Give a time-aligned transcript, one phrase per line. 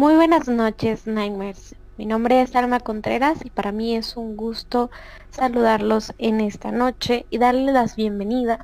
[0.00, 1.76] Muy buenas noches, Nightmares.
[1.98, 4.90] Mi nombre es Alma Contreras y para mí es un gusto
[5.28, 8.60] saludarlos en esta noche y darles las bienvenidas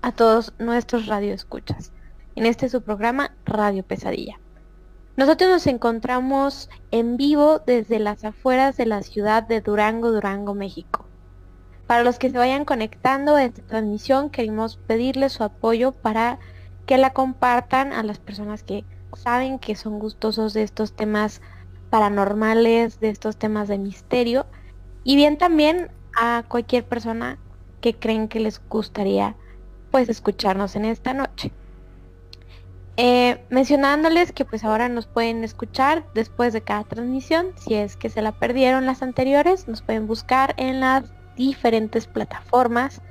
[0.00, 1.90] a todos nuestros radioescuchas
[2.36, 4.38] en este su programa Radio Pesadilla.
[5.16, 11.04] Nosotros nos encontramos en vivo desde las afueras de la ciudad de Durango, Durango, México.
[11.88, 16.38] Para los que se vayan conectando a esta transmisión, queremos pedirles su apoyo para
[16.86, 18.84] que la compartan a las personas que
[19.14, 21.40] saben que son gustosos de estos temas
[21.90, 24.46] paranormales, de estos temas de misterio,
[25.04, 27.38] y bien también a cualquier persona
[27.80, 29.36] que creen que les gustaría
[29.90, 31.52] pues escucharnos en esta noche.
[32.98, 38.08] Eh, mencionándoles que pues ahora nos pueden escuchar después de cada transmisión, si es que
[38.08, 43.02] se la perdieron las anteriores, nos pueden buscar en las diferentes plataformas.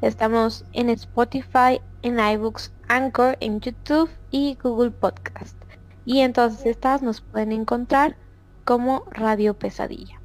[0.00, 5.56] Estamos en Spotify, en iBooks, Anchor, en YouTube y Google Podcast.
[6.04, 8.16] Y entonces estas nos pueden encontrar
[8.64, 10.20] como Radio Pesadilla.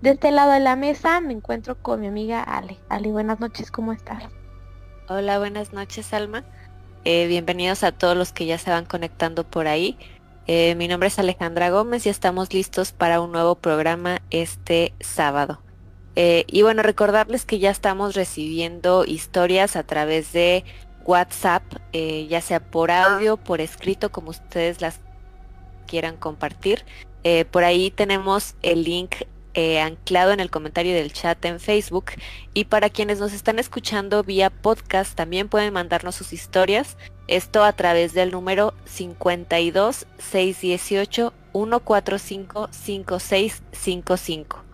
[0.00, 2.78] De este lado de la mesa me encuentro con mi amiga Ale.
[2.88, 4.22] Ale, buenas noches, ¿cómo estás?
[5.08, 6.44] Hola, buenas noches, Alma.
[7.04, 9.98] Eh, bienvenidos a todos los que ya se van conectando por ahí.
[10.46, 15.60] Eh, mi nombre es Alejandra Gómez y estamos listos para un nuevo programa este sábado.
[16.16, 20.64] Eh, y bueno, recordarles que ya estamos recibiendo historias a través de
[21.08, 25.00] WhatsApp, ya sea por audio, por escrito, como ustedes las
[25.86, 26.84] quieran compartir.
[27.50, 29.16] por ahí tenemos el link
[29.60, 32.12] eh, anclado en el comentario del chat en Facebook.
[32.54, 36.96] Y para quienes nos están escuchando vía podcast, también pueden mandarnos sus historias.
[37.26, 44.64] Esto a través del número 52 618 145 5655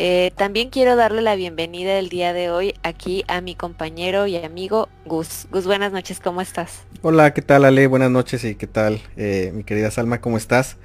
[0.03, 4.35] Eh, también quiero darle la bienvenida el día de hoy aquí a mi compañero y
[4.39, 5.47] amigo Gus.
[5.51, 6.85] Gus, buenas noches, ¿cómo estás?
[7.03, 7.87] Hola, ¿qué tal Ale?
[7.87, 10.79] Buenas noches y qué tal eh, mi querida Salma, ¿cómo estás?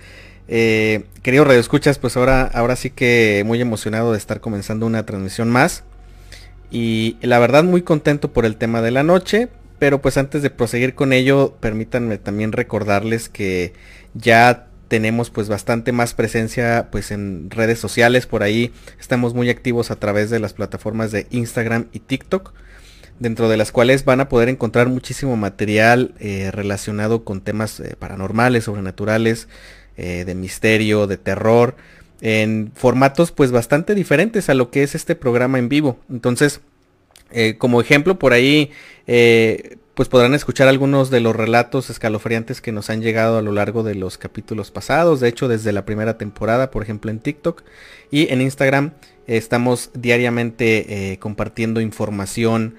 [0.49, 5.05] Eh, querido Radio Escuchas, pues ahora, ahora sí que muy emocionado de estar comenzando una
[5.05, 5.85] transmisión más.
[6.69, 9.47] Y la verdad muy contento por el tema de la noche.
[9.79, 13.73] Pero pues antes de proseguir con ello, permítanme también recordarles que
[14.13, 19.91] ya tenemos pues bastante más presencia pues en redes sociales por ahí estamos muy activos
[19.91, 22.53] a través de las plataformas de Instagram y TikTok
[23.19, 27.97] dentro de las cuales van a poder encontrar muchísimo material eh, relacionado con temas eh,
[27.99, 29.49] paranormales sobrenaturales
[29.97, 31.75] eh, de misterio de terror
[32.21, 35.99] en formatos pues bastante diferentes a lo que es este programa en vivo.
[36.09, 36.61] Entonces
[37.57, 38.71] como ejemplo por ahí
[39.95, 43.81] pues podrán escuchar algunos de los relatos escalofriantes que nos han llegado a lo largo
[43.81, 47.63] de los capítulos pasados, de hecho desde la primera temporada, por ejemplo en TikTok
[48.11, 48.91] y en Instagram
[49.25, 52.75] estamos diariamente eh, compartiendo información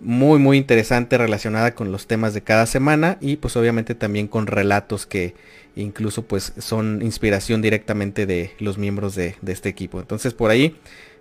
[0.00, 4.46] muy muy interesante relacionada con los temas de cada semana y pues obviamente también con
[4.46, 5.34] relatos que
[5.76, 10.00] incluso pues son inspiración directamente de los miembros de, de este equipo.
[10.00, 10.76] Entonces por ahí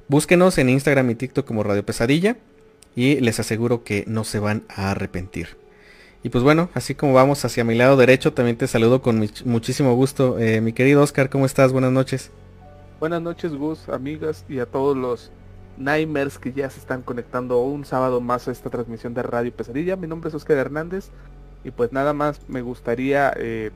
[0.07, 2.37] búsquenos en Instagram y TikTok como Radio Pesadilla
[2.95, 5.57] y les aseguro que no se van a arrepentir.
[6.23, 9.93] Y pues bueno, así como vamos hacia mi lado derecho, también te saludo con muchísimo
[9.95, 10.39] gusto.
[10.39, 11.73] Eh, mi querido Oscar, ¿cómo estás?
[11.73, 12.31] Buenas noches.
[12.99, 15.31] Buenas noches, Gus, amigas y a todos los
[15.77, 19.97] Nightmares que ya se están conectando un sábado más a esta transmisión de Radio Pesadilla.
[19.97, 21.09] Mi nombre es Oscar Hernández
[21.65, 23.71] y pues nada más me gustaría, eh,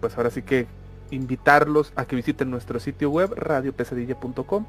[0.00, 0.66] pues ahora sí que
[1.10, 4.66] invitarlos a que visiten nuestro sitio web radiopesadilla.com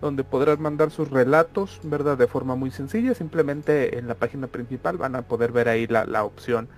[0.00, 2.18] donde podrán mandar sus relatos, ¿verdad?
[2.18, 6.24] De forma muy sencilla, simplemente en la página principal van a poder ver ahí la,
[6.24, 6.68] opción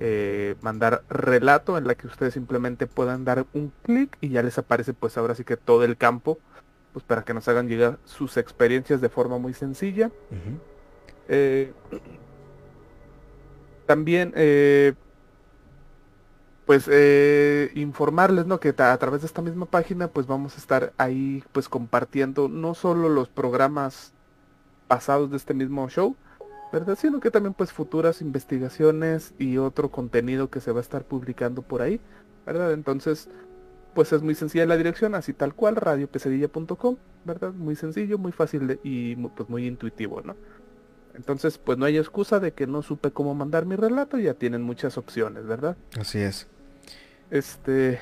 [0.00, 4.58] eh, mandar relato en la que ustedes simplemente puedan dar un clic y ya les
[4.58, 6.38] aparece pues ahora sí que todo el campo,
[6.92, 10.10] pues para que nos hagan llegar sus experiencias de forma muy sencilla.
[11.28, 11.72] Eh,
[13.86, 14.94] también eh,
[16.72, 20.94] pues eh, informarles no que a través de esta misma página pues vamos a estar
[20.96, 24.14] ahí pues compartiendo no solo los programas
[24.88, 26.16] pasados de este mismo show
[26.72, 31.04] verdad sino que también pues futuras investigaciones y otro contenido que se va a estar
[31.04, 32.00] publicando por ahí
[32.46, 33.28] verdad entonces
[33.92, 36.96] pues es muy sencilla la dirección así tal cual radiopesadilla.com
[37.26, 40.36] verdad muy sencillo muy fácil y pues muy intuitivo no
[41.14, 44.62] entonces, pues no hay excusa de que no supe cómo mandar mi relato, ya tienen
[44.62, 45.76] muchas opciones, ¿verdad?
[45.98, 46.48] Así es.
[47.32, 47.98] Este.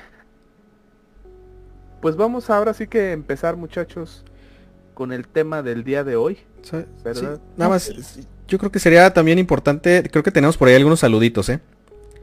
[2.01, 4.25] Pues vamos ahora sí que empezar, muchachos,
[4.93, 6.39] con el tema del día de hoy.
[7.55, 7.91] Nada más,
[8.47, 11.61] yo creo que sería también importante, creo que tenemos por ahí algunos saluditos, ¿eh?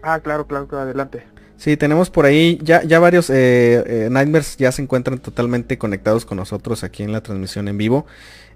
[0.03, 1.25] Ah, claro, claro, adelante.
[1.57, 6.25] Sí, tenemos por ahí ya, ya varios eh, eh, Nightmares ya se encuentran totalmente conectados
[6.27, 8.07] con nosotros aquí en la transmisión en vivo.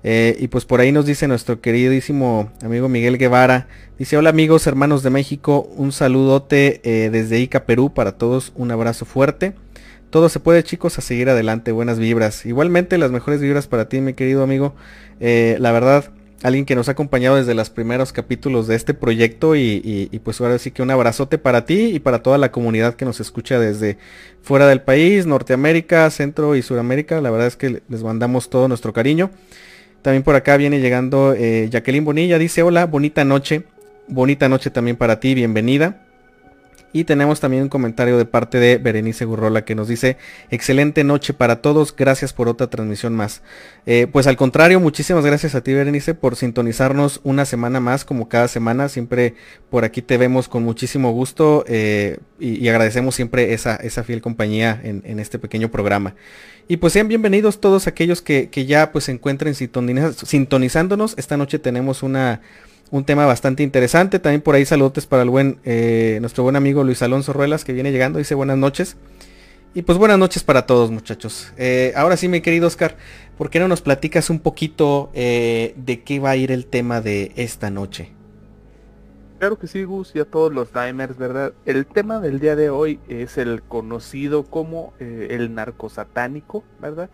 [0.04, 3.68] Eh, y pues por ahí nos dice nuestro queridísimo amigo Miguel Guevara.
[3.98, 9.04] Dice, hola amigos, hermanos de México, un saludote desde Ica, Perú, para todos, un abrazo
[9.04, 9.54] fuerte.
[10.10, 12.44] Todo se puede chicos, a seguir adelante, buenas vibras.
[12.44, 14.74] Igualmente las mejores vibras para ti, mi querido amigo.
[15.20, 16.10] la verdad,
[16.42, 20.58] alguien que nos ha acompañado desde los primeros capítulos de este proyecto y, pues ahora
[20.58, 23.98] sí que un abrazote para ti y para toda la comunidad que nos escucha desde
[24.42, 27.20] fuera del país, Norteamérica, Centro y Suramérica.
[27.20, 29.30] La verdad es que les mandamos todo nuestro cariño.
[30.02, 33.62] También por acá viene llegando eh, Jacqueline Bonilla, dice hola, bonita noche.
[34.08, 36.01] Bonita noche también para ti, bienvenida.
[36.92, 40.16] Y tenemos también un comentario de parte de Berenice Gurrola que nos dice,
[40.50, 43.42] excelente noche para todos, gracias por otra transmisión más.
[43.86, 48.28] Eh, pues al contrario, muchísimas gracias a ti Berenice por sintonizarnos una semana más como
[48.28, 48.88] cada semana.
[48.88, 49.34] Siempre
[49.70, 54.80] por aquí te vemos con muchísimo gusto eh, y, agradecemos siempre esa, esa fiel compañía
[54.82, 56.14] en, este pequeño programa.
[56.68, 61.14] Y pues sean bienvenidos todos aquellos que, que ya pues se encuentren sintonizándonos.
[61.18, 62.40] Esta noche tenemos una
[62.92, 64.20] un tema bastante interesante.
[64.20, 67.72] También por ahí saludos para el buen, eh, nuestro buen amigo Luis Alonso Ruelas que
[67.72, 68.18] viene llegando.
[68.18, 68.96] Dice buenas noches.
[69.74, 71.54] Y pues buenas noches para todos muchachos.
[71.56, 72.98] Eh, ahora sí, mi querido Oscar,
[73.38, 77.00] ¿por qué no nos platicas un poquito eh, de qué va a ir el tema
[77.00, 78.12] de esta noche?
[79.38, 81.54] Claro que sí, Gus, y a todos los timers, ¿verdad?
[81.64, 87.08] El tema del día de hoy es el conocido como el narcosatánico, ¿verdad?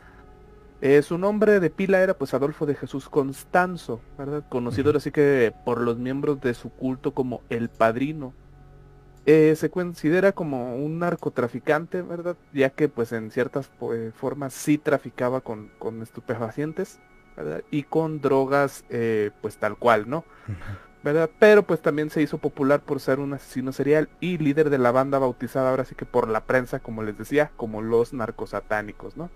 [0.80, 4.44] Eh, su nombre de pila era pues Adolfo de Jesús Constanzo, ¿verdad?
[4.48, 8.32] Conocido así que por los miembros de su culto como el padrino.
[9.26, 12.36] Eh, se considera como un narcotraficante, ¿verdad?
[12.52, 17.00] Ya que pues en ciertas eh, formas sí traficaba con, con estupefacientes,
[17.36, 17.62] ¿verdad?
[17.70, 18.84] Y con drogas
[19.42, 20.24] pues tal cual, ¿no?
[21.02, 21.28] ¿verdad?
[21.38, 24.92] Pero pues también se hizo popular por ser un asesino serial y líder de la
[24.92, 29.30] banda bautizada ahora sí que por la prensa, como les decía, como los narcosatánicos, ¿no?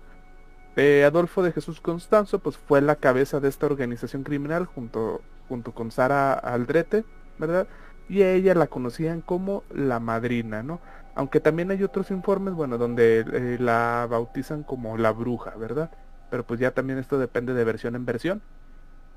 [0.75, 5.91] Adolfo de Jesús Constanzo pues fue la cabeza de esta organización criminal junto, junto con
[5.91, 7.05] Sara Aldrete,
[7.37, 7.67] ¿verdad?
[8.09, 10.79] Y a ella la conocían como la madrina, ¿no?
[11.15, 15.91] Aunque también hay otros informes, bueno, donde eh, la bautizan como la bruja, ¿verdad?
[16.31, 18.41] Pero pues ya también esto depende de versión en versión.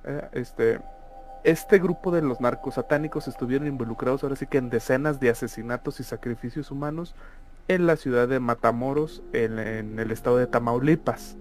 [0.05, 0.81] Eh, este,
[1.43, 6.01] este grupo de los narcos satánicos estuvieron involucrados ahora sí que en decenas de asesinatos
[6.01, 7.15] y sacrificios humanos
[7.69, 9.59] en la ciudad de Matamoros, en
[9.99, 11.37] el estado de Tamaulipas.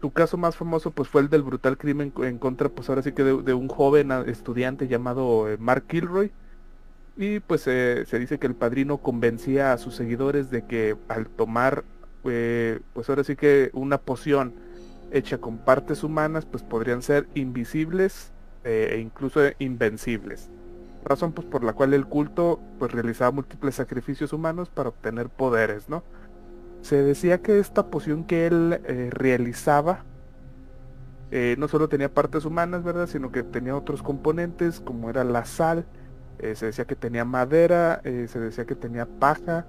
[0.00, 3.12] Tu caso más famoso pues fue el del brutal crimen en contra pues ahora sí
[3.12, 6.30] que de, un joven estudiante llamado eh, Mark Kilroy.
[7.16, 11.82] Y pues se dice que el padrino convencía a sus seguidores de que al tomar
[12.24, 14.54] eh, pues ahora sí que una poción
[15.10, 18.32] hecha con partes humanas pues podrían ser invisibles
[18.64, 20.50] eh, e incluso invencibles.
[21.04, 25.88] Razón pues por la cual el culto pues realizaba múltiples sacrificios humanos para obtener poderes,
[25.88, 26.02] ¿no?
[26.82, 30.04] Se decía que esta poción que él eh, realizaba
[31.30, 33.06] eh, no solo tenía partes humanas, ¿verdad?
[33.06, 35.84] Sino que tenía otros componentes como era la sal,
[36.38, 39.66] eh, se decía que tenía madera, se decía que tenía paja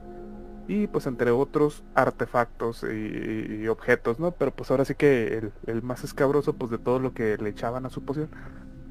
[0.67, 4.31] y pues entre otros artefactos y, objetos, ¿no?
[4.31, 7.85] Pero pues ahora sí que el, más escabroso pues de todo lo que le echaban
[7.85, 8.29] a su poción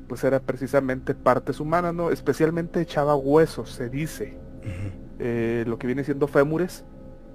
[0.09, 2.11] pues era precisamente partes humanas, ¿no?
[2.11, 4.39] Especialmente echaba huesos, se dice.
[5.67, 6.85] lo que viene siendo fémures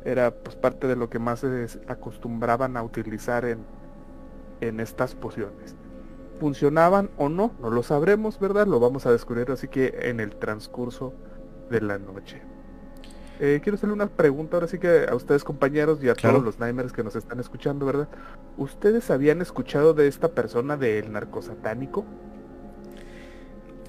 [0.05, 3.59] era pues parte de lo que más se acostumbraban a utilizar en,
[4.61, 5.75] en estas pociones.
[6.39, 7.53] ¿Funcionaban o no?
[7.61, 8.67] No lo sabremos, ¿verdad?
[8.67, 11.13] Lo vamos a descubrir así que en el transcurso
[11.69, 12.41] de la noche.
[13.39, 16.59] Eh, quiero hacerle una pregunta ahora sí que a ustedes compañeros y a todos los
[16.59, 18.07] Nightmares que nos están escuchando, ¿verdad?
[18.57, 22.05] ¿Ustedes habían escuchado de esta persona del narcosatánico?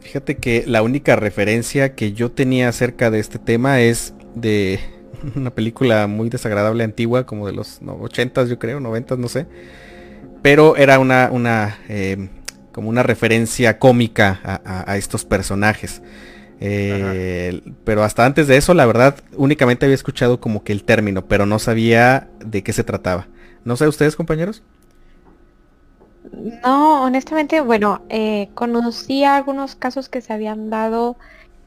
[0.00, 4.80] Fíjate que la única referencia que yo tenía acerca de este tema es de
[5.36, 9.46] una película muy desagradable antigua, como de los 80 yo creo, 90 no sé.
[10.42, 12.28] Pero era una, una em,
[12.72, 16.02] como una referencia cómica a, estos personajes.
[16.60, 21.26] Eh, pero hasta antes de eso, la verdad, únicamente había escuchado como que el término,
[21.26, 23.28] pero no sabía de qué se trataba.
[23.64, 24.62] No sé ustedes, compañeros.
[26.62, 31.16] No, honestamente, bueno, eh, conocí algunos casos que se habían dado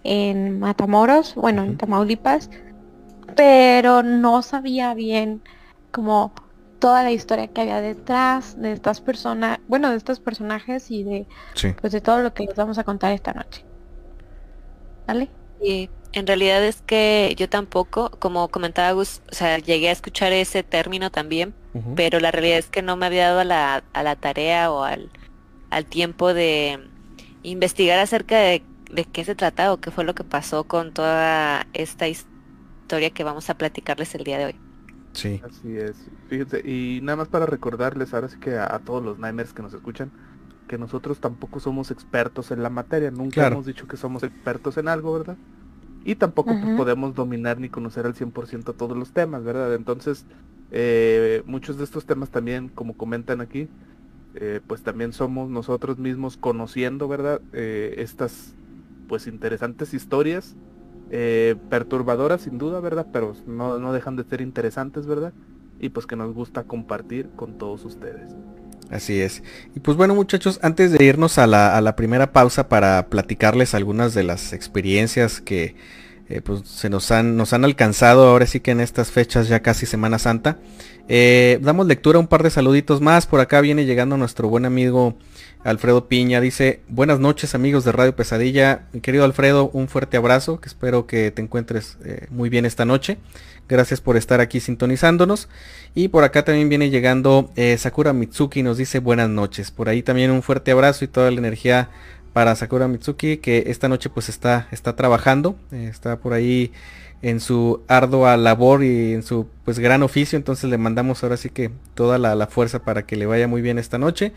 [0.03, 2.49] en Matamoros, bueno, en Tamaulipas,
[3.35, 5.41] pero no sabía bien
[5.91, 6.33] como
[6.79, 11.27] toda la historia que había detrás de estas personas, bueno, de estos personajes y de
[11.81, 13.65] pues de todo lo que les vamos a contar esta noche.
[15.07, 15.29] ¿Vale?
[15.61, 20.33] Y en realidad es que yo tampoco, como comentaba Gus, o sea, llegué a escuchar
[20.33, 21.53] ese término también,
[21.95, 24.83] pero la realidad es que no me había dado a la, a la tarea o
[24.83, 25.11] al,
[25.69, 26.79] al tiempo de
[27.43, 31.67] investigar acerca de, de qué se trataba o qué fue lo que pasó con toda
[31.73, 32.36] esta historia
[32.87, 34.55] historia que vamos a platicarles el día de hoy.
[35.11, 35.41] Sí.
[35.43, 36.07] Así es.
[36.29, 39.73] Fíjense, y nada más para recordarles ahora sí que a, todos los Nimers que nos
[39.73, 40.09] escuchan,
[40.69, 44.87] que nosotros tampoco somos expertos en la materia, nunca hemos dicho que somos expertos en
[44.87, 45.35] algo, ¿verdad?
[46.05, 49.75] Y tampoco pues, podemos dominar ni conocer al 100% todos los temas, ¿verdad?
[49.75, 50.25] Entonces,
[50.71, 53.67] eh, muchos de estos temas también, como comentan aquí,
[54.35, 57.41] eh, pues también somos nosotros mismos conociendo, ¿verdad?
[57.51, 58.53] Eh, estas
[59.09, 60.55] pues interesantes historias,
[61.09, 63.07] perturbadoras sin duda, ¿verdad?
[63.11, 65.33] Pero no, no dejan de ser interesantes, ¿verdad?
[65.79, 68.33] Y pues que nos gusta compartir con todos ustedes.
[68.89, 69.43] Así es.
[69.75, 73.73] Y pues bueno muchachos, antes de irnos a la, a la primera pausa para platicarles
[73.73, 75.75] algunas de las experiencias que
[76.29, 79.61] eh, pues se nos han, nos han alcanzado ahora sí que en estas fechas ya
[79.61, 80.57] casi Semana Santa.
[81.07, 83.27] Eh, damos lectura a un par de saluditos más.
[83.27, 85.17] Por acá viene llegando nuestro buen amigo
[85.67, 86.41] Alfredo Piña.
[86.41, 88.87] Dice, buenas noches amigos de Radio Pesadilla.
[88.93, 90.59] Mi querido Alfredo, un fuerte abrazo.
[90.59, 93.17] Que espero que te encuentres eh, muy bien esta noche.
[93.67, 95.49] Gracias por estar aquí sintonizándonos.
[95.93, 98.63] Y por acá también viene llegando Sakura Mitsuki.
[98.63, 99.71] Nos dice buenas noches.
[99.71, 101.89] Por ahí también un fuerte abrazo y toda la energía
[102.37, 106.71] para Sakura Mitsuki que esta noche pues está, está trabajando, eh, está por ahí
[107.23, 111.49] en su ardua labor y en su pues gran oficio, entonces le mandamos ahora sí
[111.49, 114.33] que toda la, fuerza para que le vaya muy bien esta noche.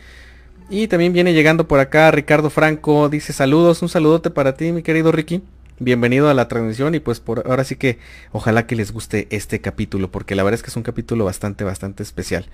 [0.73, 4.85] Y también viene llegando por acá Ricardo Franco, dice saludos, un saludote para ti mi
[4.85, 5.43] querido Ricky.
[5.81, 7.99] Bienvenido a la transmisión y pues por ahora sí que
[8.31, 11.65] ojalá que les guste este capítulo porque la verdad es que es un capítulo bastante
[11.65, 12.47] bastante especial.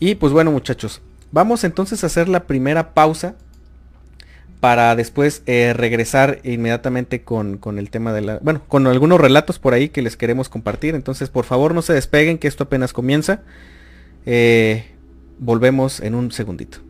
[0.00, 1.00] Y pues bueno muchachos,
[1.30, 3.36] vamos entonces a hacer la primera pausa
[4.58, 8.38] para después eh, regresar inmediatamente con, el tema de la...
[8.42, 10.94] Bueno, con algunos relatos por ahí que les queremos compartir.
[10.94, 13.40] Entonces, por favor, no se despeguen, que esto apenas comienza.
[14.26, 14.84] Eh,
[15.38, 16.89] volvemos en un segundito.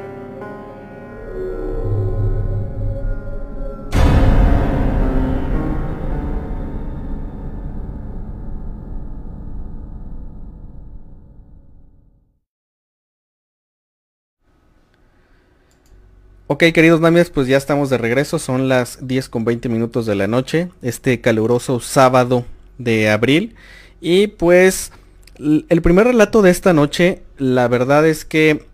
[16.53, 18.37] Ok, queridos Namies, pues ya estamos de regreso.
[18.37, 20.67] Son las 10 con 20 minutos de la noche.
[20.81, 22.43] Este caluroso sábado
[22.77, 23.55] de abril.
[24.01, 24.91] Y pues
[25.39, 28.65] el primer relato de esta noche, la verdad es que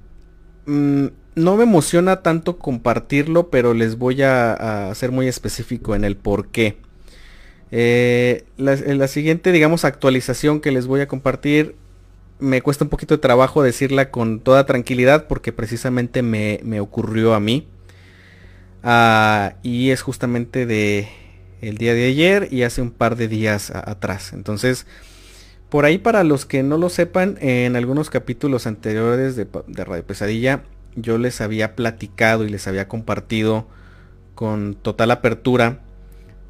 [0.66, 1.06] mm,
[1.36, 6.48] no me emociona tanto compartirlo, pero les voy a, ser muy específico en el por
[6.48, 6.80] qué.
[7.70, 11.76] Eh, la, siguiente, digamos, actualización que les voy a compartir
[12.40, 17.40] me cuesta un poquito de trabajo decirla con toda tranquilidad porque precisamente me, ocurrió a
[17.40, 17.68] mí.
[18.84, 21.10] Ah, y es justamente de
[21.62, 24.34] el día de ayer y hace un par de días atrás.
[24.34, 24.86] Entonces,
[25.70, 29.48] por ahí para los que no lo sepan, en algunos capítulos anteriores de,
[29.84, 30.64] Radio Pesadilla,
[30.96, 33.68] yo les había platicado y les había compartido
[34.36, 35.82] con total apertura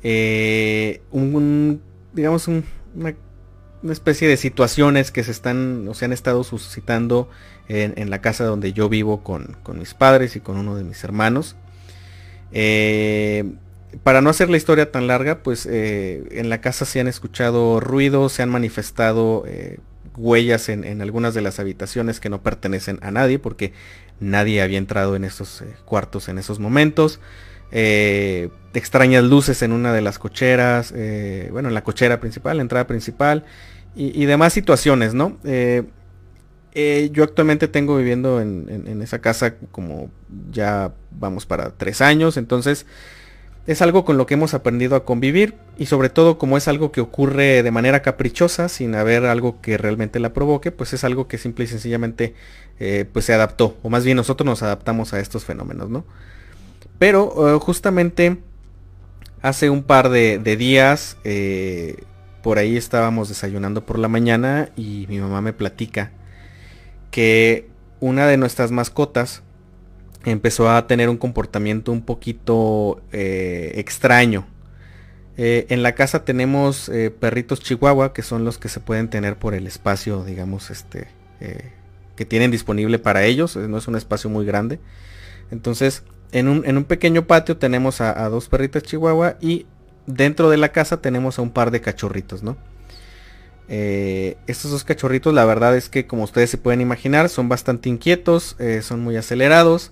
[0.03, 1.81] eh, un,
[2.13, 3.15] digamos, una
[3.87, 7.29] una especie de situaciones que se están o se han estado suscitando
[7.69, 11.55] en, la casa donde yo vivo con, mis padres y con uno de mis hermanos.
[12.51, 13.45] Eh,
[14.03, 17.79] para no hacer la historia tan larga, pues eh, en la casa se han escuchado
[17.79, 19.79] ruidos, se han manifestado eh,
[20.17, 23.71] huellas en, algunas de las habitaciones que no pertenecen a nadie, porque
[24.19, 27.21] nadie había entrado en esos cuartos en esos momentos.
[27.71, 30.93] extrañas luces en una de las cocheras,
[31.51, 33.45] bueno, en la cochera principal, la entrada principal,
[33.97, 35.37] y, demás situaciones, ¿no?
[35.43, 35.83] Eh,
[36.73, 40.11] eh, yo actualmente tengo viviendo en, esa casa como
[40.51, 42.85] ya vamos para tres años, entonces
[43.65, 46.91] es algo con lo que hemos aprendido a convivir y sobre todo como es algo
[46.91, 51.27] que ocurre de manera caprichosa sin haber algo que realmente la provoque, pues es algo
[51.27, 52.35] que simple y sencillamente
[52.79, 56.05] eh, pues se adaptó o más bien nosotros nos adaptamos a estos fenómenos, ¿no?
[56.99, 58.37] Pero justamente
[59.41, 61.17] hace un par de, de días
[62.47, 66.13] por ahí estábamos desayunando por la mañana y mi mamá me platica
[67.11, 67.67] que
[67.99, 69.43] una de nuestras mascotas
[70.23, 74.47] empezó a tener un comportamiento un poquito eh, extraño.
[75.35, 79.35] Eh, en la casa tenemos eh, perritos chihuahua que son los que se pueden tener
[79.35, 81.09] por el espacio, digamos, este,
[82.15, 83.57] que tienen disponible para ellos.
[83.57, 84.79] No es un espacio muy grande.
[85.51, 89.65] Entonces, en un, pequeño patio tenemos a, a dos perritas chihuahua y
[90.07, 92.57] dentro de la casa tenemos a un par de cachorritos, ¿no?
[93.69, 97.89] Eh, estos dos cachorritos, la verdad es que como ustedes se pueden imaginar, son bastante
[97.89, 99.91] inquietos, eh, son muy acelerados.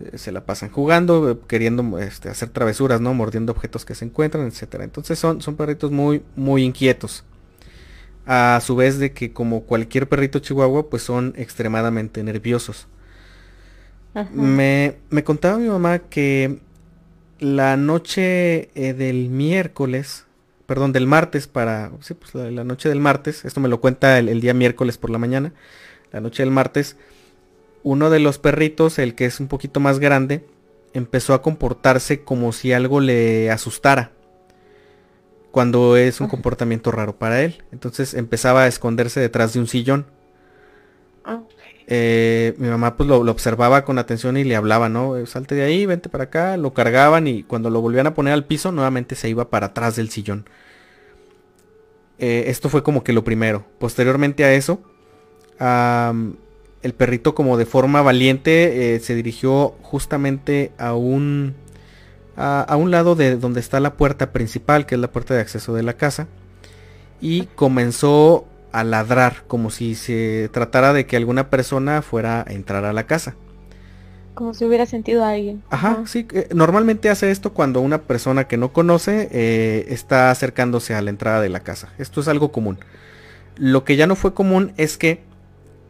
[0.00, 3.14] eh, se la pasan jugando, queriendo este, hacer travesuras, ¿no?
[3.14, 4.84] Mordiendo objetos que se encuentran, etcétera.
[4.84, 7.24] Entonces son, son perritos muy, muy inquietos.
[8.26, 12.86] A su vez de que como cualquier perrito chihuahua, pues son extremadamente nerviosos.
[14.32, 16.58] Me, me, contaba mi mamá que
[17.40, 20.26] la noche eh, del miércoles,
[20.66, 24.40] perdón, del martes para, sí, pues la, noche del martes, esto me lo cuenta el
[24.40, 25.52] día miércoles por la mañana,
[26.12, 26.96] la noche del martes,
[27.82, 30.44] uno de los perritos, el que es un poquito más grande,
[30.92, 34.12] empezó a comportarse como si algo le asustara.
[35.50, 37.64] Cuando es un comportamiento raro para él.
[37.72, 40.06] Entonces empezaba a esconderse detrás de un sillón.
[41.92, 45.16] Eh, mi mamá pues lo, observaba con atención y le hablaba, ¿no?
[45.16, 46.56] Eh, salte de ahí, vente para acá.
[46.56, 49.96] Lo cargaban y cuando lo volvían a poner al piso, nuevamente se iba para atrás
[49.96, 50.48] del sillón.
[52.20, 53.64] Eh, esto fue como que lo primero.
[53.80, 54.80] Posteriormente a eso,
[55.58, 61.54] el perrito como de forma valiente se dirigió justamente a un
[62.36, 65.74] a, un lado de donde está la puerta principal que es la puerta de acceso
[65.74, 66.28] de la casa
[67.20, 72.84] y comenzó a ladrar como si se tratara de que alguna persona fuera a entrar
[72.84, 73.34] a la casa
[74.34, 78.44] como si hubiera sentido a alguien ajá sí eh, normalmente hace esto cuando una persona
[78.48, 82.52] que no conoce eh, está acercándose a la entrada de la casa esto es algo
[82.52, 82.78] común
[83.56, 85.22] lo que ya no fue común es que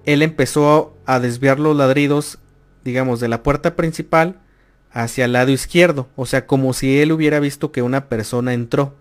[0.04, 2.38] él empezó a desviar los ladridos,
[2.84, 4.40] digamos, de la puerta principal
[4.90, 6.08] hacia el lado izquierdo.
[6.16, 8.94] O sea, como si él hubiera visto que una persona entró.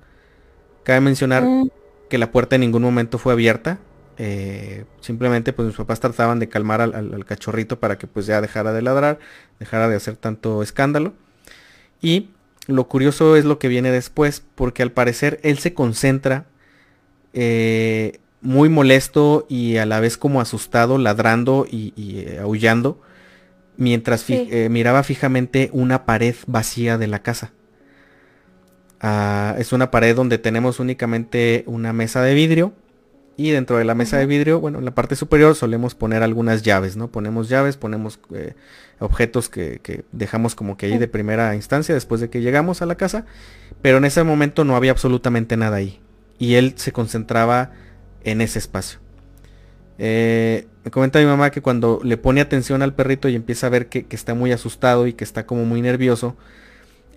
[0.84, 1.70] Cabe mencionar mm.
[2.10, 3.80] Que la puerta en ningún momento fue abierta.
[4.18, 8.74] Eh, simplemente pues mis papás trataban de calmar al, cachorrito para que pues ya dejara
[8.74, 9.20] de ladrar,
[9.60, 11.14] dejara de hacer tanto escándalo.
[12.02, 12.30] Y
[12.68, 16.46] lo curioso es lo que viene después, porque al parecer él se concentra
[17.34, 23.02] eh, muy molesto y a la vez como asustado, ladrando y, eh, aullando,
[23.78, 24.26] mientras
[24.70, 27.54] miraba fijamente una pared vacía de la casa.
[29.02, 32.74] Ah, es una pared donde tenemos únicamente una mesa de vidrio
[33.38, 36.62] y dentro de la mesa de vidrio, bueno, en la parte superior solemos poner algunas
[36.62, 37.08] llaves, ¿no?
[37.10, 38.56] Ponemos llaves, ponemos eh,
[39.00, 42.86] objetos que, que, dejamos como que ahí de primera instancia después de que llegamos a
[42.86, 43.26] la casa,
[43.82, 46.02] pero en ese momento no había absolutamente nada ahí.
[46.38, 47.72] Y él se concentraba
[48.26, 49.00] en ese espacio.
[49.98, 53.70] Eh, me comenta mi mamá que cuando le pone atención al perrito y empieza a
[53.70, 56.36] ver que, está muy asustado y que está como muy nervioso,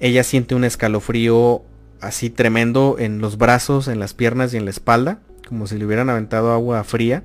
[0.00, 1.62] ella siente un escalofrío
[2.02, 5.86] así tremendo en los brazos, en las piernas y en la espalda, como si le
[5.86, 7.22] hubieran aventado agua fría,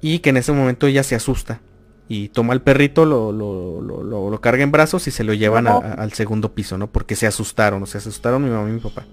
[0.00, 1.60] y que en ese momento ella se asusta
[2.08, 6.54] y toma al perrito, lo, lo, carga en brazos y se lo llevan al segundo
[6.54, 6.90] piso, ¿no?
[6.90, 9.06] Porque se asustaron, o se asustaron mi mamá y mi papá.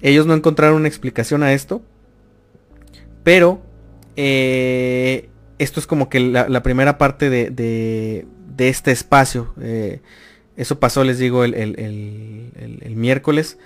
[0.00, 1.82] Ellos no encontraron una explicación a esto,
[3.24, 3.60] pero
[4.14, 8.26] eh, esto es como que la, primera parte de,
[8.58, 9.52] este espacio.
[9.60, 10.00] Eh,
[10.56, 13.58] eso pasó, les digo, el, miércoles.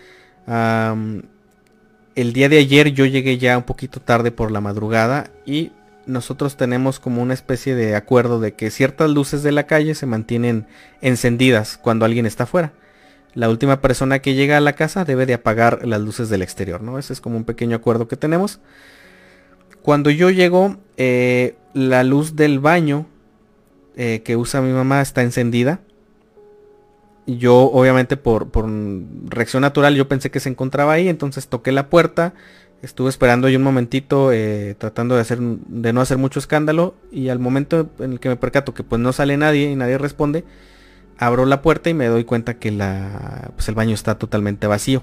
[0.46, 5.72] el día de ayer yo llegué ya un poquito tarde por la madrugada y
[6.06, 10.06] nosotros tenemos como una especie de acuerdo de que ciertas luces de la calle se
[10.06, 10.66] mantienen
[11.02, 12.72] encendidas cuando alguien está afuera.
[13.34, 16.82] La última persona que llega a la casa debe de apagar las luces del exterior,
[16.82, 16.98] ¿no?
[16.98, 18.58] Ese es como un pequeño acuerdo que tenemos.
[19.82, 23.06] Cuando yo llego, eh, la luz del baño
[23.96, 25.80] eh, que usa mi mamá está encendida.
[27.28, 28.48] Yo, obviamente, por,
[29.26, 32.32] reacción natural, yo pensé que se encontraba ahí, entonces toqué la puerta.
[32.80, 36.94] Estuve esperando ahí un momentito, eh, tratando de, hacer, de no hacer mucho escándalo.
[37.12, 39.98] Y al momento en el que me percato que pues no sale nadie y nadie
[39.98, 40.44] responde,
[41.18, 45.02] abro la puerta y me doy cuenta que la, pues, el baño está totalmente vacío.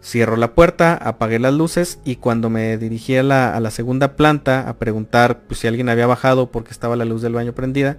[0.00, 4.74] Cierro la puerta, apagué las luces y cuando me dirigí a la, segunda planta a
[4.74, 7.96] preguntar pues, si alguien había bajado porque estaba la luz del baño prendida,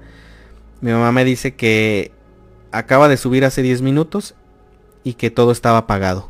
[0.79, 2.13] mi mamá me dice que
[2.71, 4.35] acaba de subir hace 10 minutos
[5.03, 6.29] y que todo estaba apagado.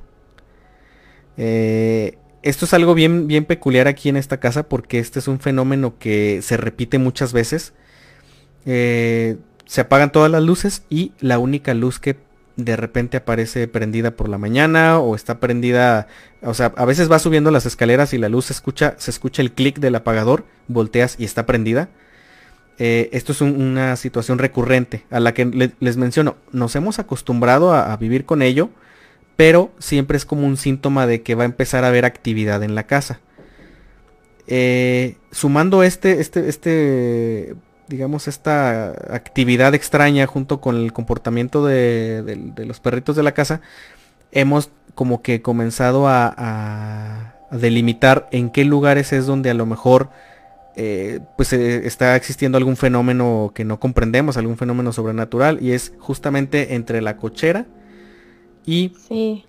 [1.38, 5.39] Eh, esto es algo bien, bien peculiar aquí en esta casa porque este es un
[5.39, 7.73] fenómeno que se repite muchas veces.
[8.65, 12.17] Eh, se apagan todas las luces y la única luz que
[12.56, 16.08] de repente aparece prendida por la mañana o está prendida,
[16.41, 19.54] o sea, a veces va subiendo las escaleras y la luz escucha, se escucha el
[19.54, 21.89] clic del apagador, volteas y está prendida.
[22.79, 27.95] Eh, esto es una situación recurrente a la que les menciono, nos hemos acostumbrado a,
[27.97, 28.69] vivir con ello,
[29.35, 32.75] pero siempre es como un síntoma de que va a empezar a haber actividad en
[32.75, 33.19] la casa.
[34.47, 37.55] Eh, sumando este, este, este
[37.89, 43.61] digamos, esta actividad extraña junto con el comportamiento de, los perritos de la casa,
[44.31, 50.11] hemos como que comenzado a, delimitar en qué lugares es donde a lo mejor
[50.75, 55.93] eh, pues eh, está existiendo algún fenómeno que no comprendemos, algún fenómeno sobrenatural, y es
[55.99, 57.65] justamente entre la cochera
[58.65, 58.93] y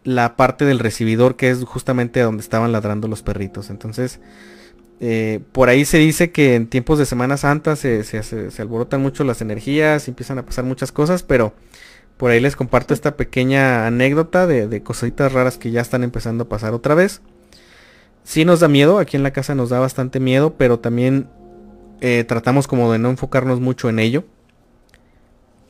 [0.02, 3.68] la parte del recibidor, que es justamente donde estaban ladrando los perritos.
[3.68, 4.18] Entonces,
[4.98, 9.24] eh, por ahí se dice que en tiempos de Semana Santa se, se, alborotan mucho
[9.24, 11.52] las energías, y empiezan a pasar muchas cosas, pero
[12.16, 16.44] por ahí les comparto esta pequeña anécdota de, de cositas raras que ya están empezando
[16.44, 17.20] a pasar otra vez
[18.30, 21.28] sí nos da miedo, aquí en la casa nos da bastante miedo, pero también
[22.00, 24.22] eh, tratamos como de no enfocarnos mucho en ello.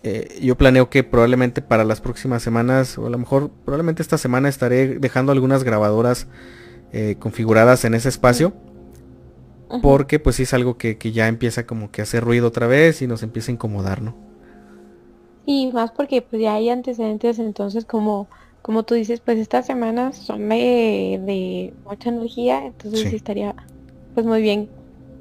[0.03, 4.19] Eh, yo planeo que probablemente para las próximas semanas, o a lo mejor probablemente esta
[4.19, 6.27] semana estaré dejando algunas grabadoras
[6.93, 8.53] eh, configuradas en ese espacio.
[9.81, 12.67] Porque pues sí es algo que, que, ya empieza como que a hacer ruido otra
[12.67, 14.17] vez y nos empieza a incomodar, ¿no?
[15.47, 18.27] Y más porque pues ya hay antecedentes entonces como
[18.63, 23.17] como tú dices, pues estas semanas son de, mucha energía, entonces sí.
[23.17, 23.55] estaría
[24.15, 24.69] pues muy bien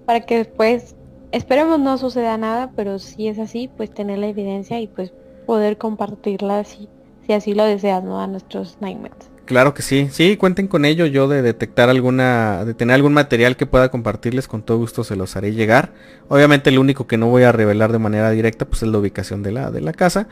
[0.10, 0.96] para que después,
[1.32, 5.14] esperemos no suceda nada, pero si es así, pues tener la evidencia y pues
[5.46, 6.90] poder compartirla si,
[7.28, 8.20] si así lo deseas, ¿no?
[8.20, 9.29] A nuestros nightmares.
[9.50, 13.58] Claro que sí, sí, cuenten con ello, yo de detectar alguna, de tener algún material
[13.58, 15.92] que pueda compartirles, con todo gusto se los haré llegar.
[16.28, 19.42] Obviamente el único que no voy a revelar de manera directa, pues es la ubicación
[19.42, 20.28] de la, de la casa.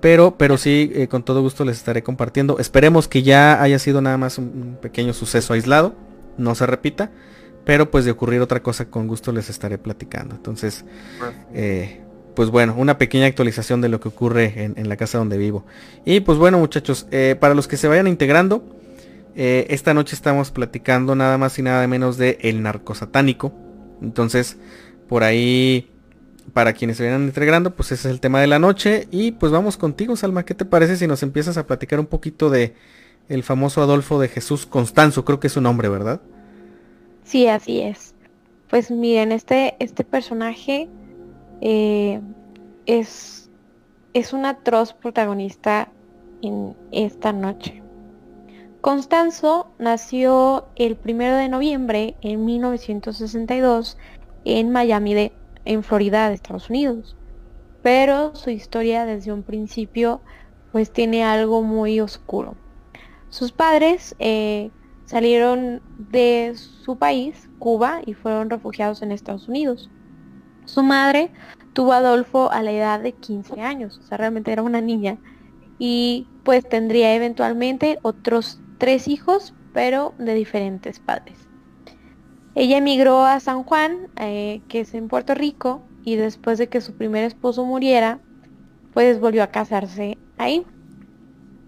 [0.00, 2.60] Pero, pero sí, eh, con todo gusto les estaré compartiendo.
[2.60, 5.96] Esperemos que ya haya sido nada más un, pequeño suceso aislado,
[6.38, 7.10] no se repita.
[7.64, 10.36] Pero pues de ocurrir otra cosa, con gusto les estaré platicando.
[10.36, 10.84] Entonces,
[11.54, 12.03] eh,
[12.34, 15.64] pues bueno, una pequeña actualización de lo que ocurre en, la casa donde vivo.
[16.04, 18.64] Y pues bueno muchachos, eh, para los que se vayan integrando,
[19.36, 23.52] eh, esta noche estamos platicando nada más y nada menos de el narco satánico.
[24.00, 24.56] Entonces,
[25.08, 25.90] por ahí,
[26.52, 29.08] para quienes se vayan integrando, pues ese es el tema de la noche.
[29.10, 32.50] Y pues vamos contigo, Salma, ¿qué te parece si nos empiezas a platicar un poquito
[32.50, 32.74] de
[33.28, 35.24] el famoso Adolfo de Jesús Constanzo?
[35.24, 36.20] Creo que es su nombre, ¿verdad?
[37.24, 38.14] Sí, así es.
[38.68, 40.88] Pues miren, este, este personaje
[41.64, 42.20] eh,
[42.86, 43.50] es,
[44.12, 45.88] es un atroz protagonista
[46.42, 47.82] en esta noche.
[48.82, 53.96] Constanzo nació el primero de noviembre en 1962
[54.44, 55.32] en Miami,
[55.64, 57.16] en Florida, de Estados Unidos.
[57.82, 60.20] Pero su historia desde un principio
[60.70, 62.56] pues tiene algo muy oscuro.
[63.30, 64.70] Sus padres eh,
[65.06, 69.88] salieron de su país, Cuba, y fueron refugiados en Estados Unidos.
[70.66, 71.30] Su madre
[71.72, 75.18] tuvo a Adolfo a la edad de 15 años, o sea, realmente era una niña.
[75.78, 81.36] Y pues tendría eventualmente otros tres hijos, pero de diferentes padres.
[82.54, 86.80] Ella emigró a San Juan, eh, que es en Puerto Rico, y después de que
[86.80, 88.20] su primer esposo muriera,
[88.92, 90.64] pues volvió a casarse ahí.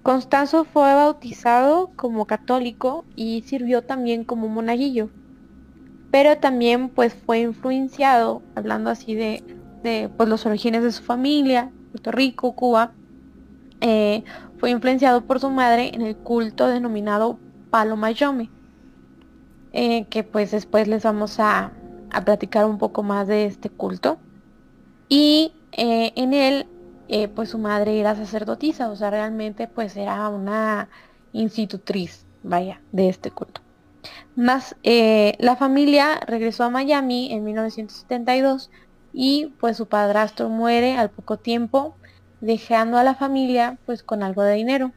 [0.03, 5.11] Constanzo fue bautizado como católico y sirvió también como monaguillo
[6.11, 9.43] pero también pues fue influenciado, hablando así de,
[10.17, 12.93] pues los orígenes de su familia, Puerto Rico, Cuba,
[13.81, 14.25] eh,
[14.59, 17.39] fue influenciado por su madre en el culto denominado
[17.71, 18.51] Palo Mayome,
[19.73, 21.73] eh, que pues después les vamos a,
[22.25, 24.17] platicar un poco más de este culto.
[25.09, 26.67] Y eh, en él,
[27.35, 30.89] pues su madre era sacerdotisa, o sea, realmente pues era una
[31.33, 33.66] institutriz, vaya, de este culto.
[34.37, 38.71] Más eh, la familia regresó a Miami en 1972
[39.13, 41.97] y pues su padrastro muere al poco tiempo,
[42.41, 44.93] dejando a la familia pues con algo de dinero.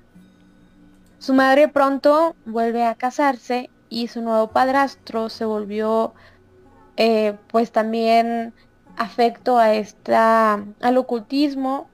[1.20, 6.14] Su madre pronto vuelve a casarse y su nuevo padrastro se volvió
[6.98, 8.54] eh, pues también
[8.98, 11.90] afecto a esta al ocultismo,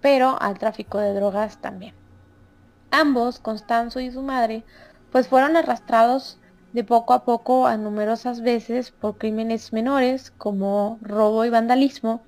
[0.00, 1.94] pero al tráfico de drogas también.
[2.90, 4.64] Ambos, Constanzo y su madre,
[5.12, 6.39] pues fueron arrastrados
[6.72, 12.22] de poco a poco a numerosas veces por crímenes menores como robo y vandalismo.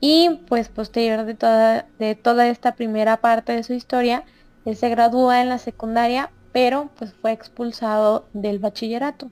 [0.00, 4.24] Y pues posterior de toda, de toda esta primera parte de su historia,
[4.64, 9.30] él se gradúa en la secundaria, pero pues fue expulsado del bachillerato.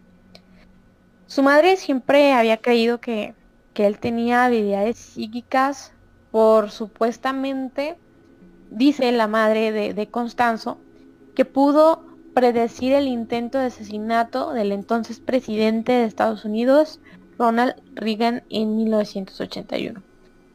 [1.26, 3.34] Su madre siempre había creído que,
[3.74, 5.92] que él tenía habilidades psíquicas
[6.30, 7.96] por supuestamente,
[8.70, 10.78] dice la madre de, de Constanzo,
[11.34, 12.05] que pudo
[12.36, 17.00] predecir el intento de asesinato del entonces presidente de Estados Unidos,
[17.38, 20.02] Ronald Reagan, en 1981.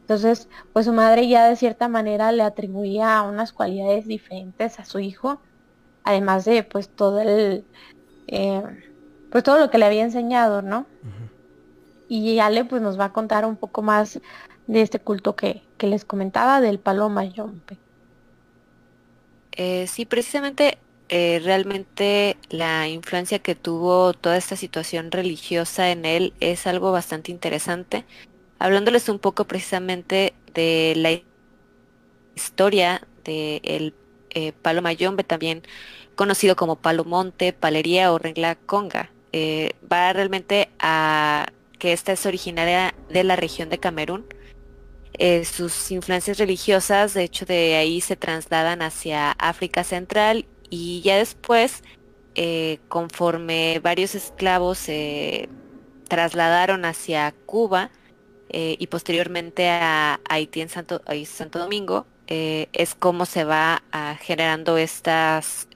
[0.02, 5.00] Entonces, pues su madre ya de cierta manera le atribuía unas cualidades diferentes a su
[5.00, 5.40] hijo,
[6.04, 7.64] además de pues todo el,
[8.28, 8.62] eh,
[9.32, 10.86] pues todo lo que le había enseñado, ¿no?
[12.08, 14.20] Y Ale pues nos va a contar un poco más
[14.68, 17.76] de este culto que, les comentaba del Paloma Yompe.
[19.50, 20.78] Eh, sí, precisamente
[21.14, 27.30] eh, realmente la influencia que tuvo toda esta situación religiosa en él es algo bastante
[27.30, 28.06] interesante.
[28.58, 31.20] Hablándoles un poco precisamente de la
[32.34, 33.92] historia de
[34.30, 35.60] eh, palo mayombe, también
[36.14, 39.10] conocido como palo monte, palería o regla conga.
[39.32, 44.24] Eh, va realmente a que esta es originaria de la región de Camerún.
[45.18, 51.18] Eh, sus influencias religiosas, de hecho, de ahí se trasladan hacia África Central y ya
[51.18, 51.82] después,
[52.34, 55.50] eh, conforme varios esclavos se
[56.08, 57.90] trasladaron hacia Cuba
[58.54, 63.82] y posteriormente a Haití en Santo, Santo Domingo, es como se va
[64.20, 65.68] generando estas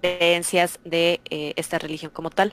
[0.00, 2.52] creencias de esta religión como tal.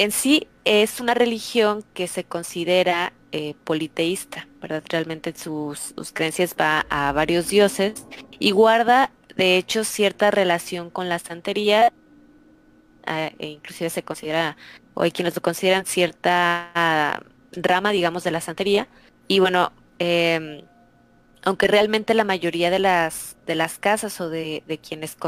[0.00, 4.82] En sí es una religión que se considera eh, politeísta, ¿verdad?
[4.88, 8.06] Realmente sus, creencias va a varios dioses
[8.38, 11.92] y guarda de hecho cierta relación con la santería,
[13.08, 14.56] eh, e inclusive se considera,
[14.94, 18.88] o hay quienes lo consideran cierta rama, digamos, de la santería.
[19.28, 20.62] Y bueno, em,
[21.42, 25.18] aunque realmente la mayoría de las, de las casas o de, de quienes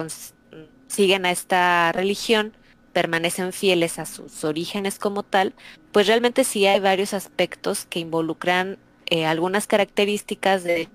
[0.87, 2.55] siguen a esta religión
[2.93, 5.55] permanecen fieles a sus orígenes como tal,
[5.93, 10.89] pues realmente sí hay varios aspectos que involucran eh, algunas características de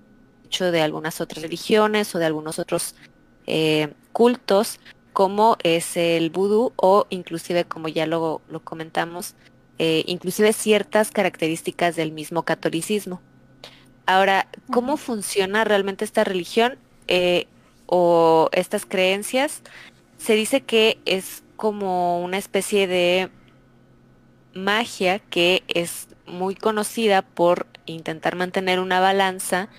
[0.46, 2.96] hecho de algunas otras religiones o de algunos otros
[3.46, 4.80] eh, cultos,
[5.14, 9.36] como es el vudú o inclusive, como ya lo, lo comentamos,
[9.80, 13.22] eh, inclusive ciertas características del mismo catolicismo.
[14.06, 16.78] Ahora, ¿cómo funciona realmente esta religión
[17.88, 19.62] o estas creencias?
[20.18, 23.30] Se dice que es como una especie de
[24.54, 29.70] magia que es muy conocida por intentar mantener una balanza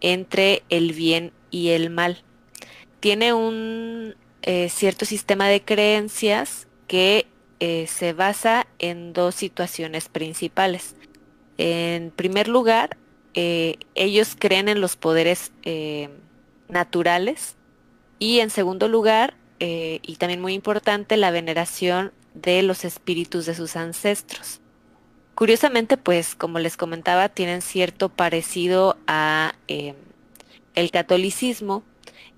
[0.00, 2.22] entre el bien y el mal.
[3.00, 7.26] Tiene un eh, cierto sistema de creencias que
[7.60, 10.94] eh, se basa en dos situaciones principales.
[11.58, 12.96] En primer lugar,
[13.34, 15.52] eh, ellos creen en los poderes
[16.68, 17.56] naturales
[18.18, 23.54] y en segundo lugar, eh, y también muy importante la veneración de los espíritus de
[23.54, 24.60] sus ancestros.
[25.34, 29.94] Curiosamente, pues como les comentaba, tienen cierto parecido a eh,
[30.74, 31.82] el catolicismo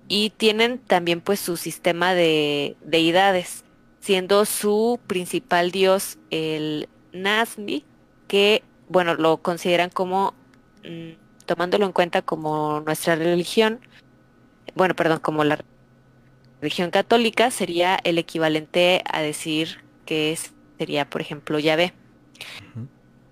[0.07, 3.63] y tienen también pues su sistema de deidades,
[3.99, 7.85] siendo su principal dios el Nazmi,
[8.27, 10.33] que bueno, lo consideran como,
[10.83, 13.79] mm, tomándolo en cuenta como nuestra religión,
[14.75, 15.59] bueno, perdón, como la
[16.61, 20.37] religión católica sería el equivalente a decir que
[20.77, 21.93] sería, por ejemplo, Yahvé.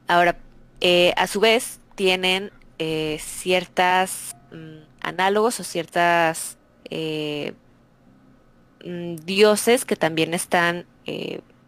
[0.07, 0.37] Ahora,
[0.81, 6.57] eh, a su vez, tienen eh, ciertas mm, análogos o ciertas
[6.89, 7.53] eh,
[8.85, 10.85] mm, dioses que también están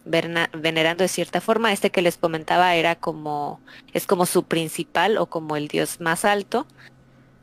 [0.06, 1.72] venerando de cierta forma.
[1.72, 3.62] Este que les comentaba era como,
[3.94, 6.68] es como su principal o como el dios más alto.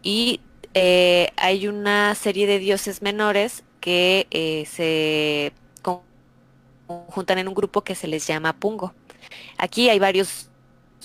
[0.02, 0.40] Y
[1.36, 5.52] hay una serie de dioses menores que eh, se
[6.88, 8.92] juntan en un grupo que se les llama Pungo.
[9.58, 10.48] Aquí hay varios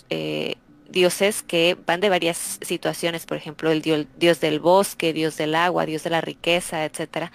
[0.09, 0.55] eh,
[0.89, 5.85] dioses que van de varias situaciones, por ejemplo, el dios, del bosque, dios del agua,
[5.85, 7.31] dios de la riqueza, etcétera,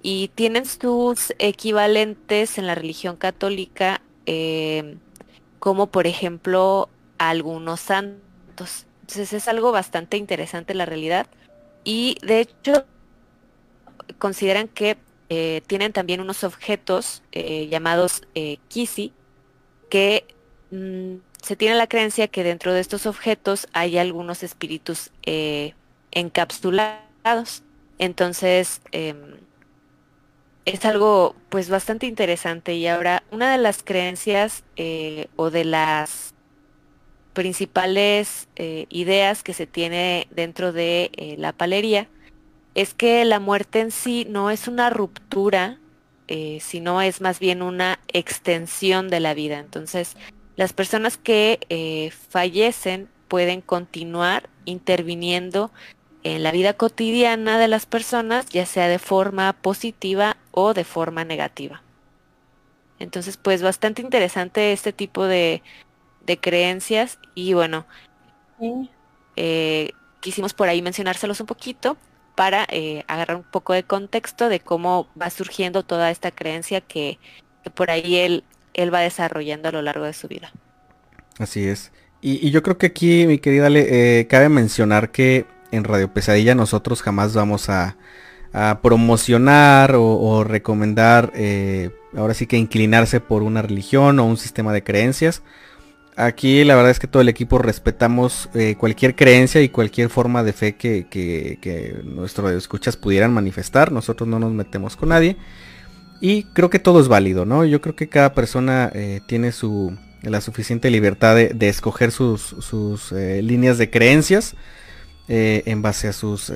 [0.00, 4.96] y tienen sus equivalentes en la religión católica, eh,
[5.58, 8.86] como por ejemplo algunos santos.
[9.02, 11.26] Entonces es algo bastante interesante la realidad.
[11.84, 12.86] Y de hecho,
[14.18, 14.96] consideran que
[15.30, 19.12] eh, tienen también unos objetos eh, llamados eh, Kisi,
[19.90, 20.26] que
[20.70, 25.10] mm, se tiene la creencia que dentro de estos objetos hay algunos espíritus
[26.10, 27.62] encapsulados.
[27.98, 29.36] Entonces, em,
[30.64, 32.74] es algo pues bastante interesante.
[32.74, 34.64] Y ahora, una de las creencias
[35.36, 36.34] o de las
[37.32, 42.08] principales ideas que se tiene dentro de la palería
[42.78, 45.80] es que la muerte en sí no es una ruptura,
[46.28, 49.58] eh, sino es más bien una extensión de la vida.
[49.58, 50.16] Entonces,
[50.54, 55.72] las personas que eh, fallecen pueden continuar interviniendo
[56.22, 61.24] en la vida cotidiana de las personas, ya sea de forma positiva o de forma
[61.24, 61.82] negativa.
[63.00, 65.62] Entonces, pues bastante interesante este tipo de,
[66.40, 67.86] creencias y bueno,
[69.34, 71.96] eh, quisimos por ahí mencionárselos un poquito
[72.38, 77.18] para eh, agarrar un poco de contexto de cómo va surgiendo toda esta creencia que,
[77.74, 80.52] por ahí él, él va desarrollando a lo largo de su vida.
[81.40, 81.90] Así es.
[82.20, 86.54] Y, yo creo que aquí, mi querida Le, eh, cabe mencionar que en Radio Pesadilla
[86.54, 87.96] nosotros jamás vamos a,
[88.82, 94.84] promocionar o, recomendar, eh, ahora sí que inclinarse por una religión o un sistema de
[94.84, 95.42] creencias.
[96.18, 100.42] Aquí la verdad es que todo el equipo respetamos eh, cualquier creencia y cualquier forma
[100.42, 103.92] de fe que, que, nuestros escuchas pudieran manifestar.
[103.92, 105.36] Nosotros no nos metemos con nadie.
[106.20, 107.64] Y creo que todo es válido, ¿no?
[107.64, 113.12] Yo creo que cada persona eh, tiene su, la suficiente libertad de, escoger sus, sus
[113.12, 114.56] líneas de creencias
[115.28, 116.50] en base a sus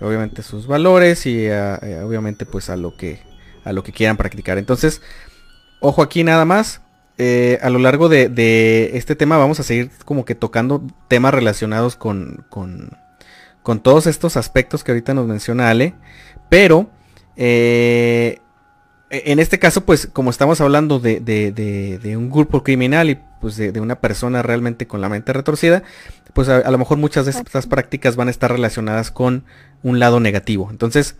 [0.00, 3.20] obviamente sus valores y eh, obviamente pues a lo que
[3.64, 4.58] a lo que quieran practicar.
[4.58, 5.02] Entonces,
[5.80, 6.82] ojo aquí nada más.
[7.18, 11.96] Eh, a lo largo de, este tema vamos a seguir como que tocando temas relacionados
[11.96, 12.90] con, con,
[13.62, 15.94] con todos estos aspectos que ahorita nos menciona Ale.
[16.48, 16.90] Pero
[17.36, 18.40] eh,
[19.10, 24.00] en este caso, pues como estamos hablando de, un grupo criminal y pues de, una
[24.00, 25.82] persona realmente con la mente retorcida,
[26.32, 29.44] pues a, lo mejor muchas de estas prácticas van a estar relacionadas con
[29.82, 30.68] un lado negativo.
[30.70, 31.16] Entonces,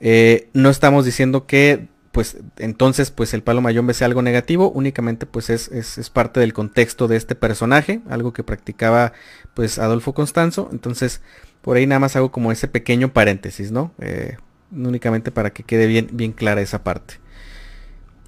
[0.00, 5.26] eh, no estamos diciendo que pues entonces pues el palo mayombe sea algo negativo, únicamente
[5.26, 9.12] pues es, parte del contexto de este personaje, algo que practicaba
[9.54, 10.68] pues Adolfo Constanzo.
[10.72, 11.20] Entonces,
[11.60, 13.92] por ahí nada más hago como ese pequeño paréntesis, ¿no?
[14.00, 14.36] Eh,
[14.72, 17.14] únicamente para que quede bien, bien clara esa parte.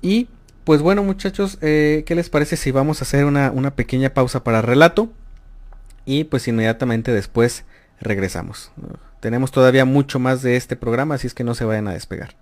[0.01, 0.29] Y
[0.64, 4.62] pues bueno muchachos, eh, ¿qué les parece si vamos a hacer una, pequeña pausa para
[4.62, 5.11] relato?
[6.05, 7.64] Y pues inmediatamente después
[8.01, 8.73] regresamos.
[9.21, 12.41] Tenemos todavía mucho más de este programa, así es que no se vayan a despegar.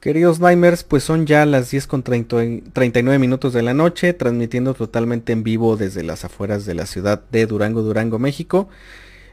[0.00, 5.32] Queridos Nightmares, pues son ya las 10 con 39 minutos de la noche, transmitiendo totalmente
[5.32, 8.68] en vivo desde las afueras de la ciudad de Durango, Durango, México.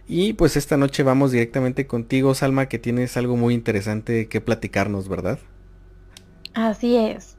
[0.08, 5.08] Y pues esta noche vamos directamente contigo, Salma, que tienes algo muy interesante que platicarnos,
[5.08, 5.38] ¿verdad?
[6.56, 7.38] Así es.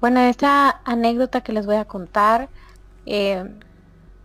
[0.00, 2.48] Bueno, esta anécdota que les voy a contar,
[3.06, 3.44] eh,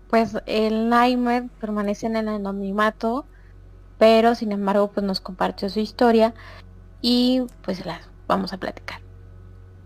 [0.09, 3.27] pues el Nightmare permanece en el anonimato,
[3.99, 6.33] pero sin embargo pues nos compartió su historia
[7.01, 9.01] y pues las vamos a platicar.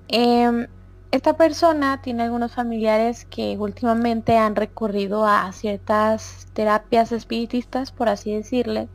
[0.09, 0.67] Em,
[1.09, 8.35] esta persona tiene algunos familiares que últimamente han recurrido a ciertas terapias espiritistas, por así
[8.35, 8.89] decirle,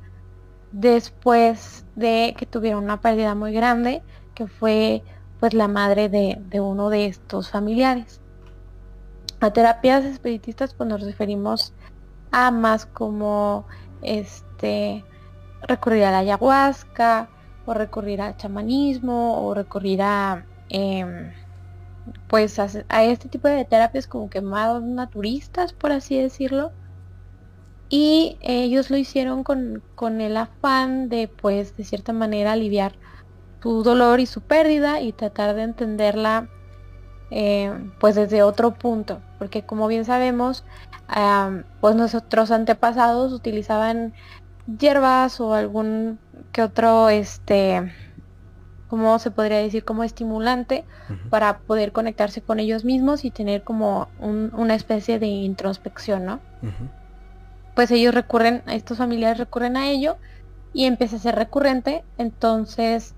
[0.70, 4.02] después de que tuvieron una pérdida muy grande,
[4.34, 5.02] que fue
[5.40, 8.20] pues la madre de, uno de estos familiares.
[9.40, 11.72] A terapias espiritistas pues nos referimos
[12.32, 13.66] a más como
[14.02, 15.04] este
[15.62, 17.28] recurrir a la ayahuasca,
[17.68, 21.32] o recurrir al chamanismo o recurrir a em,
[22.28, 26.72] pues a, este tipo de terapias como que más naturistas por así decirlo.
[27.90, 32.92] Y ellos lo hicieron con, con, el afán de pues de cierta manera aliviar
[33.62, 36.48] su dolor y su pérdida y tratar de entenderla
[37.30, 39.20] em, pues desde otro punto.
[39.38, 40.64] Porque como bien sabemos
[41.80, 44.12] pues nuestros antepasados utilizaban
[44.78, 46.18] hierbas o algún
[46.58, 47.92] que otro, este,
[48.88, 50.84] como se podría decir, como estimulante
[51.30, 56.40] para poder conectarse con ellos mismos y tener como una especie de introspección, ¿no?
[57.76, 60.16] Pues ellos recurren, estos familiares recurren a ello
[60.72, 63.14] y empieza a ser recurrente, entonces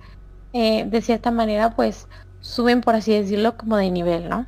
[0.53, 2.09] eh, de cierta manera pues
[2.43, 4.45] suben por así decirlo como de nivel, ¿no?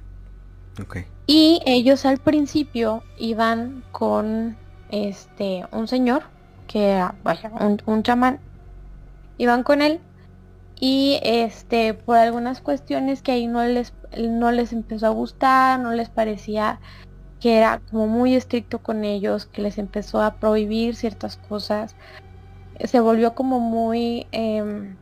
[1.26, 4.59] Y ellos al principio iban con
[4.90, 6.24] este un señor
[6.66, 8.38] que era vaya, un, un chamán
[9.38, 10.00] iban con él.
[10.80, 15.92] Y este por algunas cuestiones que ahí no les no les empezó a gustar no
[15.92, 16.80] les parecía
[17.40, 21.94] que era como muy estricto con ellos que les empezó a prohibir ciertas cosas
[22.84, 24.96] se volvió como muy em,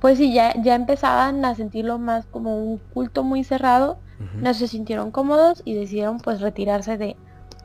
[0.00, 3.98] pues sí ya ya empezaban a sentirlo más como un culto muy cerrado.
[4.40, 7.16] No se sintieron cómodos y decidieron pues retirarse de,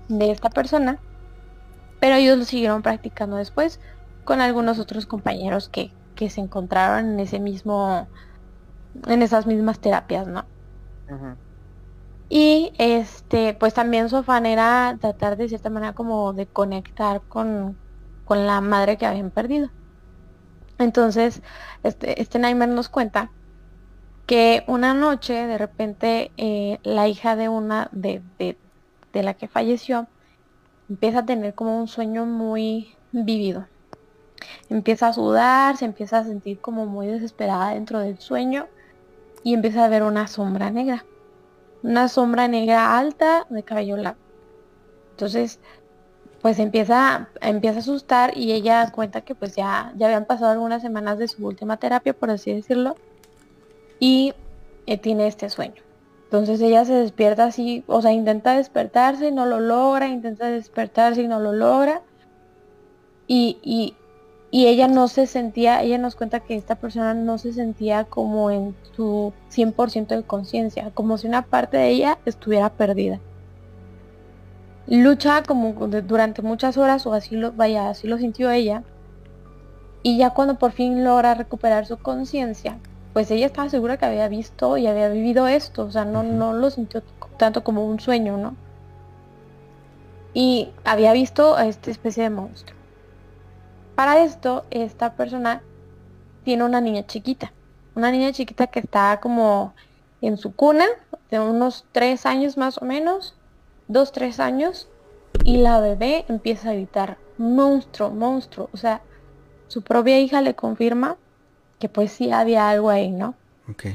[0.10, 1.00] de esta persona.
[2.02, 3.80] Pero ellos lo siguieron practicando después
[4.24, 5.92] con algunos otros compañeros que,
[6.30, 8.08] se encontraron en ese mismo,
[9.08, 10.46] en esas mismas terapias, ¿no?
[12.30, 17.76] Y este, pues también su afán era tratar de cierta manera como de conectar con,
[18.24, 19.72] con la madre que habían perdido.
[20.78, 21.42] Entonces,
[21.82, 23.32] este, este Nightmare nos cuenta
[24.28, 28.58] que una noche de repente eh, la hija de una de, de,
[29.12, 30.08] de la que falleció
[30.88, 33.66] empieza a tener como un sueño muy vivido
[34.70, 38.68] empieza a sudar, se empieza a sentir como muy desesperada dentro del sueño
[39.44, 41.06] y empieza a ver una sombra negra.
[41.84, 44.20] Una sombra negra alta de cabello largo.
[45.12, 45.60] Entonces,
[46.42, 50.82] pues empieza, empieza a asustar y ella cuenta que pues ya, ya habían pasado algunas
[50.82, 52.96] semanas de su última terapia, por así decirlo,
[54.00, 54.34] y
[54.88, 55.82] eh, tiene este sueño.
[56.24, 61.24] Entonces ella se despierta así, o sea, intenta despertarse y no lo logra, intenta despertarse
[61.24, 62.02] y no lo logra.
[63.28, 63.96] Y, y,
[64.54, 68.52] y ella no se sentía, ella nos cuenta que esta persona no se sentía como
[68.52, 73.22] en su 100% de conciencia, como si una parte de ella estuviera perdida.
[74.88, 78.84] Lucha como durante muchas horas, o así lo, vaya, así lo sintió ella.
[80.04, 82.78] Y ya cuando por fin logra recuperar su conciencia,
[83.14, 86.52] pues ella estaba segura que había visto y había vivido esto, o sea, no, no
[86.52, 87.04] lo sintió
[87.38, 88.56] tanto como un sueño, ¿no?
[90.34, 92.81] Y había visto a esta especie de monstruo.
[94.02, 95.62] Para esto, esta persona
[96.44, 97.54] tiene una niña chiquita,
[97.94, 99.76] una niña chiquita que está como
[100.22, 100.88] en su cuna,
[101.30, 103.36] de unos tres años más o menos,
[103.88, 104.88] dos, tres años,
[105.44, 109.04] y la bebé empieza a gritar, monstruo, monstruo, o sea,
[109.68, 111.18] su propia hija le confirma
[111.78, 113.36] que pues sí había algo ahí, ¿no?
[113.70, 113.86] Ok.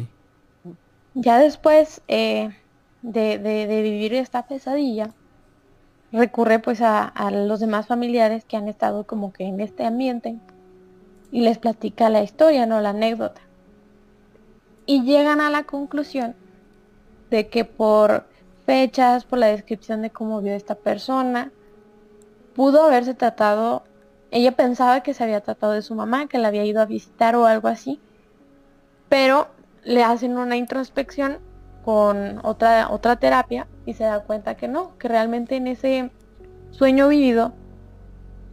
[1.14, 2.56] Ya después eh,
[3.02, 5.10] de, vivir esta pesadilla,
[6.12, 10.38] recurre pues a, los demás familiares que han estado como que en este ambiente
[11.30, 12.80] y les platica la historia, ¿no?
[12.80, 13.40] La anécdota.
[14.86, 16.36] Y llegan a la conclusión
[17.30, 18.26] de que por
[18.64, 21.50] fechas, por la descripción de cómo vio esta persona,
[22.54, 23.82] pudo haberse tratado
[24.30, 27.36] ella pensaba que se había tratado de su mamá, que la había ido a visitar
[27.36, 28.00] o algo así.
[29.08, 29.48] Pero
[29.84, 31.38] le hacen una introspección
[31.86, 36.10] con otra, otra terapia y se da cuenta que no, que realmente en ese
[36.72, 37.52] sueño vivido,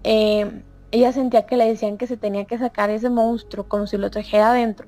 [0.03, 0.61] eh,
[0.91, 4.11] ella sentía que le decían que se tenía que sacar ese monstruo como si lo
[4.11, 4.87] trajera adentro.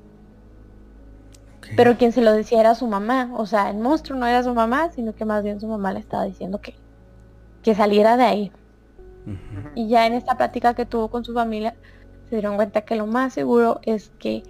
[1.76, 3.32] Pero quien se lo decía era su mamá.
[3.36, 6.00] O sea, el monstruo no era su mamá, sino que más bien su mamá le
[6.00, 6.76] estaba diciendo que,
[7.64, 8.52] que saliera de ahí.
[9.74, 11.76] Y ya en esta práctica que tuvo con su familia,
[12.30, 14.44] se dieron cuenta que lo más seguro es que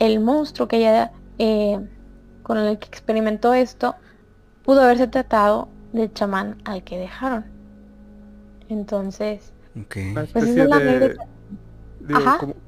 [0.00, 1.78] el monstruo que ella eh,
[2.46, 3.96] con el que experimentó esto
[4.62, 7.44] pudo haberse tratado del chamán al que dejaron.
[8.68, 9.52] Entonces,
[10.32, 11.16] pues de,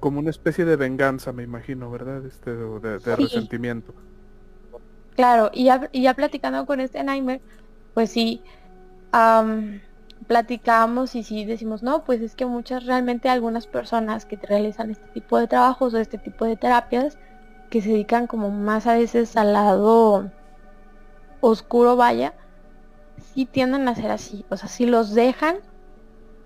[0.00, 2.26] como, una especie de venganza, me imagino, ¿verdad?
[2.26, 3.94] Este de, resentimiento.
[5.14, 7.40] Claro, y ya, y ya platicando con este Nightmare,
[7.94, 8.42] pues sí,
[10.26, 15.06] platicamos y si decimos, no, pues es que muchas, realmente algunas personas que realizan este
[15.10, 17.16] tipo de trabajos o este tipo de terapias,
[17.68, 20.30] que se dedican como más a veces al lado
[21.40, 22.34] oscuro, vaya,
[23.34, 24.44] sí tienden a ser así.
[24.48, 25.56] O sea, si los dejan,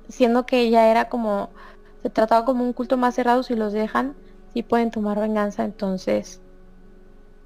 [0.08, 1.50] siendo que ya era como,
[2.02, 4.14] se trataba como un culto más cerrado, si los dejan,
[4.52, 5.64] sí pueden tomar venganza.
[5.64, 6.40] Entonces,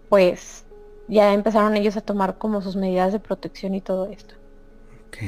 [0.09, 0.64] pues
[1.09, 4.35] ya empezaron ellos a tomar como sus medidas de protección y todo esto.
[5.09, 5.18] Ok.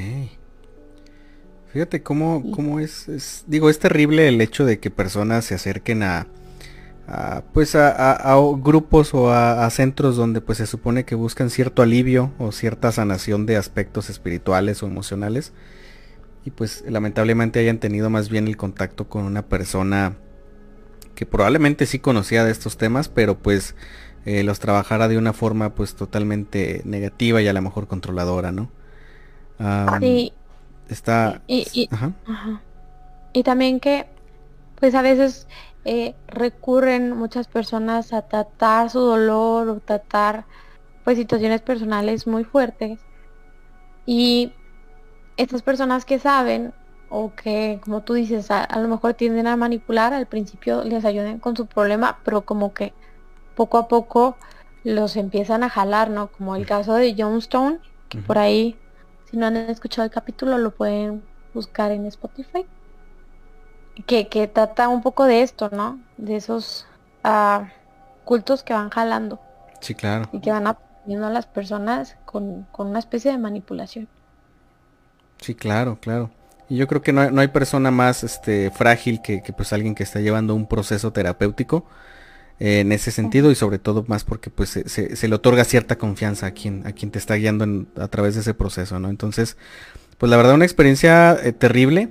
[1.71, 6.25] Fíjate cómo, cómo es, digo, es terrible el hecho de que personas se acerquen a,
[7.53, 12.51] pues a, grupos o a, centros donde pues se supone que buscan cierto alivio o
[12.51, 15.53] cierta sanación de aspectos espirituales o emocionales.
[16.45, 20.15] Y pues lamentablemente hayan tenido más bien el contacto con una persona
[21.15, 23.75] que probablemente sí conocía de estos temas pero pues
[24.25, 28.69] eh, los trabajara de una forma pues totalmente negativa y a lo mejor controladora, ¿no?
[30.89, 31.41] Está...
[31.47, 31.89] Y,
[33.33, 34.07] y, también que,
[34.79, 35.47] pues a veces
[35.85, 40.45] eh, recurren muchas personas a tratar su dolor o tratar
[41.03, 42.99] pues situaciones personales muy fuertes.
[44.05, 44.53] Y
[45.37, 46.73] estas personas que saben
[47.09, 51.39] o que, como tú dices, a, lo mejor tienden a manipular, al principio les ayudan
[51.39, 52.93] con su problema, pero como que
[53.55, 54.37] poco a poco
[54.83, 56.27] los empiezan a jalar, ¿no?
[56.27, 58.77] Como el caso de Johnstone, que por ahí
[59.29, 61.23] si no han escuchado el capítulo, lo pueden
[61.53, 62.65] buscar en Spotify.
[64.05, 65.99] Que, que trata un poco de esto, ¿no?
[66.17, 66.87] De esos
[67.23, 67.65] uh,
[68.23, 69.39] cultos que van jalando.
[69.81, 70.29] Sí, claro.
[70.31, 74.07] Y que van aprendiendo a las personas con, con, una especie de manipulación.
[75.39, 76.31] Sí, claro, claro.
[76.69, 79.73] Y yo creo que no hay, no hay persona más este, frágil que, que, pues
[79.73, 81.85] alguien que está llevando un proceso terapéutico
[82.59, 86.51] en ese sentido y sobre todo más porque pues se, le otorga cierta confianza a
[86.51, 89.09] quien, a quien te está guiando a través de ese proceso, ¿no?
[89.09, 89.55] Entonces,
[90.17, 92.09] pues la verdad una experiencia eh, terrible.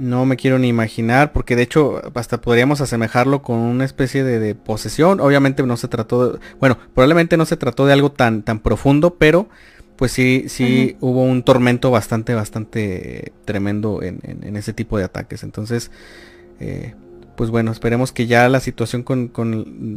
[0.00, 4.54] No me quiero ni imaginar, porque de hecho hasta podríamos asemejarlo con una especie de,
[4.54, 5.20] posesión.
[5.20, 9.16] Obviamente no se trató, de, bueno, probablemente no se trató de algo tan, tan profundo,
[9.18, 9.50] pero
[9.96, 15.42] pues sí, sí hubo un tormento bastante, bastante tremendo en, ese tipo de ataques.
[15.42, 15.90] Entonces,
[16.60, 16.94] eh,
[17.36, 19.30] pues bueno, esperemos que ya la situación con,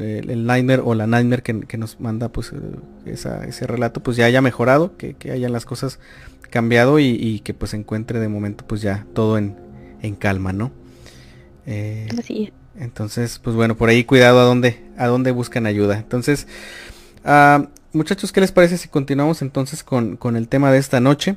[0.02, 3.16] el, Nightmare o la Nightmare que, nos manda pues eh,
[3.48, 6.00] ese relato pues ya haya mejorado, que, hayan las cosas
[6.50, 9.56] cambiado y, que pues se encuentre de momento pues ya todo en,
[10.12, 10.72] calma, ¿no?
[11.66, 12.08] Eh,
[12.78, 15.98] entonces, pues bueno, por ahí cuidado a dónde, a dónde buscan ayuda.
[15.98, 16.48] Entonces,
[17.24, 21.36] ah, muchachos, ¿qué les parece si continuamos entonces con, con el tema de esta noche?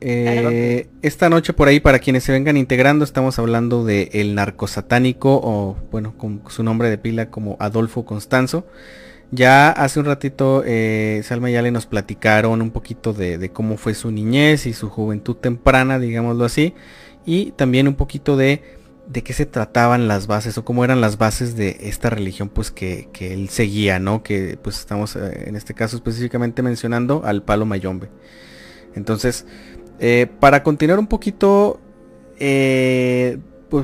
[0.00, 5.40] Eh, esta noche por ahí, para quienes se vengan integrando, estamos hablando de el narcosatánico,
[5.42, 8.66] o bueno, con su nombre de pila como Adolfo Constanzo.
[9.30, 13.94] Ya hace un ratito, eh, Salma y Ale nos platicaron un poquito de, cómo fue
[13.94, 16.74] su niñez y su juventud temprana, digámoslo así,
[17.26, 18.62] y también un poquito de,
[19.06, 22.70] de qué se trataban las bases o cómo eran las bases de esta religión pues
[22.70, 24.22] que, que él seguía, ¿no?
[24.22, 28.08] Que pues estamos eh, en este caso específicamente mencionando al palo mayombe.
[28.94, 29.44] Entonces,
[29.98, 31.80] eh, para continuar un poquito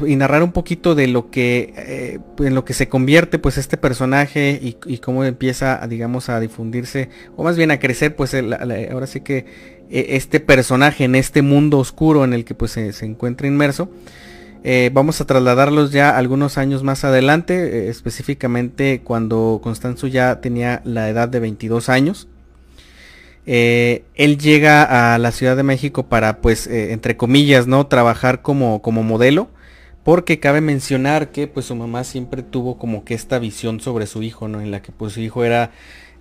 [0.06, 3.76] y narrar un poquito de lo que eh, en lo que se convierte pues este
[3.76, 9.20] personaje y, cómo empieza digamos a difundirse o más bien a crecer pues ahora sí
[9.20, 9.46] que
[9.90, 13.90] este personaje en este mundo oscuro en el que pues se, encuentra inmerso
[14.92, 21.28] vamos a trasladarlos ya algunos años más adelante específicamente cuando Constanzo ya tenía la edad
[21.28, 22.28] de 22 años
[23.46, 27.86] eh, él llega a la Ciudad de México para, pues, eh, entre comillas, ¿no?
[27.86, 29.48] Trabajar como, como modelo.
[30.04, 34.22] Porque cabe mencionar que pues su mamá siempre tuvo como que esta visión sobre su
[34.22, 34.60] hijo, ¿no?
[34.60, 35.72] En la que pues su hijo era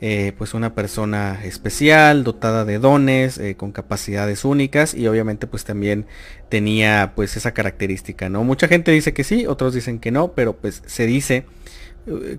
[0.02, 6.06] eh, pues una persona especial, dotada de dones, con capacidades únicas y obviamente pues también
[6.50, 8.44] tenía pues esa característica, ¿no?
[8.44, 11.46] Mucha gente dice que sí, otros dicen que no, pero pues se dice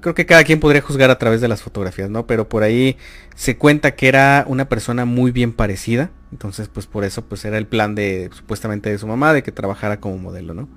[0.01, 2.27] creo que cada quien podría juzgar a través de las fotografías, ¿no?
[2.27, 2.97] Pero por ahí
[3.35, 6.11] se cuenta que era una persona muy bien parecida.
[6.33, 9.53] Entonces, pues por eso, pues era el plan de, supuestamente de su mamá, de que
[9.53, 10.69] trabajara como modelo, ¿no?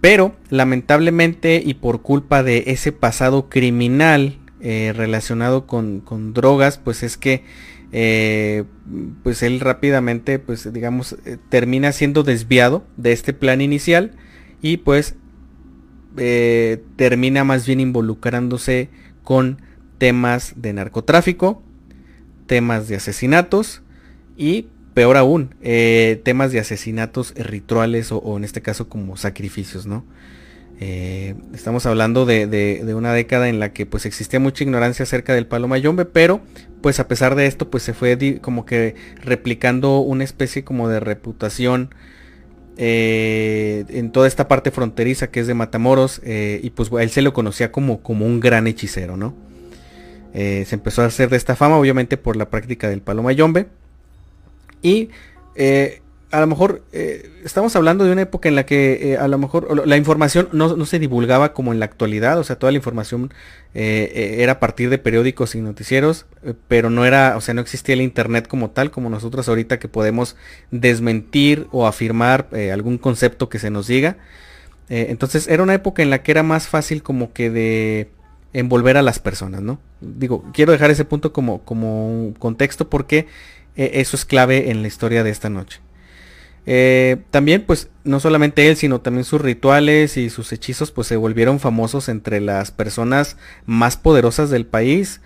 [0.00, 7.16] Pero, lamentablemente, y por culpa de ese pasado criminal eh, relacionado con, drogas, pues es
[7.16, 7.44] que,
[7.92, 8.64] eh,
[9.22, 14.12] pues él rápidamente, pues digamos, eh, termina siendo desviado de este plan inicial
[14.60, 15.16] y pues
[16.96, 18.88] termina más bien involucrándose
[19.22, 19.60] con
[19.98, 21.62] temas de narcotráfico,
[22.46, 23.82] temas de asesinatos
[24.34, 30.06] y peor aún, eh, temas de asesinatos rituales o, en este caso como sacrificios, ¿no?
[30.80, 35.46] Eh, estamos hablando de, una década en la que pues existía mucha ignorancia acerca del
[35.46, 36.40] palo mayombe, pero
[36.80, 40.98] pues a pesar de esto pues se fue como que replicando una especie como de
[40.98, 41.94] reputación
[42.78, 47.34] eh, en toda esta parte fronteriza que es de Matamoros y pues él se lo
[47.34, 49.34] conocía como, como un gran hechicero, ¿no?
[50.32, 53.66] Se empezó a hacer de esta fama obviamente por la práctica del palo mayombe
[54.86, 55.10] y
[56.30, 59.38] a lo mejor eh, estamos hablando de una época en la que eh, a lo
[59.38, 63.32] mejor la información no, se divulgaba como en la actualidad, o sea, toda la información
[63.74, 66.26] eh, era a partir de periódicos y noticieros,
[66.66, 69.88] pero no era, o sea, no existía el internet como tal, como nosotros ahorita que
[69.88, 70.36] podemos
[70.70, 74.16] desmentir o afirmar algún concepto que se nos diga.
[74.88, 78.10] entonces era una época en la que era más fácil como que de
[78.52, 79.78] envolver a las personas, ¿no?
[80.00, 83.26] Digo, quiero dejar ese punto como, como un contexto porque
[83.76, 85.80] eso es clave en la historia de esta noche.
[86.68, 91.16] Eh, también pues no solamente él, sino también sus rituales y sus hechizos pues se
[91.16, 95.20] volvieron famosos entre las personas más poderosas del país.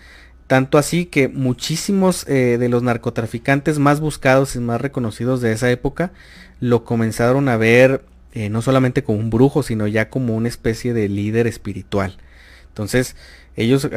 [0.45, 5.71] Tanto así que muchísimos eh, de los narcotraficantes más buscados y más reconocidos de esa
[5.71, 6.11] época
[6.59, 10.93] lo comenzaron a ver eh, no solamente como un brujo, sino ya como una especie
[10.93, 12.17] de líder espiritual.
[12.67, 13.15] Entonces
[13.55, 13.89] ellos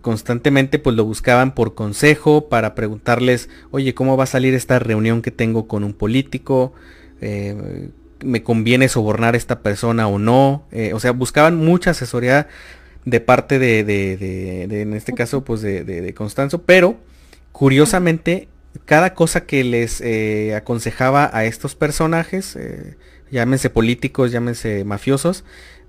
[0.00, 5.22] constantemente pues lo buscaban por consejo para preguntarles, oye, ¿cómo va a salir esta reunión
[5.22, 6.72] que tengo con un político?
[7.20, 7.90] Eh,
[8.24, 10.66] ¿Me conviene sobornar a esta persona o no?
[10.72, 12.48] Eh, o sea, buscaban mucha asesoría
[13.04, 16.96] de parte de, de, en este caso, pues de, Constanzo, pero
[17.52, 18.48] curiosamente,
[18.84, 22.58] cada cosa que les eh, aconsejaba a estos personajes,
[23.30, 25.44] llámense políticos, llámense mafiosos,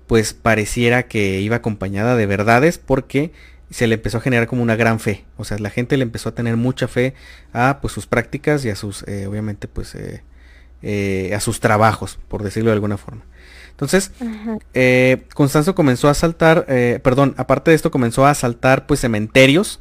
[0.06, 3.32] pues pareciera que iba acompañada de verdades porque
[3.70, 5.24] se le empezó a generar como una gran fe.
[5.36, 7.14] O sea, la gente le empezó a tener mucha fe
[7.52, 10.22] a pues sus prácticas y a sus, eh, obviamente, pues eh,
[10.82, 13.22] eh, a sus trabajos, por decirlo de alguna forma.
[13.70, 14.12] Entonces,
[15.34, 16.66] Constanzo comenzó a asaltar,
[17.02, 19.80] perdón, aparte de esto comenzó a asaltar pues cementerios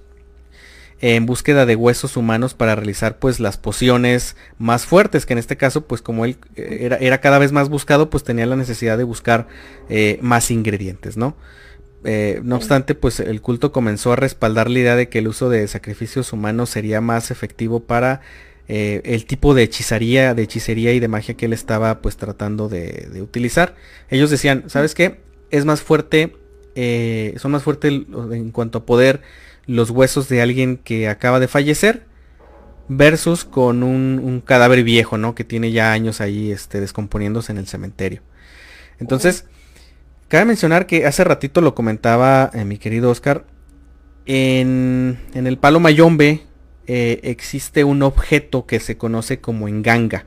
[1.02, 5.58] en búsqueda de huesos humanos para realizar pues las pociones más fuertes, que en este
[5.58, 9.04] caso pues como él era, era cada vez más buscado pues tenía la necesidad de
[9.04, 9.48] buscar
[10.22, 11.36] más ingredientes, ¿no?
[12.06, 15.50] Eh, no obstante, pues el culto comenzó a respaldar la idea de que el uso
[15.50, 18.22] de sacrificios humanos sería más efectivo para
[18.68, 22.70] eh, el tipo de hechizaría, de hechicería y de magia que él estaba pues tratando
[22.70, 23.76] de, utilizar.
[24.10, 25.20] Ellos decían, ¿sabes qué?
[25.52, 26.36] Es más fuerte,
[26.76, 29.22] eh, son más fuertes en cuanto a poder
[29.66, 32.06] los huesos de alguien que acaba de fallecer
[32.88, 35.36] versus con un, cadáver viejo, ¿no?
[35.36, 38.22] Que tiene ya años ahí este, descomponiéndose en el cementerio.
[39.00, 39.46] Entonces,
[40.30, 43.46] cabe mencionar que hace ratito lo comentaba eh, mi querido Oscar,
[44.26, 46.44] en, en el palo mayombe
[46.88, 50.26] eh, existe un objeto que se conoce como enganga.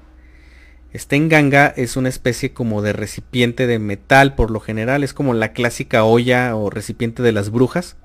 [0.92, 5.34] Este enganga es una especie como de recipiente de metal por lo general, es como
[5.34, 7.96] la clásica olla o recipiente de las brujas.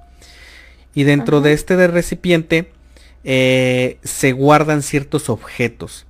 [0.96, 2.72] Y dentro de este de recipiente
[3.24, 6.07] eh, se guardan ciertos objetos.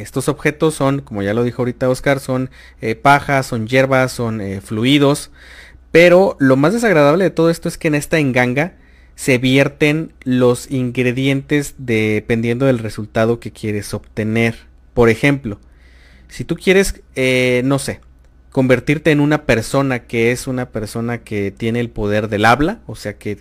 [0.00, 4.42] Estos objetos son, como ya lo dijo ahorita Oscar, son eh, pajas, son hierbas, son
[4.62, 5.30] fluidos.
[5.90, 8.74] Pero lo más desagradable de todo esto es que en esta enganga
[9.18, 14.68] se vierten los ingredientes dependiendo del resultado que quieres obtener.
[14.94, 15.58] Por ejemplo,
[16.28, 18.00] si tú quieres, eh, no sé,
[18.52, 22.94] convertirte en una persona que es una persona que tiene el poder del habla, o
[22.94, 23.36] sea, que,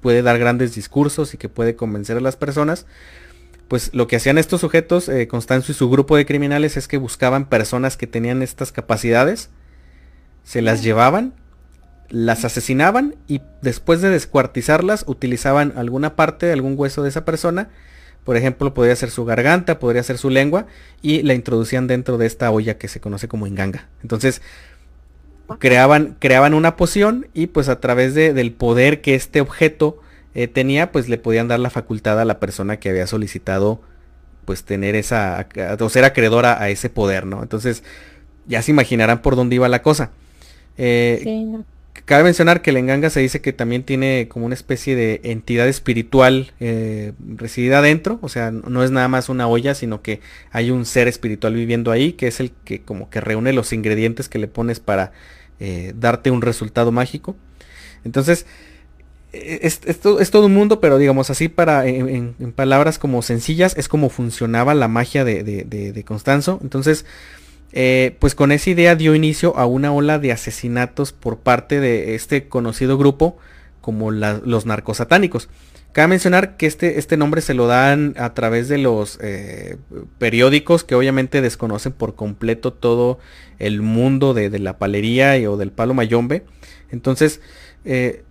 [0.00, 2.86] puede dar grandes discursos y que puede convencer a las personas,
[3.68, 6.98] pues lo que hacían estos sujetos, eh, Constanzo y su grupo de criminales, es que
[6.98, 9.50] buscaban personas que tenían estas capacidades,
[10.44, 11.34] se las llevaban
[12.08, 17.68] las asesinaban y después de descuartizarlas utilizaban alguna parte, algún hueso de esa persona,
[18.24, 20.66] por ejemplo, podría ser su garganta, podría ser su lengua,
[21.00, 23.86] y la introducían dentro de esta olla que se conoce como enganga.
[24.02, 24.42] Entonces,
[25.58, 30.00] creaban, creaban una poción y pues a través de, del poder que este objeto
[30.36, 33.80] eh, tenía, pues le podían dar la facultad a la persona que había solicitado
[34.44, 35.48] pues tener esa,
[35.80, 37.42] o ser acreedora a ese poder, ¿no?
[37.42, 37.82] Entonces,
[38.46, 40.12] ya se imaginarán por dónde iba la cosa.
[40.78, 41.64] Eh, sí,
[42.04, 45.66] Cabe mencionar que el enganga se dice que también tiene como una especie de entidad
[45.66, 50.20] espiritual eh, residida adentro, o sea, no es nada más una olla, sino que
[50.52, 54.28] hay un ser espiritual viviendo ahí, que es el que como que reúne los ingredientes
[54.28, 55.12] que le pones para
[55.58, 57.34] eh, darte un resultado mágico.
[58.04, 58.46] Entonces,
[59.36, 64.10] e, es, todo un mundo, pero digamos así para en, palabras como sencillas, es como
[64.10, 66.58] funcionaba la magia de, de, de Constanzo.
[66.62, 67.04] Entonces,
[67.72, 72.14] eh, pues con esa idea dio inicio a una ola de asesinatos por parte de
[72.14, 73.36] este conocido grupo
[73.80, 75.48] como los narcosatánicos.
[75.92, 79.76] Cabe mencionar que este, este, nombre se lo dan a través de los eh,
[80.18, 83.18] periódicos que obviamente desconocen por completo todo
[83.58, 86.44] el mundo de, la palería o del palo mayombe.
[86.90, 87.40] Entonces,
[87.84, 88.24] eh,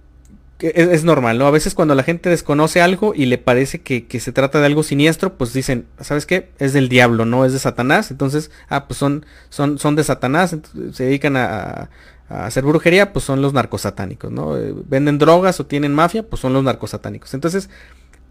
[0.60, 1.48] es, normal, ¿no?
[1.48, 4.84] A veces cuando la gente desconoce algo y le parece que, se trata de algo
[4.84, 6.50] siniestro, pues dicen, ¿sabes qué?
[6.60, 8.10] Es del diablo, no es de Satanás.
[8.10, 10.56] Entonces, ah, pues son, son, son de Satanás,
[10.94, 11.90] se dedican a,
[12.30, 14.58] hacer brujería, pues son los narcosatánicos, ¿no?
[14.58, 17.34] Eh, venden drogas o tienen mafia, pues son los narcosatánicos.
[17.34, 17.70] Entonces,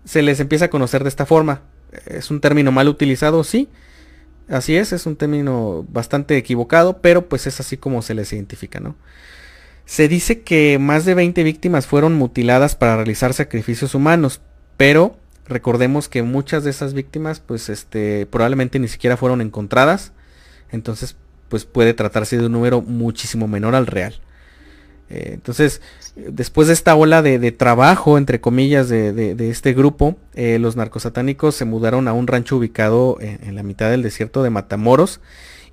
[0.04, 1.60] se les empieza a conocer de esta forma.
[2.06, 3.68] Es un término mal utilizado, sí.
[4.48, 8.80] Así es, es un término bastante equivocado, pero pues es así como se les identifica,
[8.80, 8.96] ¿no?
[9.86, 14.40] Se dice que más de 20 víctimas fueron mutiladas para realizar sacrificios humanos,
[14.76, 15.16] pero
[15.46, 20.12] recordemos que muchas de esas víctimas pues este probablemente ni siquiera fueron encontradas,
[20.72, 21.16] entonces
[21.48, 24.20] pues puede tratarse de un número muchísimo menor al real.
[25.10, 25.80] Eh, entonces,
[26.16, 31.64] después de esta ola de, trabajo, entre comillas, de, este grupo, eh, los narcosatánicos se
[31.64, 35.20] mudaron a un rancho ubicado en, la mitad del desierto de Matamoros.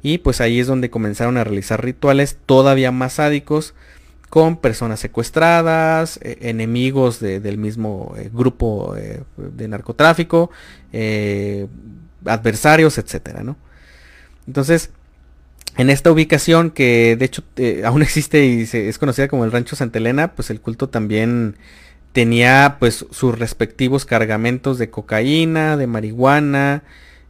[0.04, 3.76] Y pues ahí es donde comenzaron a realizar rituales todavía más sádicos,
[4.32, 10.50] con personas secuestradas, eh, enemigos del mismo eh, grupo eh, de narcotráfico,
[12.26, 13.58] adversarios, etcétera, ¿no?
[14.48, 14.92] Entonces,
[15.76, 17.44] en esta ubicación que de hecho
[17.84, 21.58] aún existe y es conocida como el Rancho Santa Elena, pues el culto también
[22.14, 26.84] tenía pues sus respectivos cargamentos de cocaína, de marihuana,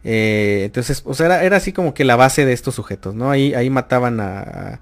[0.04, 3.32] entonces, o sea, era, era, así como que la base de estos sujetos, ¿no?
[3.32, 4.82] Ahí, ahí mataban a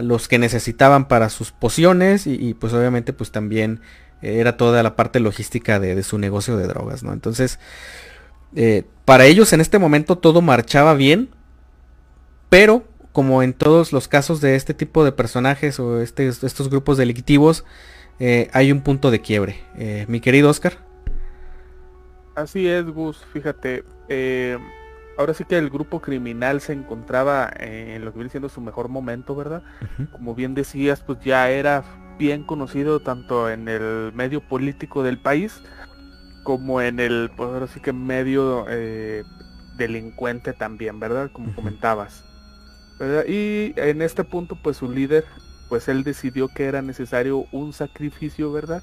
[0.00, 3.80] los que necesitaban para sus pociones y, pues obviamente pues también
[4.22, 7.12] era toda la parte logística de, su negocio de drogas, ¿no?
[7.12, 7.58] Entonces,
[8.54, 11.28] eh, para ellos en este momento todo marchaba bien,
[12.48, 16.98] pero como en todos los casos de este tipo de personajes o este, estos grupos
[16.98, 17.64] delictivos,
[18.18, 19.60] eh, hay un punto de quiebre.
[19.76, 20.78] Eh, mi querido Oscar.
[22.34, 23.84] Así es, Gus, fíjate
[25.16, 28.88] ahora sí que el grupo criminal se encontraba en lo que viene siendo su mejor
[28.88, 29.62] momento, ¿verdad?
[30.12, 31.84] Como bien decías, pues ya era
[32.18, 35.60] bien conocido tanto en el medio político del país
[36.42, 39.24] como en el, pues ahora sí que medio eh,
[39.76, 41.30] delincuente también, ¿verdad?
[41.32, 42.24] Como comentabas.
[43.28, 45.24] Y en este punto, pues su líder,
[45.68, 48.82] pues él decidió que era necesario un sacrificio, ¿verdad?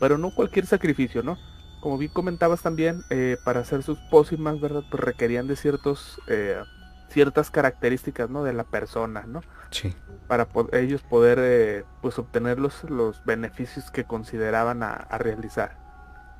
[0.00, 1.38] Pero no cualquier sacrificio, ¿no?
[1.80, 4.82] Como bien comentabas también, eh, para hacer sus pócimas, ¿verdad?
[4.90, 6.60] Pues requerían de ciertos, eh,
[7.08, 8.44] ciertas características, ¿no?
[8.44, 9.40] De la persona, ¿no?
[9.70, 9.94] Sí.
[10.26, 15.76] Para ellos poder, eh, pues, obtener los, los, beneficios que consideraban a, realizar,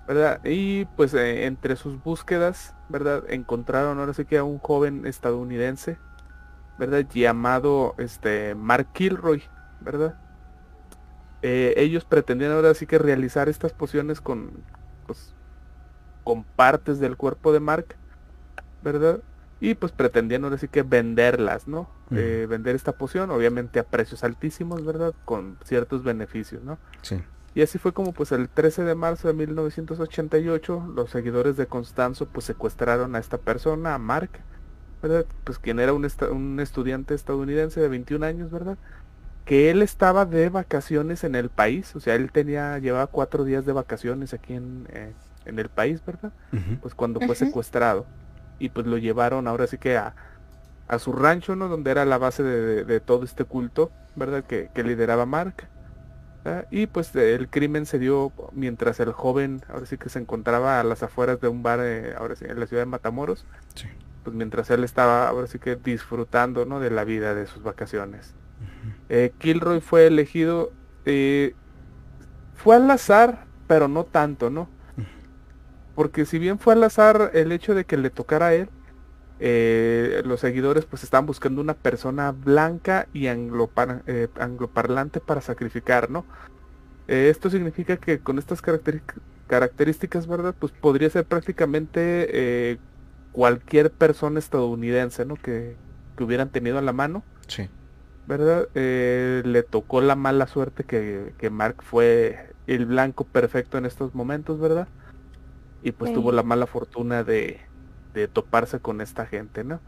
[0.06, 0.40] ¿verdad?
[0.44, 3.24] Y, pues, entre sus búsquedas, ¿verdad?
[3.28, 5.98] Encontraron ahora sí que a un joven estadounidense,
[6.78, 7.06] ¿verdad?
[7.08, 9.42] Llamado, este, Mark Kilroy,
[9.80, 10.16] ¿verdad?
[11.40, 14.64] ellos pretendían ahora sí que realizar estas pociones con,
[15.08, 15.34] pues,
[16.22, 17.96] con partes del cuerpo de Mark,
[18.84, 19.20] ¿verdad?
[19.60, 21.88] Y pues pretendiendo ahora sí que venderlas, ¿no?
[22.10, 25.14] Eh, vender esta poción, obviamente a precios altísimos, ¿verdad?
[25.24, 26.78] Con ciertos beneficios, ¿no?
[27.02, 27.20] Sí.
[27.54, 32.26] Y así fue como pues el 13 de marzo de 1988 los seguidores de Constanzo
[32.26, 34.30] pues secuestraron a esta persona, a Mark,
[35.02, 35.26] ¿verdad?
[35.44, 38.78] Pues quien era un, un estudiante estadounidense de 21 años, ¿verdad?
[39.48, 43.64] Que él estaba de vacaciones en el país, o sea, él tenía, llevaba cuatro días
[43.64, 45.14] de vacaciones aquí en, eh,
[45.46, 46.32] el país, ¿verdad?
[46.82, 48.04] Pues cuando fue secuestrado.
[48.58, 50.14] Y pues lo llevaron ahora sí que a,
[50.86, 51.68] a su rancho, ¿no?
[51.68, 54.44] Donde era la base de, todo este culto, ¿verdad?
[54.44, 55.66] Que, lideraba Mark.
[56.70, 60.84] Y pues el crimen se dio mientras el joven, ahora sí que se encontraba a
[60.84, 63.46] las afueras de un bar, eh, ahora sí, en la ciudad de Matamoros.
[64.24, 66.80] Pues mientras él estaba, ahora sí que disfrutando, ¿no?
[66.80, 68.34] De la vida, de sus vacaciones.
[69.08, 70.72] Eh, Kilroy fue elegido,
[71.04, 71.54] eh,
[72.54, 74.68] fue al azar, pero no tanto, ¿no?
[75.94, 78.68] Porque si bien fue al azar el hecho de que le tocara a él,
[79.40, 86.24] eh, los seguidores pues estaban buscando una persona blanca y angloparlante para sacrificar, ¿no?
[87.06, 88.60] esto significa que con estas
[89.46, 90.54] características, ¿verdad?
[90.58, 92.78] Pues podría ser prácticamente
[93.32, 95.36] cualquier persona estadounidense, ¿no?
[95.36, 95.74] Que,
[96.18, 97.22] que hubieran tenido a la mano.
[97.46, 97.70] Sí.
[98.28, 98.68] ¿Verdad?
[98.74, 104.14] Eh, le tocó la mala suerte que, que, Mark fue el blanco perfecto en estos
[104.14, 104.86] momentos, ¿verdad?
[105.82, 107.58] Y pues tuvo la mala fortuna de,
[108.12, 109.80] de, toparse con esta gente, ¿no?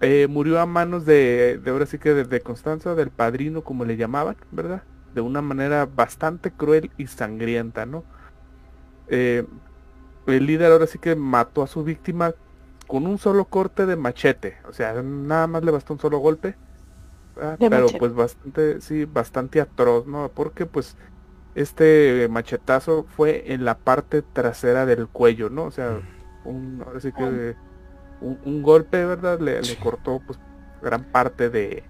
[0.00, 3.98] Eh, murió a manos de, de ahora sí que de, Constanza, del padrino, como le
[3.98, 4.82] llamaban, ¿verdad?
[5.14, 8.04] De una manera bastante cruel y sangrienta, ¿no?
[9.08, 9.44] Eh,
[10.26, 12.32] el líder ahora sí que mató a su víctima
[12.86, 16.56] con un solo corte de machete, o sea, nada más le bastó un solo golpe
[17.40, 20.30] Ah, pero pues bastante, sí, bastante atroz, ¿no?
[20.34, 20.96] Porque pues
[21.54, 25.64] este machetazo fue en la parte trasera del cuello, ¿no?
[25.64, 26.00] O sea,
[26.44, 27.56] un, ahora sí que
[28.20, 29.40] un, golpe, ¿verdad?
[29.40, 30.38] Le, cortó pues
[30.82, 31.84] gran parte de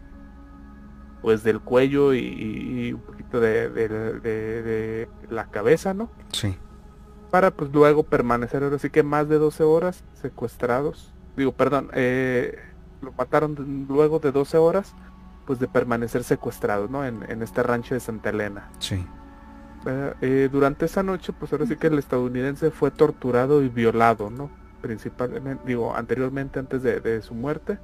[1.23, 6.11] pues del cuello y, un poquito de, de, la cabeza, ¿no?
[6.33, 6.57] Sí.
[7.31, 11.13] Para pues luego permanecer ahora sí que más de 12 horas secuestrados.
[11.37, 12.59] Digo, perdón, eh,
[13.03, 14.95] lo mataron luego de 12 horas
[15.51, 17.05] pues de permanecer secuestrado, ¿no?
[17.05, 18.71] En, este rancho de Santa Elena.
[18.79, 19.05] Sí.
[20.21, 24.49] Eh, durante esa noche, pues ahora sí que el estadounidense fue torturado y violado, ¿no?
[24.81, 27.79] Principalmente, digo, anteriormente antes de, su muerte.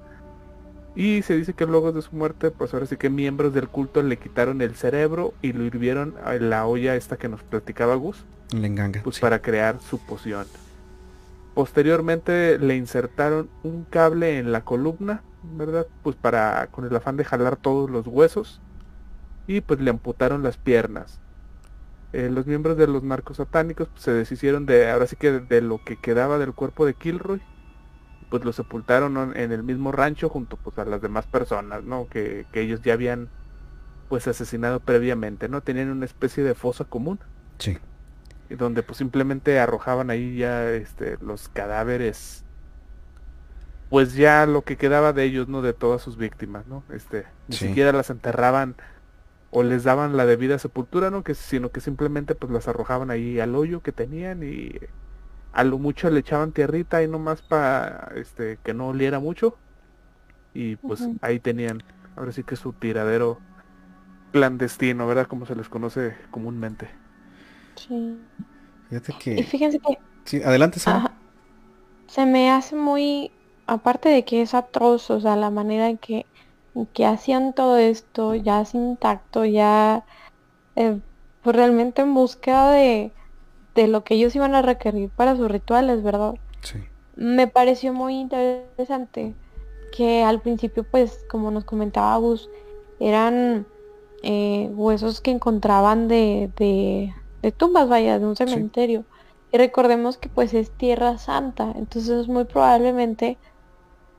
[0.94, 4.00] Y se dice que luego de su muerte, pues ahora sí que miembros del culto
[4.00, 8.24] le quitaron el cerebro y lo hirvieron en la olla esta que nos platicaba Gus.
[8.54, 9.00] Le enganga.
[9.02, 10.46] Pues para crear su poción.
[11.52, 15.86] Posteriormente le insertaron un cable en la columna ¿verdad?
[16.02, 18.60] Pues para, con el afán de jalar todos los huesos.
[19.46, 21.20] Y pues le amputaron las piernas.
[22.12, 25.60] Eh, los miembros de los narcos satánicos pues, se deshicieron de, ahora sí que de,
[25.60, 27.40] lo que quedaba del cuerpo de Kilroy.
[28.30, 32.08] Pues lo sepultaron en el mismo rancho junto pues a las demás personas, ¿no?
[32.08, 33.28] Que, que ellos ya habían
[34.08, 35.60] pues asesinado previamente, ¿no?
[35.60, 37.20] Tenían una especie de fosa común.
[37.58, 37.78] Sí.
[38.50, 42.45] Donde pues simplemente arrojaban ahí ya este, los cadáveres
[43.88, 45.62] pues ya lo que quedaba de ellos, ¿no?
[45.62, 46.82] De todas sus víctimas, ¿no?
[46.92, 48.76] Este, ni siquiera las enterraban
[49.50, 51.22] o les daban la debida sepultura, ¿no?
[51.22, 54.72] Que sino que simplemente pues las arrojaban ahí al hoyo que tenían y
[55.52, 59.56] a lo mucho le echaban tierrita ahí nomás para este que no oliera mucho
[60.52, 61.82] y pues ahí tenían
[62.16, 63.38] ahora sí que su tiradero
[64.32, 65.26] clandestino, ¿verdad?
[65.26, 66.88] Como se les conoce comúnmente.
[67.76, 68.18] Sí.
[68.88, 69.40] Fíjate que...
[69.40, 69.98] Y fíjense que...
[70.24, 73.30] Sí, adelante, Se me hace muy
[73.66, 76.26] aparte de que es atroz, o sea, la manera en que,
[76.92, 80.04] que hacían todo esto, ya sin tacto, ya
[80.76, 81.00] eh,
[81.42, 83.12] pues realmente en búsqueda de,
[83.74, 86.34] de lo que ellos iban a requerir para sus rituales, ¿verdad?
[86.62, 86.78] Sí.
[87.16, 89.34] Me pareció muy interesante
[89.96, 92.50] que al principio, pues, como nos comentaba Gus,
[93.00, 93.66] eran
[94.22, 99.04] eh, huesos que encontraban de, de, de, tumbas, vaya, de un cementerio.
[99.52, 103.38] Y recordemos que pues es tierra santa, entonces muy probablemente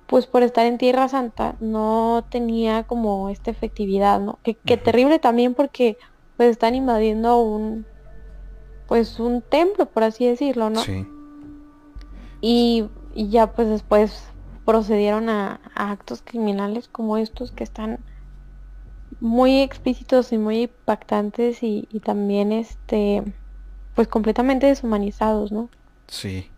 [0.07, 4.39] pues por estar en Tierra Santa no tenía como esta efectividad, ¿no?
[4.41, 5.97] Que, terrible también porque
[6.37, 7.85] pues están invadiendo un
[8.87, 10.81] pues un templo, por así decirlo, ¿no?
[10.81, 11.05] Sí.
[12.39, 14.23] Y, ya pues después
[14.63, 17.99] procedieron a, actos criminales como estos que están
[19.19, 23.23] muy explícitos y muy impactantes y, y también este
[23.93, 25.69] pues completamente deshumanizados, ¿no?
[26.07, 26.49] Sí.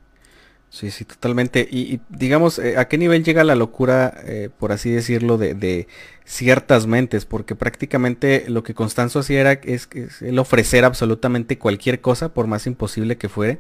[0.70, 1.68] Sí, sí, totalmente.
[1.70, 5.88] Y, digamos, eh, ¿a qué nivel llega la locura, eh, por así decirlo, de,
[6.26, 7.26] ciertas mentes?
[7.26, 9.90] Porque prácticamente lo que Constanzo hacía era es,
[10.22, 13.60] el ofrecer absolutamente cualquier cosa, por más imposible que fuere,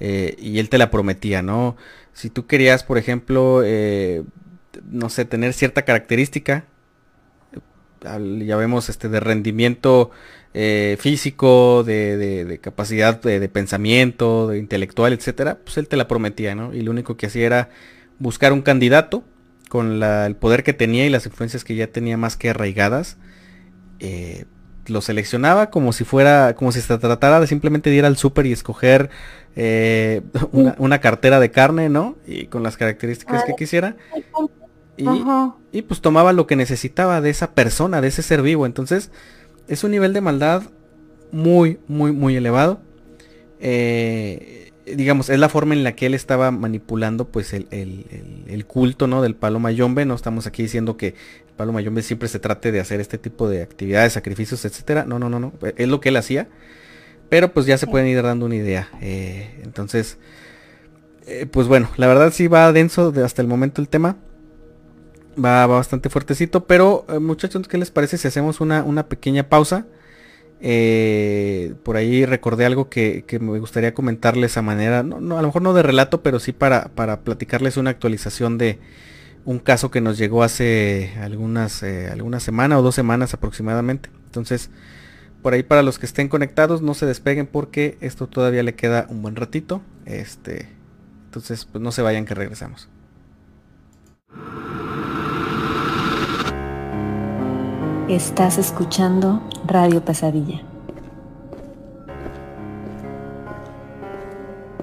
[0.00, 1.76] eh, y él te la prometía, ¿no?
[2.14, 3.62] Si tú querías, por ejemplo,
[4.90, 6.64] no sé, tener cierta característica,
[8.00, 10.10] ya vemos este de rendimiento
[10.54, 16.74] eh, físico, de, capacidad de, pensamiento, de intelectual, etcétera, pues él te la prometía, ¿no?
[16.74, 17.70] Y lo único que hacía era
[18.18, 19.24] buscar un candidato
[19.68, 23.18] con el poder que tenía y las influencias que ya tenía más que arraigadas.
[24.00, 24.46] Eh,
[24.86, 28.52] lo seleccionaba como si fuera, como si se tratara de simplemente ir al súper y
[28.52, 29.10] escoger
[29.54, 30.22] eh,
[30.52, 32.16] una, cartera de carne, ¿no?
[32.26, 33.96] Y con las características que quisiera.
[34.98, 35.06] Y,
[35.72, 38.66] y, pues tomaba lo que necesitaba de esa persona, de ese ser vivo.
[38.66, 39.10] Entonces,
[39.68, 40.64] es un nivel de maldad
[41.30, 42.80] muy, muy, muy elevado.
[43.60, 49.22] Eh, digamos, es la forma en la que él estaba manipulando pues el, culto ¿no?
[49.22, 50.04] del palo mayombe.
[50.04, 53.48] No estamos aquí diciendo que el palo mayombe siempre se trate de hacer este tipo
[53.48, 55.04] de actividades, sacrificios, etcétera.
[55.04, 55.52] No, no, no, no.
[55.76, 56.48] Es lo que él hacía.
[57.28, 58.88] Pero pues ya se pueden ir dando una idea.
[59.02, 60.18] Eh, entonces,
[61.26, 64.16] eh, pues bueno, la verdad sí va denso hasta el momento el tema
[65.42, 66.66] va, bastante fuertecito.
[66.66, 69.86] Pero eh, muchachos, ¿qué les parece si hacemos una, pequeña pausa?
[70.60, 75.62] Eh, por ahí recordé algo que, me gustaría comentarles a manera, no, a lo mejor
[75.62, 78.80] no de relato, pero sí para, para, platicarles una actualización de
[79.44, 84.10] un caso que nos llegó hace algunas, eh, semanas o dos semanas aproximadamente.
[84.26, 84.70] Entonces,
[85.42, 89.06] por ahí para los que estén conectados, no se despeguen porque esto todavía le queda
[89.08, 89.80] un buen ratito.
[90.04, 90.68] Este,
[91.26, 92.88] entonces, pues no se vayan que regresamos.
[98.08, 100.62] Estás escuchando Radio Pesadilla.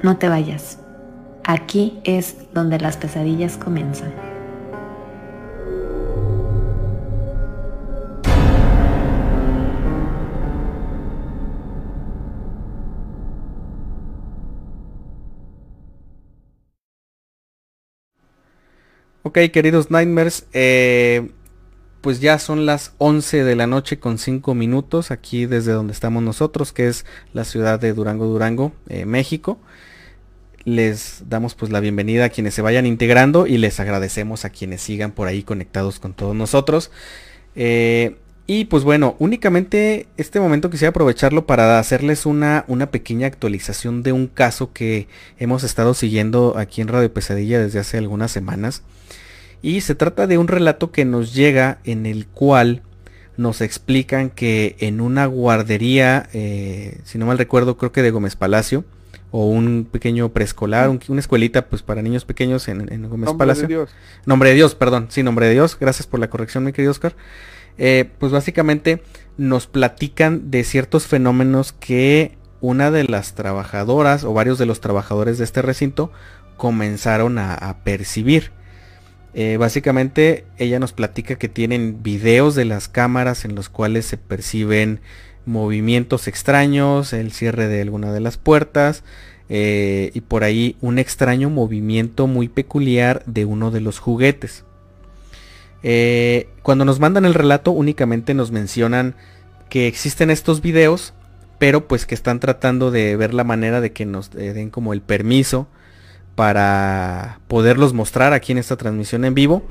[0.03, 0.77] No te vayas.
[1.43, 4.13] Aquí es donde las pesadillas comienzan.
[19.23, 21.31] Ok, queridos Nightmares, eh,
[22.05, 26.21] pues ya son las 11 de la noche con 5 minutos aquí desde donde estamos
[26.21, 27.03] nosotros, que es
[27.33, 29.57] la ciudad de Durango, Durango, eh, México.
[30.65, 34.81] Les damos pues la bienvenida a quienes se vayan integrando y les agradecemos a quienes
[34.81, 36.91] sigan por ahí conectados con todos nosotros.
[37.55, 44.03] Eh, y pues bueno, únicamente este momento quisiera aprovecharlo para hacerles una, una pequeña actualización
[44.03, 45.07] de un caso que
[45.39, 48.83] hemos estado siguiendo aquí en Radio Pesadilla desde hace algunas semanas.
[49.61, 52.81] Y se trata de un relato que nos llega en el cual
[53.37, 58.35] nos explican que en una guardería, eh, si no mal recuerdo, creo que de Gómez
[58.35, 58.85] Palacio,
[59.31, 63.63] o un pequeño preescolar, una escuelita pues para niños pequeños en, Gómez nombre Palacio.
[63.63, 63.89] De Dios.
[64.25, 65.77] Nombre de Dios, perdón, sí, nombre de Dios.
[65.79, 67.15] Gracias por la corrección, mi querido Oscar.
[67.77, 69.03] Eh, pues básicamente
[69.37, 75.37] nos platican de ciertos fenómenos que una de las trabajadoras o varios de los trabajadores
[75.37, 76.11] de este recinto
[76.55, 78.53] comenzaron a percibir.
[79.37, 84.15] Eh, básicamente ella nos platica que tienen videos de las cámaras en los cuales se
[84.15, 85.01] perciben
[85.45, 89.03] movimientos extraños, el cierre de alguna de las puertas
[89.49, 94.63] eh, y por ahí un extraño movimiento muy peculiar de uno de los juguetes.
[95.83, 99.15] Eh, cuando nos mandan el relato únicamente nos mencionan
[99.69, 101.13] que existen estos videos,
[101.59, 105.01] pero pues que están tratando de ver la manera de que nos den como el
[105.01, 105.67] permiso
[106.35, 109.63] para poderlos mostrar aquí en esta transmisión en vivo.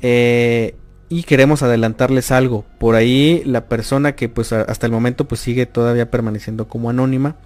[0.00, 0.74] Eh,
[1.08, 2.64] y queremos adelantarles algo.
[2.78, 7.36] Por ahí la persona que pues hasta el momento pues sigue todavía permaneciendo como anónima.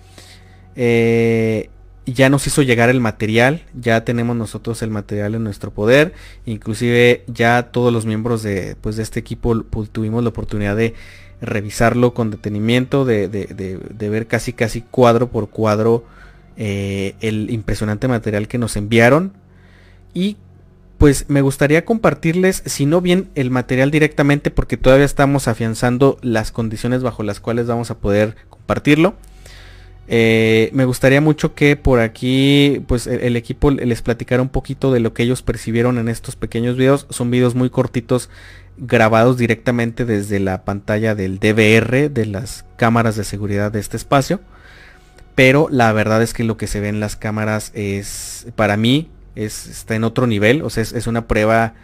[0.77, 1.71] Eh,
[2.07, 3.65] ya nos hizo llegar el material.
[3.75, 6.15] Ya tenemos nosotros el material en nuestro poder.
[6.45, 10.95] Inclusive ya todos los miembros de, pues, de este equipo pues, tuvimos la oportunidad de
[11.41, 13.05] revisarlo con detenimiento.
[13.05, 16.05] De, de ver casi casi cuadro por cuadro
[16.57, 19.33] eh, el impresionante material que nos enviaron.
[20.15, 20.37] Y
[20.99, 26.53] pues me gustaría compartirles, si no bien el material directamente, porque todavía estamos afianzando las
[26.53, 29.15] condiciones bajo las cuales vamos a poder compartirlo.
[30.09, 34.93] Eh, me gustaría mucho que por aquí pues el, el, equipo les platicara un poquito
[34.93, 37.07] de lo que ellos percibieron en estos pequeños videos.
[37.11, 38.31] Son videos muy cortitos
[38.79, 44.41] grabados directamente desde la pantalla del DVR de las cámaras de seguridad de este espacio
[45.37, 49.11] pero la verdad es que lo que se ve en las cámaras es, para mí,
[49.37, 51.75] es, está en otro nivel, o sea, es, una prueba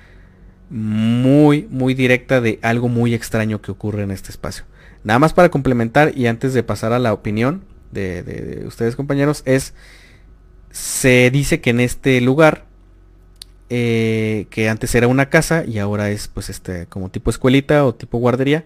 [0.70, 4.64] muy, muy directa de algo muy extraño que ocurre en este espacio.
[5.04, 9.74] Nada más para complementar y antes de pasar a la opinión de, ustedes compañeros, es,
[10.70, 12.64] se dice que en este lugar,
[13.68, 17.94] eh, que antes era una casa y ahora es pues este como tipo escuelita o
[17.94, 18.64] tipo guardería,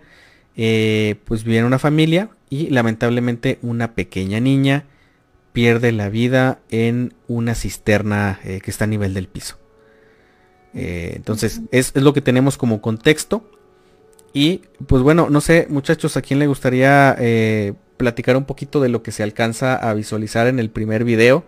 [0.57, 4.85] eh, pues viene una familia y lamentablemente una pequeña niña
[5.53, 9.59] pierde la vida en una cisterna eh, que está a nivel del piso.
[10.73, 13.51] Eh, entonces es, lo que tenemos como contexto.
[14.33, 17.17] Y pues bueno, no sé muchachos, ¿a quién le gustaría
[17.97, 21.45] platicar un poquito de lo que se alcanza a visualizar en el primer video?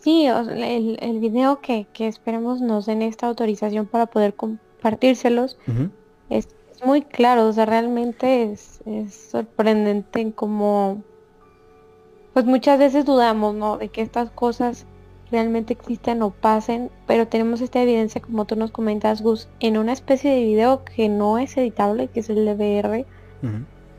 [0.00, 4.34] Sí, el, el video que, que, esperemos nos den esta autorización para poder
[4.84, 5.58] compartírselos
[6.28, 6.48] es,
[6.84, 8.82] muy claro, o sea, realmente es,
[9.30, 11.02] sorprendente en cómo,
[12.34, 13.78] pues muchas veces dudamos, ¿no?
[13.78, 14.84] De que estas cosas
[15.30, 19.92] realmente existen o pasen, pero tenemos esta evidencia, como tú nos comentas, Gus, en una
[19.92, 23.06] especie de video que no es editable, que es el DVR,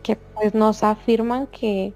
[0.04, 1.94] que pues nos afirman que,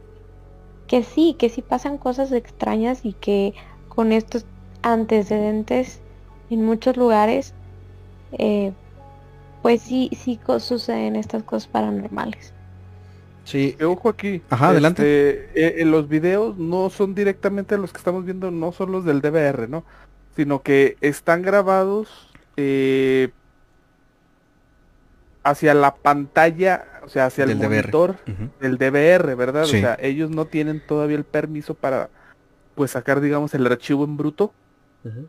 [0.88, 3.54] que sí, que sí pasan cosas extrañas y que
[3.88, 4.46] con estos
[4.82, 6.02] antecedentes
[6.50, 7.54] en muchos lugares,
[8.34, 8.74] eh,
[9.62, 12.54] pues sí, sí suceden estas cosas paranormales.
[13.50, 14.44] Sí, eh, ojo aquí.
[14.50, 15.48] Ajá, adelante.
[15.48, 19.22] Este, eh, los videos no son directamente los que estamos viendo, no son los del
[19.22, 19.84] DVR, ¿no?
[20.36, 23.32] Sino que están grabados eh,
[25.44, 28.18] hacia la pantalla, o sea, hacia el monitor
[28.62, 29.64] del DVR, ¿verdad?
[29.64, 32.10] O sea, ellos no tienen todavía el permiso para,
[32.76, 34.54] pues, sacar, digamos, el archivo en bruto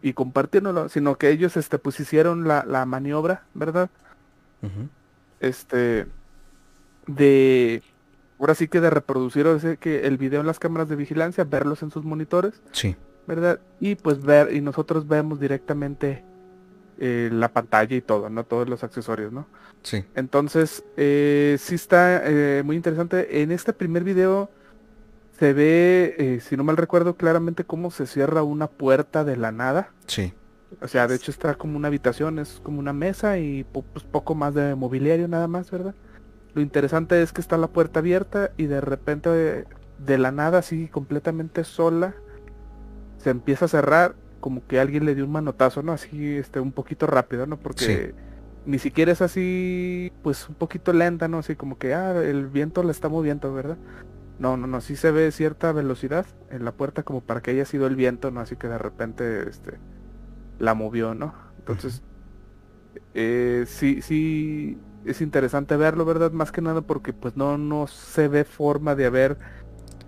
[0.02, 3.88] y compartirlo, sino que ellos, este, pues, hicieron la, la maniobra, ¿verdad?
[5.40, 6.06] Este,
[7.06, 7.82] de,
[8.38, 9.46] ahora sí que de reproducir
[9.78, 12.60] que el video en las cámaras de vigilancia, verlos en sus monitores.
[12.72, 12.96] Sí.
[13.26, 13.60] ¿Verdad?
[13.78, 16.24] Y pues ver, y nosotros vemos directamente
[16.98, 18.44] eh, la pantalla y todo, ¿no?
[18.44, 19.46] Todos los accesorios, ¿no?
[19.82, 20.04] Sí.
[20.14, 23.42] Entonces, eh, sí está eh, muy interesante.
[23.42, 24.50] En este primer video
[25.38, 29.52] se ve, eh, si no mal recuerdo, claramente cómo se cierra una puerta de la
[29.52, 29.90] nada.
[30.06, 30.34] Sí.
[30.80, 34.34] O sea, de hecho está como una habitación, es como una mesa y pues, poco
[34.34, 35.94] más de mobiliario nada más, ¿verdad?
[36.54, 39.66] Lo interesante es que está la puerta abierta y de repente
[39.98, 42.14] de, la nada, así completamente sola,
[43.18, 45.92] se empieza a cerrar como que alguien le dio un manotazo, ¿no?
[45.92, 47.58] Así, este, un poquito rápido, ¿no?
[47.58, 48.14] Porque
[48.64, 51.38] ni siquiera es así, pues un poquito lenta, ¿no?
[51.38, 53.76] Así como que, ah, el viento la está moviendo, ¿verdad?
[54.38, 57.66] No, no, no, sí se ve cierta velocidad en la puerta como para que haya
[57.66, 58.40] sido el viento, ¿no?
[58.40, 59.78] Así que de repente, este,
[60.60, 61.34] la movió, ¿no?
[61.58, 62.02] Entonces,
[63.14, 66.30] eh, sí, sí, es interesante verlo, ¿verdad?
[66.30, 69.38] Más que nada porque pues no, no se ve forma de haber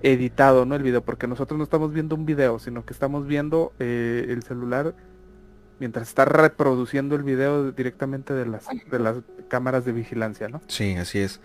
[0.02, 0.76] editado, ¿no?
[0.76, 4.42] El video, porque nosotros no estamos viendo un video, sino que estamos viendo eh, el
[4.42, 4.94] celular
[5.78, 9.16] mientras está reproduciendo el video directamente de las, de las
[9.48, 10.60] cámaras de vigilancia, ¿no?
[10.68, 11.40] Sí, así es.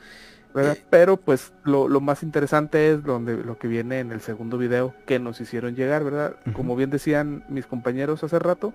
[0.55, 4.93] Eh, Pero pues lo, más interesante es donde lo que viene en el segundo video
[5.05, 6.35] que nos hicieron llegar, ¿verdad?
[6.53, 8.73] Como bien decían mis compañeros hace rato,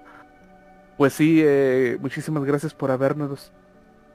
[0.96, 3.52] pues sí, eh, muchísimas gracias por habernos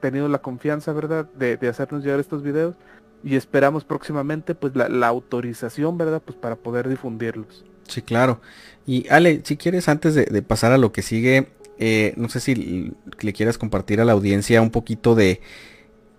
[0.00, 1.26] tenido la confianza, ¿verdad?
[1.38, 2.76] De, hacernos llegar estos videos
[3.24, 6.22] y esperamos próximamente pues la, autorización, ¿verdad?
[6.24, 7.64] Pues para poder difundirlos.
[7.88, 8.40] Sí, claro.
[8.86, 11.48] Y Ale, si quieres, antes de, pasar a lo que sigue,
[11.78, 15.40] eh, no sé si le quieras compartir a la audiencia un poquito de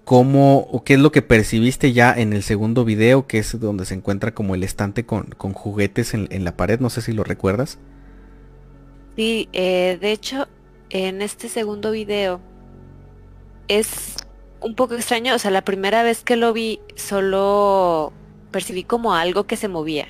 [0.03, 3.86] cómo o qué es lo que percibiste ya en el segundo video, que es donde
[3.86, 7.24] se encuentra como el estante con, juguetes en, en la pared, no sé si lo
[7.24, 7.80] recuerdas.
[9.20, 10.47] Sí, eh, de hecho,
[10.89, 12.39] en este segundo video
[13.67, 14.15] es
[14.61, 15.36] un poco extraño.
[15.36, 18.13] O sea, la primera vez que lo vi, solo
[18.51, 20.07] percibí como algo que se movía.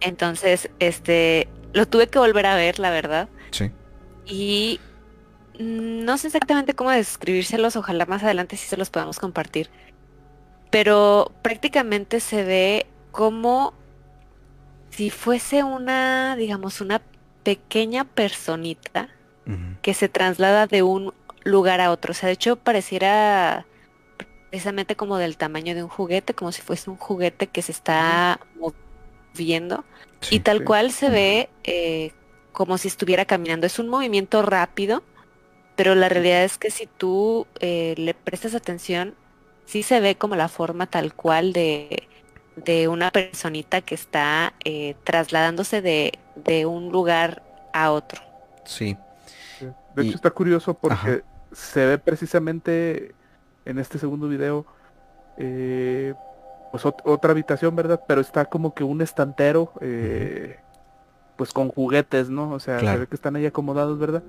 [0.00, 3.30] Entonces, este, lo tuve que volver a ver, la verdad.
[3.50, 3.70] Sí.
[4.26, 4.78] Y
[5.58, 9.70] no sé exactamente cómo describírselos, ojalá más adelante sí se los podamos compartir.
[10.68, 13.72] Pero prácticamente se ve como
[14.90, 17.00] si fuese una, digamos, una
[17.42, 19.08] pequeña personita
[19.82, 21.12] que se traslada de un
[21.44, 22.12] lugar a otro.
[22.12, 23.66] O sea, de hecho pareciera
[24.50, 28.40] precisamente como del tamaño de un juguete, como si fuese un juguete que se está
[28.56, 29.84] moviendo.
[30.30, 32.12] y tal cual se ve eh,
[32.52, 33.66] como si estuviera caminando.
[33.66, 35.02] Es un movimiento rápido,
[35.76, 39.14] pero la realidad es que si tú eh, le prestas atención,
[39.66, 42.08] sí se ve como la forma tal cual de,
[42.56, 48.20] de una personita que está eh, trasladándose de, de, un lugar a otro.
[48.64, 48.96] Sí.
[49.94, 51.22] De hecho está curioso porque
[51.52, 53.14] se ve precisamente
[53.64, 54.64] en este segundo video
[55.36, 56.14] eh,
[56.70, 58.00] pues otra habitación, ¿verdad?
[58.06, 60.58] Pero está como que un estantero, eh,
[61.36, 62.52] pues con juguetes, ¿no?
[62.52, 64.22] O sea, se ve que están ahí acomodados, ¿verdad?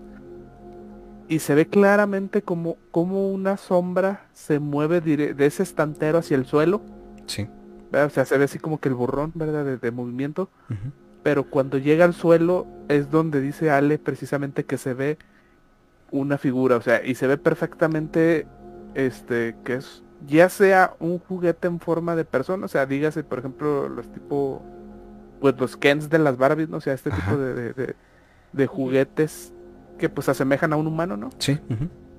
[1.28, 6.46] Y se ve claramente como, como una sombra se mueve de ese estantero hacia el
[6.46, 6.82] suelo.
[7.28, 7.48] Sí.
[7.94, 9.78] O sea, se ve así como que el borrón, ¿verdad?
[9.78, 10.50] De, movimiento.
[11.24, 15.18] Pero cuando llega al suelo es donde dice Ale precisamente que se ve
[16.12, 18.48] una figura, o sea, y se ve perfectamente
[18.96, 23.40] este que es ya sea un juguete en forma de persona, o sea, dígase, por
[23.40, 24.62] ejemplo, los tipo,
[25.40, 26.78] pues los Kens de las Barbies, ¿no?
[26.78, 27.96] O sea, este tipo de,
[28.54, 29.54] de, juguetes
[29.98, 31.30] que pues asemejan a un humano, ¿no?
[31.40, 31.60] Sí.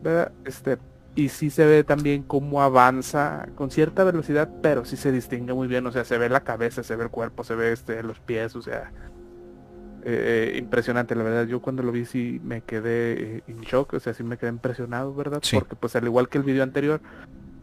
[0.02, 0.32] ¿Verdad?
[0.44, 0.78] Este,
[1.14, 5.68] y sí se ve también cómo avanza con cierta velocidad, pero sí se distingue muy
[5.68, 8.18] bien, o sea, se ve la cabeza, se ve el cuerpo, se ve este, los
[8.20, 8.90] pies, o sea,
[10.04, 11.46] eh, impresionante, la verdad.
[11.46, 14.50] Yo cuando lo vi sí me quedé eh, en shock, o sea, sí me quedé
[14.50, 15.42] impresionado, ¿verdad?
[15.52, 17.00] Porque pues al igual que el video anterior,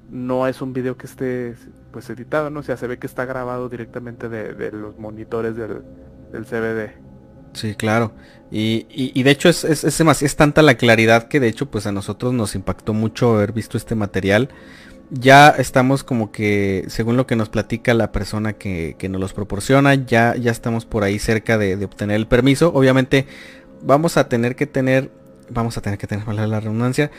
[0.10, 1.56] no es un video que esté
[1.92, 2.62] pues editado, ¿no?
[2.62, 5.82] O sea, se ve que está grabado directamente de, los monitores del,
[6.32, 7.09] del, CBD.
[7.54, 8.14] Sí, claro.
[8.52, 11.92] Y, y, de hecho es, es, es, tanta la claridad que de hecho pues a
[11.92, 14.50] nosotros nos impactó mucho haber visto este material.
[15.12, 19.34] Ya estamos como que, según lo que nos platica la persona que, que nos los
[19.34, 22.72] proporciona, ya, ya estamos por ahí cerca de, obtener el permiso.
[22.74, 23.28] Obviamente
[23.82, 25.12] vamos a tener que tener
[25.52, 27.12] vamos a tener que tener la redundancia,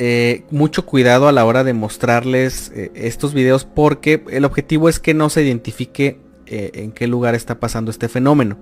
[0.00, 5.00] eh, mucho cuidado a la hora de mostrarles eh, estos videos porque el objetivo es
[5.00, 8.56] que no se identifique eh, en qué lugar está pasando este fenómeno.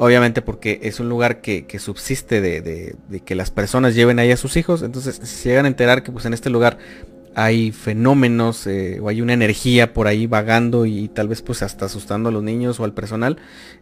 [0.00, 4.36] Obviamente porque es un lugar que, subsiste de, de, que las personas lleven ahí a
[4.36, 4.82] sus hijos.
[4.82, 6.78] Entonces si llegan a enterar que pues en este lugar
[7.34, 11.86] hay fenómenos eh, o hay una energía por ahí vagando y tal vez pues hasta
[11.86, 13.38] asustando a los niños o al personal,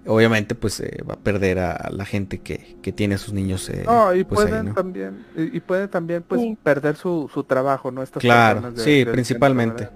[0.06, 3.68] obviamente pues eh, va a perder a, la gente que, que tiene a sus niños.
[3.68, 8.02] Eh, y pues pueden también, y, pueden también pues perder su, su, trabajo, ¿no?
[8.02, 9.90] Estas claro, sí, principalmente.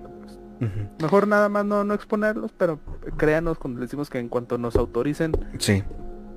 [1.01, 2.79] Mejor nada más no, no exponerlos, pero
[3.16, 5.83] créanos cuando decimos que en cuanto nos autoricen, sí.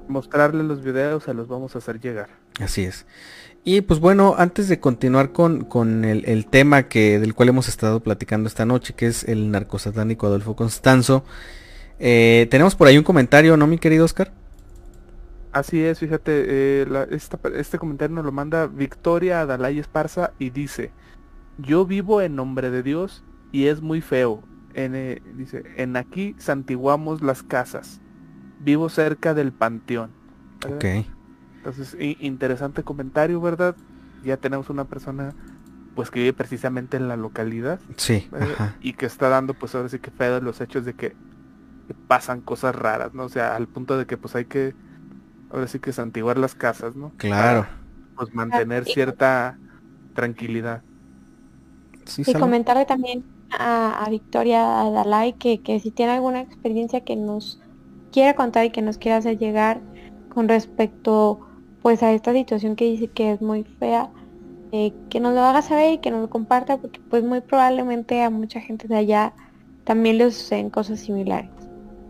[0.08, 2.30] Mostrarles los videos, se los vamos a hacer llegar.
[2.60, 3.06] Así es.
[3.66, 8.48] Y pues bueno, antes de continuar con, el, tema que, del cual hemos estado platicando
[8.48, 11.24] esta noche, que es el narcosatánico Adolfo Constanzo,
[12.00, 14.34] eh, tenemos por ahí un comentario, ¿no, mi querido Oscar?
[15.54, 17.08] Así es, fíjate, eh,
[17.56, 20.92] este comentario nos lo manda Victoria Adalay Esparza y dice,
[21.58, 24.44] yo vivo en nombre de Dios y es muy feo.
[24.74, 28.02] En, eh, dice, en aquí santiguamos las casas.
[28.64, 30.12] Vivo cerca del panteón.
[30.66, 30.86] Ok.
[31.58, 33.76] Entonces, interesante comentario, ¿verdad?
[34.24, 35.34] Ya tenemos una persona
[35.96, 37.80] pues que vive precisamente en la localidad.
[37.98, 38.28] Sí.
[38.82, 41.16] Y que está dando pues ahora sí que fe de los hechos de que,
[42.08, 43.24] pasan cosas raras, ¿no?
[43.24, 44.74] O sea, al punto de que pues hay que
[45.52, 47.12] ahora sí que santiguar las casas, ¿no?
[47.18, 47.68] Claro.
[48.16, 49.58] pues mantener cierta
[50.14, 50.82] tranquilidad.
[52.18, 57.63] y comentarle también a, Victoria Adalay que, que si tiene alguna experiencia que nos
[58.14, 59.82] quiera contar y que nos quiera hacer llegar
[60.30, 61.40] con respecto
[61.82, 64.10] pues a esta situación que dice que es muy fea,
[64.72, 68.22] eh, que nos lo haga saber y que nos lo comparta porque pues muy probablemente
[68.24, 69.34] a mucha gente de allá
[69.84, 71.50] también le suceden cosas similares.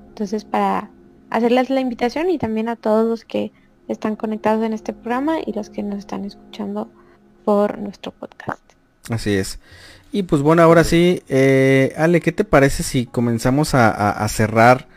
[0.10, 0.92] Entonces para
[1.32, 3.52] hacerles la invitación y también a todos los que
[3.88, 6.90] están conectados en este programa y los que nos están escuchando
[7.44, 8.62] por nuestro podcast.
[9.10, 9.60] Así es.
[10.12, 14.88] Y pues bueno, ahora sí, eh, Ale, ¿qué te parece si comenzamos a, cerrar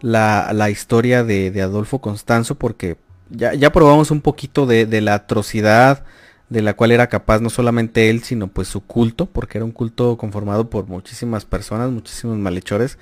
[0.00, 2.56] la, la historia de, de, Adolfo Constanzo?
[2.56, 2.96] Porque
[3.30, 6.04] ya, ya probamos un poquito de, la atrocidad
[6.48, 9.72] de la cual era capaz no solamente él, sino pues su culto, porque era un
[9.72, 12.98] culto conformado por muchísimas personas, muchísimos malhechores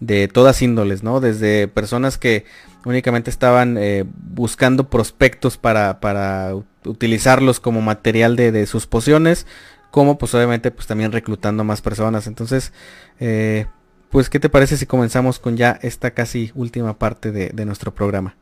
[0.00, 1.20] de todas índoles, ¿no?
[1.20, 2.44] Desde personas que
[2.84, 6.54] únicamente estaban eh, buscando prospectos para, para
[6.84, 9.46] utilizarlos como material de, sus pociones,
[9.90, 12.26] como pues obviamente pues también reclutando más personas.
[12.26, 12.72] Entonces,
[13.20, 13.66] eh,
[14.10, 18.36] pues, ¿qué te parece si comenzamos con ya esta casi última parte de nuestro programa?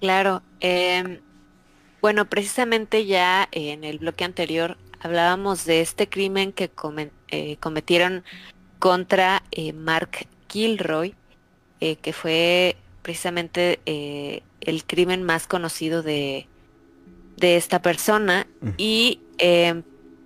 [0.00, 0.42] Claro.
[0.60, 1.20] Em,
[2.00, 6.70] bueno, precisamente ya en el bloque anterior hablábamos de este crimen que
[7.28, 8.24] eh, cometieron
[8.78, 11.14] contra eh, Mark Gilroy,
[11.80, 13.80] eh, que fue precisamente
[14.60, 16.46] el crimen más conocido de,
[17.36, 18.46] de esta persona.
[18.78, 19.82] Y em,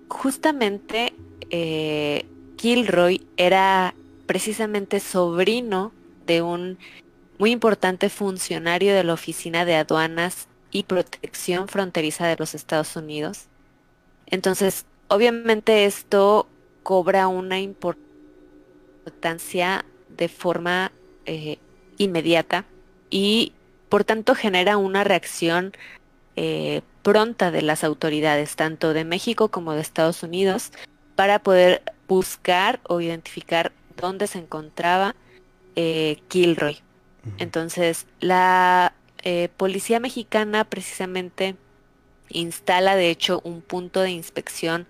[0.07, 1.13] justamente
[2.57, 3.93] Gilroy era
[4.25, 5.91] precisamente sobrino
[6.25, 6.77] de un
[7.37, 13.45] muy importante funcionario de la Oficina de Aduanas y Protección Fronteriza de los Estados Unidos.
[14.25, 16.47] Entonces, obviamente esto
[16.83, 18.05] cobra una importancia
[20.09, 20.91] de forma
[21.25, 21.57] eh,
[21.97, 22.65] inmediata
[23.09, 23.53] y
[23.89, 25.73] por tanto genera una reacción
[26.35, 30.71] eh, pronta de las autoridades, tanto de México como de Estados Unidos,
[31.15, 35.15] para poder buscar o identificar donde se encontraba
[35.75, 36.81] eh, Kilroy.
[37.37, 41.55] Entonces, la eh, policía mexicana precisamente
[42.29, 44.87] instala de hecho un punto de inspección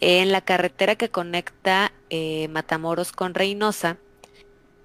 [0.00, 3.98] en la carretera que conecta eh, Matamoros con Reynosa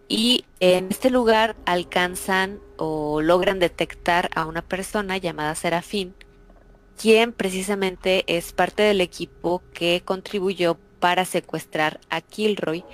[0.08, 6.14] y en este lugar alcanzan o logran detectar a una persona llamada Serafín,
[6.98, 12.86] quien precisamente es parte del equipo que contribuyó para secuestrar a Kilroy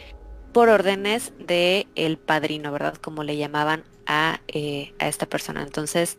[0.53, 2.95] por órdenes de el padrino, ¿verdad?
[2.95, 5.61] Como le llamaban a, eh, esta persona.
[5.61, 6.17] Entonces,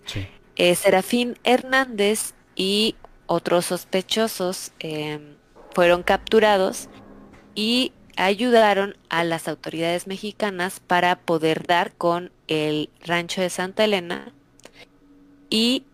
[0.55, 2.94] eh, Serafín Hernández y
[3.27, 5.35] otros sospechosos em,
[5.74, 6.89] fueron capturados
[7.56, 14.32] y ayudaron a las autoridades mexicanas para poder dar con el rancho de Santa Elena
[15.51, 15.85] y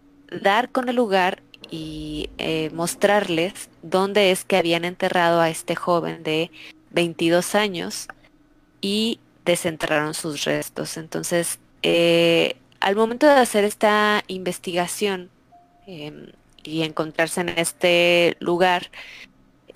[0.43, 6.23] dar con el lugar y eh, mostrarles dónde es que habían enterrado a este joven
[6.23, 6.51] de
[6.91, 8.09] 22 años
[8.81, 10.97] y desenterraron sus restos.
[10.97, 15.31] Entonces, eh, al momento de hacer esta investigación
[15.87, 16.33] em,
[16.63, 18.91] y encontrarse en este lugar,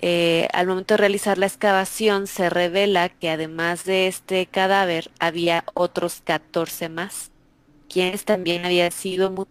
[0.01, 5.65] eh, al momento de realizar la excavación se revela que además de este cadáver había
[5.73, 7.31] otros 14 más,
[7.89, 9.47] quienes también habían sido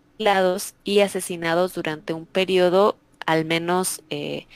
[0.85, 2.97] y asesinados durante un periodo,
[3.27, 4.47] al menos eh,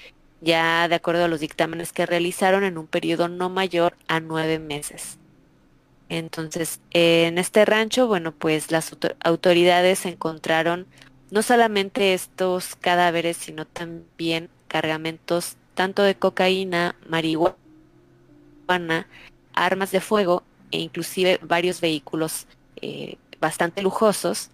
[0.40, 4.58] ya de acuerdo a los dictámenes que realizaron, en un periodo no mayor a nueve
[4.58, 5.18] meses.
[6.08, 8.94] Entonces, en este rancho, bueno, pues las
[9.24, 10.86] autoridades encontraron
[11.30, 17.56] no solamente estos cadáveres, sino también cargamentos tanto de cocaína, marihuana,
[19.54, 24.50] armas de fuego e inclusive varios vehículos eh, bastante lujosos.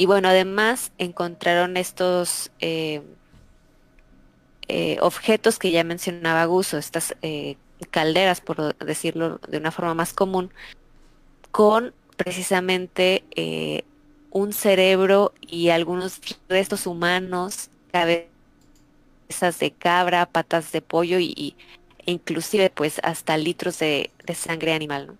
[0.00, 3.02] Y bueno, además encontraron estos eh,
[4.66, 7.14] eh, objetos que ya mencionaba Guso, estas
[7.90, 10.54] calderas, por decirlo de una forma más común,
[11.50, 13.24] con precisamente
[14.30, 16.18] un cerebro y algunos
[16.48, 21.54] restos humanos, cabezas de cabra, patas de pollo y,
[22.06, 25.18] e inclusive pues hasta litros de, sangre animal.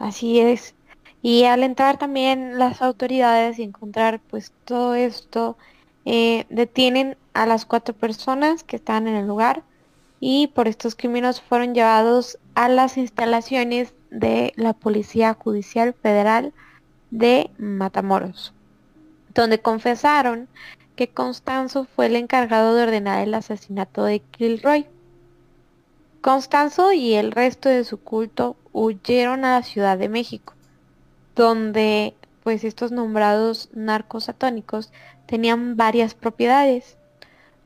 [0.00, 0.74] Así es.
[1.22, 5.56] Y al entrar también las autoridades y encontrar pues todo esto,
[6.04, 9.62] eh, detienen a las cuatro personas que están en el lugar
[10.20, 16.52] y por estos crímenes fueron llevados a las instalaciones de la Policía Judicial Federal
[17.10, 18.52] de Matamoros,
[19.34, 20.48] donde confesaron
[20.96, 24.86] que Constanzo fue el encargado de ordenar el asesinato de Kilroy.
[26.20, 30.54] Constanzo y el resto de su culto huyeron a la Ciudad de México,
[31.38, 34.90] donde pues estos nombrados narcos atónicos
[35.26, 36.98] tenían varias propiedades.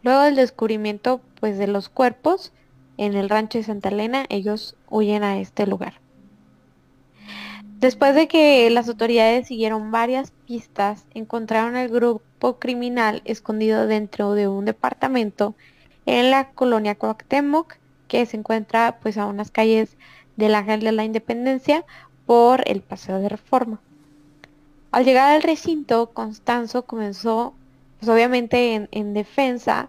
[0.02, 2.52] Luego del descubrimiento pues de los cuerpos
[2.98, 5.94] en el rancho de Santa Elena, ellos huyen a este lugar.
[7.78, 14.48] Después de que las autoridades siguieron varias pistas, encontraron al grupo criminal escondido dentro de
[14.48, 15.54] un departamento
[16.04, 17.76] en la colonia Cuauhtémoc,
[18.06, 19.96] que se encuentra pues a unas calles
[20.36, 21.84] del Ángel de la Independencia
[22.26, 23.80] por el Paseo de Reforma.
[24.90, 27.54] Al llegar al recinto, Constanzo comenzó,
[27.98, 29.88] pues obviamente en, defensa,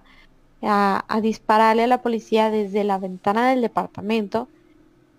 [0.62, 4.48] a dispararle a la policía desde la ventana del departamento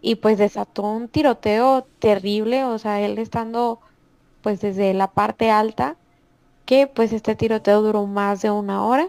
[0.05, 3.81] y pues desató un tiroteo terrible, o sea, él estando
[4.43, 5.97] pues desde la parte alta,
[6.67, 9.09] que pues este tiroteo duró más de una hora.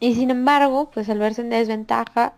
[0.00, 2.32] Y sin embargo, pues al verse en desventaja,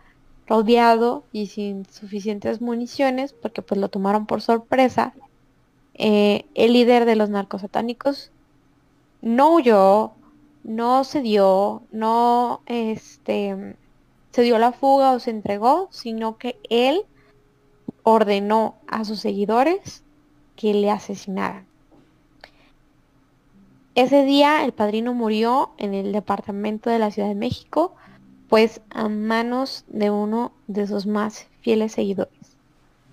[0.47, 5.15] rodeado y sin suficientes municiones, porque pues lo tomaron por sorpresa,
[5.95, 8.31] eh, el líder de los narcos satánicos
[9.23, 10.13] no huyó,
[10.63, 13.77] no se dio, no este,
[14.31, 17.07] se dio la fuga o se entregó, sino que él
[18.03, 20.05] ordenó a sus seguidores
[20.55, 21.67] que le asesinaran.
[23.95, 27.95] Ese día el padrino murió en el departamento de la Ciudad de México,
[28.49, 32.57] pues a manos de uno de sus más fieles seguidores.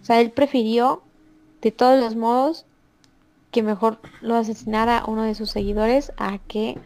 [0.01, 1.03] O sea, él prefirió
[1.61, 2.65] de todos los modos
[3.51, 6.77] que mejor lo asesinara uno de sus seguidores a que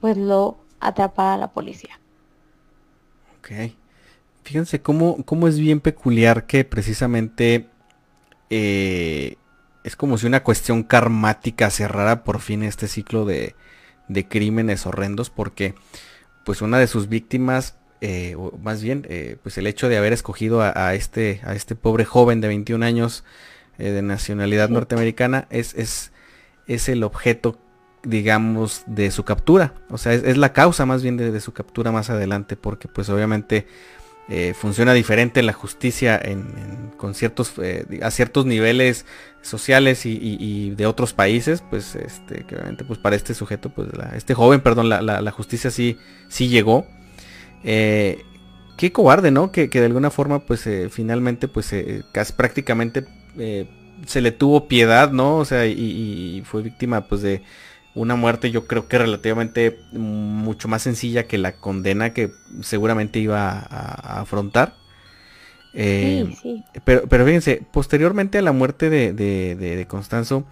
[0.00, 1.98] pues lo atrapara la policía.
[3.38, 3.72] Ok.
[4.42, 7.68] Fíjense cómo, cómo es bien peculiar que precisamente
[8.50, 9.36] eh,
[9.86, 13.54] es como si una cuestión karmática cerrara por fin este ciclo de,
[14.28, 15.74] crímenes horrendos porque
[16.44, 20.12] pues una de sus víctimas eh, o más bien eh, pues el hecho de haber
[20.12, 23.24] escogido a, este a este pobre joven de 21 años
[23.78, 26.10] de nacionalidad norteamericana es, es,
[26.66, 27.58] es el objeto
[28.02, 31.92] digamos de su captura o sea es, la causa más bien de, de, su captura
[31.92, 33.66] más adelante porque pues obviamente
[34.28, 39.06] eh, funciona diferente la justicia en, con ciertos, eh, a ciertos niveles
[39.40, 44.34] sociales y, de otros países, pues este, que obviamente pues para este sujeto, pues este
[44.34, 45.96] joven, perdón, la, justicia sí,
[46.28, 46.88] sí llegó.
[47.66, 48.24] Eh,
[48.78, 49.52] qué cobarde, ¿no?
[49.52, 51.74] Que, de alguna forma, pues finalmente, pues
[52.12, 53.04] casi prácticamente
[54.04, 55.36] se le tuvo piedad, ¿no?
[55.36, 57.42] O sea, y, fue víctima, pues de
[57.94, 62.30] una muerte yo creo que relativamente mucho más sencilla que la condena que
[62.60, 64.74] seguramente iba a, afrontar.
[65.72, 66.34] Eh,
[66.84, 70.46] pero, pero fíjense, posteriormente a la muerte de, de, Constanzo,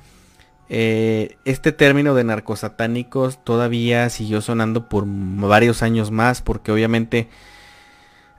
[0.69, 7.29] eh, este término de narcosatánicos todavía siguió sonando por varios años más, porque obviamente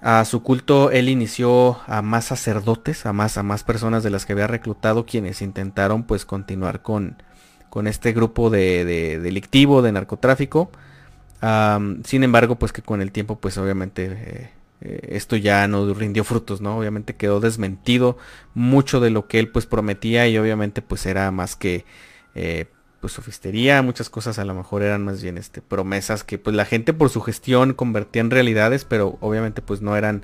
[0.01, 4.25] a su culto él inició a más sacerdotes, a más, a más personas de las
[4.25, 7.17] que había reclutado, quienes intentaron pues continuar con,
[7.69, 8.85] con este grupo de,
[9.19, 10.71] delictivo, de narcotráfico.
[12.03, 14.49] sin embargo, pues que con el tiempo, pues obviamente eh,
[14.81, 16.77] eh, esto ya no rindió frutos, ¿no?
[16.77, 18.17] Obviamente quedó desmentido
[18.53, 21.85] mucho de lo que él pues prometía y obviamente pues era más que
[22.35, 22.67] eh,
[23.01, 26.65] pues sofistería, muchas cosas a lo mejor eran más bien este promesas que pues la
[26.65, 30.23] gente por su gestión convertía en realidades, pero obviamente pues no eran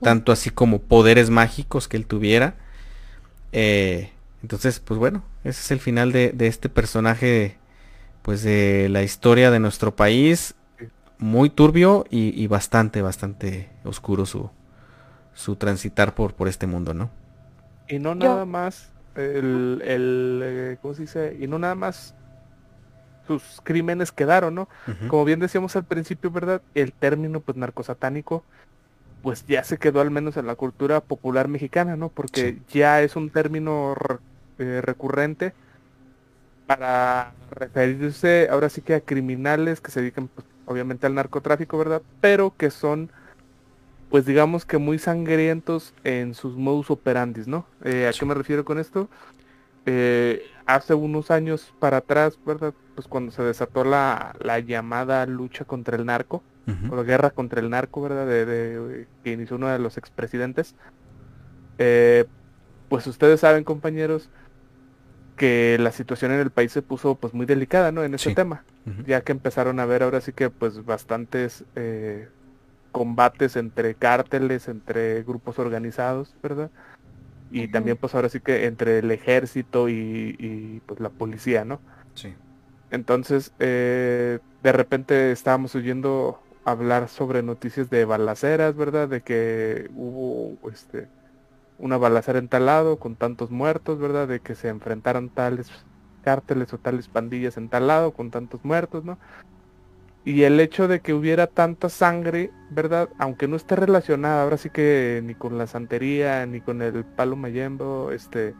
[0.00, 2.56] tanto así como poderes mágicos que él tuviera.
[4.44, 7.56] Entonces, pues bueno, ese es el final de, este personaje,
[8.20, 10.54] pues de la historia de nuestro país.
[11.16, 14.50] Muy turbio y, bastante, bastante oscuro su,
[15.32, 17.08] su transitar por, por este mundo, ¿no?
[17.88, 21.36] Y no nada más, el, el eh, ¿cómo se dice?
[21.40, 22.14] Y no nada más
[23.26, 24.68] sus crímenes quedaron, ¿no?
[25.08, 26.62] Como bien decíamos al principio, ¿verdad?
[26.74, 28.44] El término, pues, narcosatánico,
[29.22, 32.10] pues ya se quedó al menos en la cultura popular mexicana, ¿no?
[32.10, 33.94] Porque ya es un término
[34.58, 35.54] eh, recurrente
[36.66, 42.02] para referirse ahora sí que a criminales que se dedican pues, obviamente al narcotráfico, ¿verdad?
[42.20, 43.10] Pero que son
[44.14, 47.66] pues digamos que muy sangrientos en sus modus operandis, ¿no?
[47.82, 49.08] Eh, ¿A qué me refiero con esto?
[49.86, 52.74] Eh, hace unos años para atrás, ¿verdad?
[52.94, 56.44] Pues cuando se desató la, llamada lucha contra el narco,
[56.88, 58.24] o la guerra contra el narco, ¿verdad?
[58.24, 60.76] De, que inició uno de los expresidentes.
[61.76, 64.30] pues ustedes saben, compañeros,
[65.36, 68.04] que la situación en el país se puso pues muy delicada, ¿no?
[68.04, 68.62] En ese tema,
[69.08, 72.28] ya que empezaron a ver ahora sí que pues bastantes eh,
[72.94, 76.70] combates entre cárteles, entre grupos organizados, ¿verdad?
[77.50, 81.80] Y también pues ahora sí que entre el ejército y, pues la policía, ¿no?
[82.14, 82.32] Sí.
[82.92, 89.08] Entonces, eh, de repente estábamos oyendo hablar sobre noticias de balaceras, ¿verdad?
[89.08, 91.08] De que hubo este
[91.78, 94.28] una balacera en tal lado con tantos muertos, ¿verdad?
[94.28, 95.68] De que se enfrentaron tales
[96.22, 99.18] cárteles o tales pandillas en tal lado con tantos muertos, ¿no?
[100.24, 103.10] Y el hecho de que hubiera tanta sangre, ¿verdad?
[103.18, 107.36] Aunque no esté relacionada, ahora sí que ni con la santería, ni con el palo
[107.36, 108.54] mayembo, este,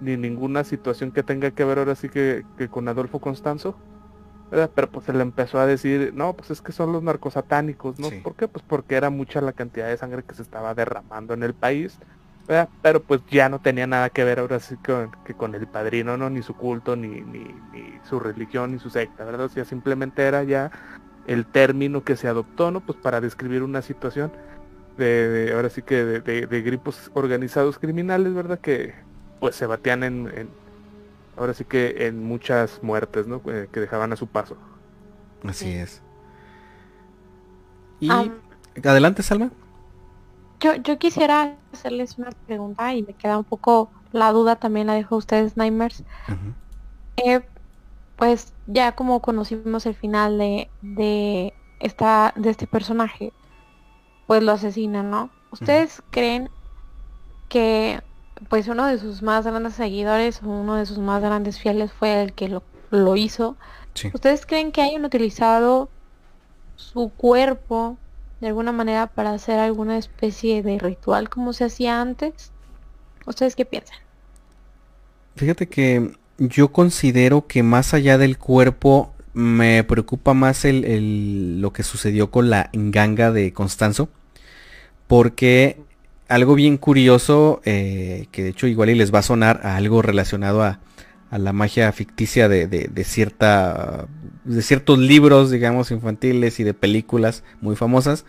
[0.00, 3.76] ni ninguna situación que tenga que ver ahora sí que, que con Adolfo Constanzo,
[4.50, 4.70] ¿verdad?
[4.74, 8.08] Pero pues se le empezó a decir, no, pues es que son los narcosatánicos, ¿no?
[8.22, 8.48] ¿Por qué?
[8.48, 11.98] Pues porque era mucha la cantidad de sangre que se estaba derramando en el país
[12.80, 16.16] pero pues ya no tenía nada que ver ahora sí con, que con el padrino,
[16.16, 16.30] ¿no?
[16.30, 17.54] Ni su culto, ni, ni,
[18.08, 19.46] su religión, ni su secta, ¿verdad?
[19.46, 20.70] O sea, simplemente era ya
[21.26, 22.80] el término que se adoptó, ¿no?
[22.80, 24.32] Pues para describir una situación
[24.96, 28.58] de, ahora sí que de, grupos organizados criminales, ¿verdad?
[28.58, 28.94] Que
[29.40, 30.48] pues se batían en,
[31.36, 33.42] ahora sí que en muchas muertes, ¿no?
[33.46, 34.56] Eh, que dejaban a su paso.
[35.44, 36.00] Así es.
[38.00, 38.10] Y
[38.82, 39.50] adelante, Salma.
[40.60, 44.94] Yo, yo quisiera hacerles una pregunta y me queda un poco la duda, también la
[44.94, 46.04] dejo a ustedes, Nightmares.
[47.16, 47.40] Eh,
[48.16, 53.32] pues ya como conocimos el final de, de, esta, de este personaje,
[54.26, 55.30] pues lo asesinan, ¿no?
[55.50, 56.50] ¿Ustedes creen
[57.48, 58.02] que
[58.48, 62.22] pues uno de sus más grandes seguidores o uno de sus más grandes fieles fue
[62.22, 63.56] el que lo, lo hizo?
[64.12, 65.88] ¿Ustedes creen que hayan utilizado
[66.76, 67.96] su cuerpo
[68.40, 72.52] de alguna manera para hacer alguna especie de ritual como se hacía antes?
[73.26, 73.98] ¿Ustedes qué piensan?
[75.36, 81.82] Fíjate que yo considero que más allá del cuerpo me preocupa más el, lo que
[81.82, 84.08] sucedió con la enganga de Constanzo.
[85.06, 85.78] Porque
[86.28, 90.02] algo bien curioso, eh, que de hecho igual y les va a sonar a algo
[90.02, 90.80] relacionado a,
[91.30, 94.06] a la magia ficticia de, de, cierta
[94.44, 98.24] de ciertos libros digamos infantiles y de películas muy famosas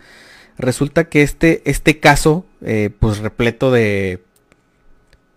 [0.58, 4.22] resulta que este este caso eh, pues repleto de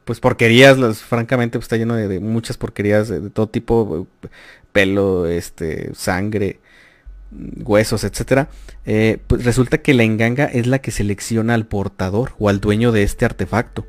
[0.03, 4.07] pues porquerías francamente pues, está lleno de, muchas porquerías de, todo tipo
[4.73, 6.59] pelo este sangre
[7.63, 8.49] huesos, etcétera,
[8.85, 12.91] eh, pues resulta que la enganga es la que selecciona al portador o al dueño
[12.91, 13.85] de este artefacto.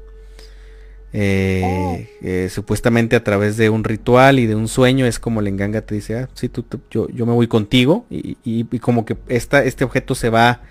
[1.16, 5.48] Eh, eh, supuestamente a través de un ritual y de un sueño es como la
[5.48, 9.62] enganga te dice, ah, sí, tú, yo, yo, me voy contigo y, como que esta,
[9.62, 10.62] este objeto se va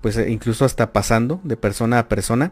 [0.00, 2.50] pues incluso hasta pasando de persona a persona.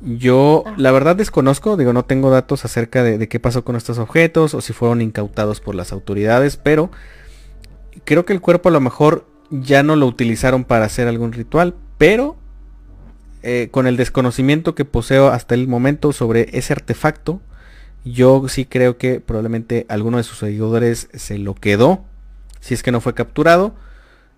[0.00, 0.74] Yo ah.
[0.78, 4.54] la verdad desconozco, digo, no tengo datos acerca de, de, qué pasó con estos objetos
[4.54, 6.90] o si fueron incautados por las autoridades, pero
[8.04, 11.74] creo que el cuerpo a lo mejor ya no lo utilizaron para hacer algún ritual,
[11.98, 12.36] pero
[13.48, 17.40] eh, con el desconocimiento que poseo hasta el momento sobre ese artefacto,
[18.04, 22.02] yo sí creo que probablemente alguno de sus seguidores se lo quedó,
[22.58, 23.76] si es que no fue capturado,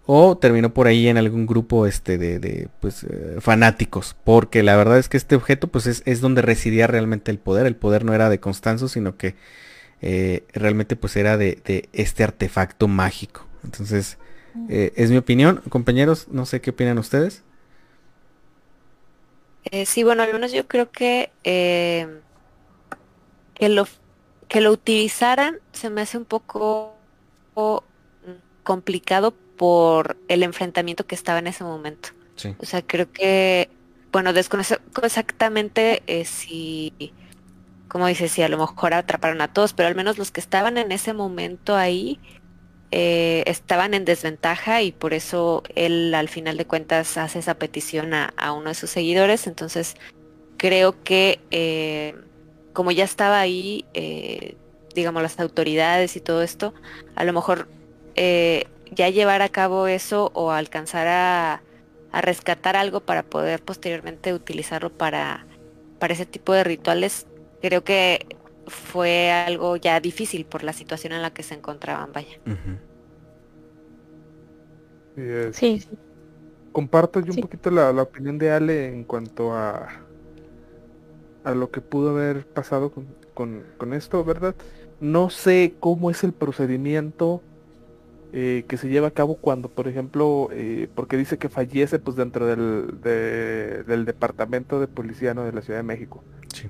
[0.04, 4.98] o terminó por ahí en algún grupo este de, pues, eh, fanáticos, porque la verdad
[4.98, 8.28] es que este objeto pues es, donde residía realmente el poder, el poder no era
[8.28, 9.36] de Constanzo, sino que
[10.02, 13.46] eh, realmente pues era de, de, este artefacto mágico.
[13.64, 14.18] Entonces,
[14.68, 17.42] es mi opinión, compañeros, no sé qué opinan ustedes.
[19.64, 22.20] Eh, sí, bueno, al menos yo creo que eh,
[23.54, 23.86] que lo
[24.48, 26.94] que lo utilizaran se me hace un poco
[28.62, 32.10] complicado por el enfrentamiento que estaba en ese momento.
[32.58, 33.68] O sea, creo que,
[34.12, 37.12] bueno, desconozco exactamente eh, si,
[37.88, 40.78] como dices, si a lo mejor atraparon a todos, pero al menos los que estaban
[40.78, 42.20] en ese momento ahí,
[42.90, 48.14] eh, estaban en desventaja y por eso él al final de cuentas hace esa petición
[48.14, 49.46] a, uno de sus seguidores.
[49.46, 49.96] Entonces
[50.56, 52.14] creo que eh,
[52.72, 54.56] como ya estaba ahí, eh,
[54.94, 56.72] digamos, las autoridades y todo esto,
[57.14, 57.68] a lo mejor
[58.90, 61.62] ya llevar a cabo eso o alcanzar a,
[62.10, 65.46] a, rescatar algo para poder posteriormente utilizarlo para,
[66.00, 67.28] para ese tipo de rituales,
[67.60, 68.26] creo que
[68.68, 72.38] fue algo ya difícil por la situación en la que se encontraban, vaya.
[75.52, 75.88] sí, sí,
[76.72, 79.88] Comparto yo un poquito la, opinión de Ale en cuanto a,
[81.44, 82.92] a lo que pudo haber pasado
[83.34, 84.54] con, esto, ¿verdad?
[85.00, 87.42] No sé cómo es el procedimiento
[88.32, 92.16] eh, que se lleva a cabo cuando, por ejemplo, eh, porque dice que fallece pues
[92.16, 96.22] dentro del, del departamento de policía de la Ciudad de México.
[96.52, 96.68] Sí.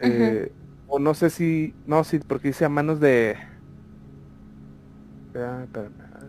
[0.00, 0.50] Eh,
[0.92, 3.38] o no sé si, no, sí, porque dice a manos de...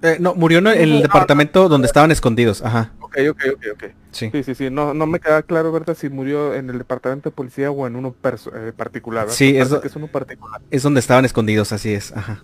[0.02, 2.94] Eh, no, murió en el departamento donde estaban escondidos, ajá.
[3.02, 3.84] Ok, ok, ok, ok.
[4.12, 5.98] Sí, sí, sí, No, no me queda claro, ¿verdad?
[5.98, 9.30] Si murió en el departamento de policía o en uno eh, particular.
[9.30, 10.62] Sí, es, es uno particular.
[10.72, 12.42] Es donde estaban escondidos, así es, ajá.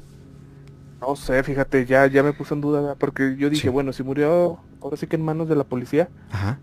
[1.00, 4.60] No sé, fíjate, ya, ya me puse en duda, porque yo dije, bueno, si murió,
[4.82, 6.60] ahora sí que en manos de la policía, ajá.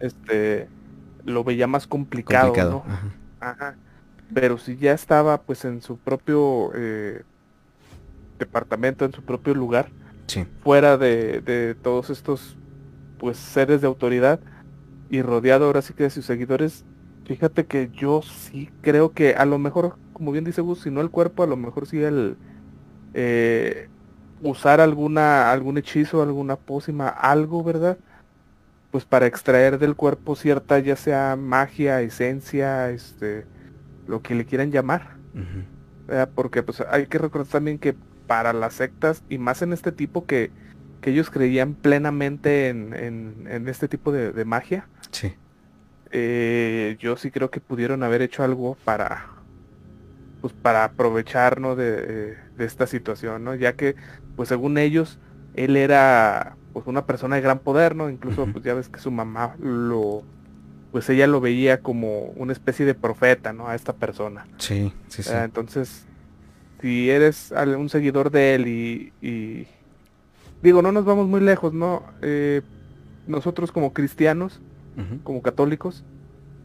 [0.00, 0.68] este,
[1.24, 2.92] lo veía más complicado, complicado ¿no?
[2.92, 3.08] Ajá.
[3.40, 3.76] ajá
[4.34, 7.22] pero si ya estaba pues en su propio eh,
[8.38, 9.88] departamento, en su propio lugar,
[10.62, 12.56] fuera de, todos estos
[13.18, 14.40] pues seres de autoridad
[15.10, 16.84] y rodeado ahora sí que de sus seguidores,
[17.24, 21.00] fíjate que yo sí creo que a lo mejor, como bien dice Gus, si no
[21.00, 22.36] el cuerpo, a lo mejor sí el
[23.14, 23.88] eh,
[24.42, 27.98] usar alguna, algún hechizo, alguna pócima, algo, ¿verdad?
[28.90, 33.44] Pues para extraer del cuerpo cierta, ya sea magia, esencia, este,
[34.10, 35.16] lo que le quieran llamar.
[36.34, 37.94] Porque pues hay que recordar también que
[38.26, 40.50] para las sectas, y más en este tipo que,
[41.00, 45.34] que ellos creían plenamente en, en, este tipo de, magia, sí.
[46.12, 49.26] Eh, yo sí creo que pudieron haber hecho algo para
[50.40, 53.54] pues para aprovecharnos de, de, esta situación, ¿no?
[53.54, 53.94] Ya que,
[54.36, 55.18] pues según ellos,
[55.54, 58.08] él era pues una persona de gran poder, ¿no?
[58.08, 60.22] Incluso, pues ya ves que su mamá lo,
[60.92, 63.68] pues ella lo veía como una especie de profeta, ¿no?
[63.68, 64.46] A esta persona.
[64.58, 65.30] Sí, sí, sí.
[65.32, 66.04] Ah, entonces,
[66.80, 69.66] si eres un seguidor de él y,
[70.62, 72.02] digo, no nos vamos muy lejos, ¿no?
[72.22, 72.62] Eh,
[73.26, 74.60] nosotros como cristianos,
[75.22, 76.04] como católicos,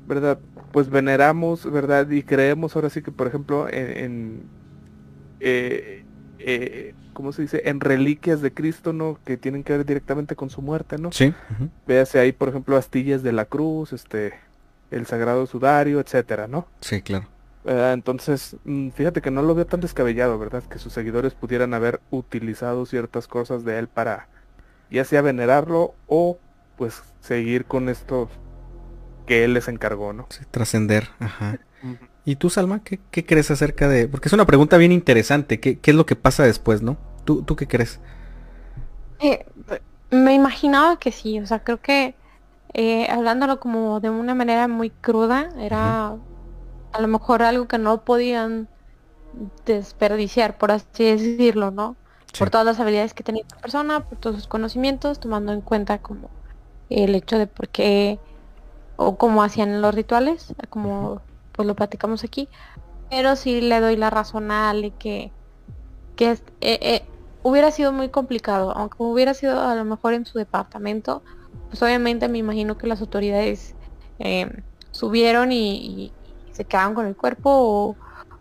[0.08, 0.40] ¿verdad?
[0.72, 2.10] Pues veneramos, ¿verdad?
[2.10, 4.44] Y creemos ahora sí que, por ejemplo, en,
[5.40, 6.04] eh,
[6.40, 7.64] eh, ¿cómo se dice?
[7.66, 9.18] En reliquias de Cristo, ¿no?
[9.26, 11.12] Que tienen que ver directamente con su muerte, ¿no?
[11.12, 11.34] Sí.
[11.88, 14.34] Véase ahí, por ejemplo, astillas de la cruz, este,
[14.92, 16.68] el sagrado sudario, etcétera, ¿no?
[16.82, 17.28] Sí, claro.
[17.66, 20.64] entonces, mm, fíjate que no lo veo tan descabellado, ¿verdad?
[20.64, 24.28] Que sus seguidores pudieran haber utilizado ciertas cosas de él para
[24.92, 26.38] ya sea venerarlo o
[26.78, 28.30] pues seguir con esto
[29.26, 30.28] que él les encargó, ¿no?
[30.30, 31.58] Sí, trascender, ajá.
[32.26, 34.08] ¿Y tú, Salma, qué, crees acerca de...?
[34.08, 35.60] Porque es una pregunta bien interesante.
[35.60, 36.98] ¿Qué, es lo que pasa después, no?
[37.24, 38.00] ¿Tú, tú qué crees?
[39.20, 39.46] Eh,
[40.10, 41.40] me imaginaba que sí.
[41.40, 42.16] O sea, creo que
[42.74, 46.16] eh, hablándolo como de una manera muy cruda, era
[46.92, 48.68] a lo mejor algo que no podían
[49.66, 51.96] desperdiciar, por así decirlo, ¿no?
[52.38, 56.00] por todas las habilidades que tenía esta persona, por todos sus conocimientos, tomando en cuenta
[56.00, 56.30] como
[56.90, 58.20] el hecho de por qué
[58.98, 61.22] o cómo hacían los rituales, como
[61.56, 62.50] pues lo platicamos aquí.
[63.10, 65.32] Pero sí le doy la razón a Ale que,
[66.16, 67.06] que eh, eh,
[67.44, 71.22] hubiera sido muy complicado, aunque hubiera sido a lo mejor en su departamento,
[71.70, 73.76] pues obviamente me imagino que las autoridades
[74.20, 74.50] eh,
[74.92, 76.12] subieron y,
[76.52, 77.98] se quedaron con el cuerpo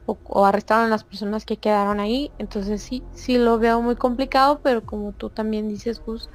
[0.07, 2.31] o, arrestaron a las personas que quedaron ahí.
[2.39, 6.31] Entonces sí, sí lo veo muy complicado, pero como tú también dices, Gus,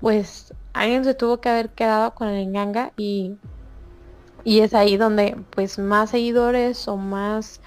[0.00, 3.36] pues alguien se tuvo que haber quedado con el enganga y,
[4.44, 7.60] y es ahí donde pues más seguidores o más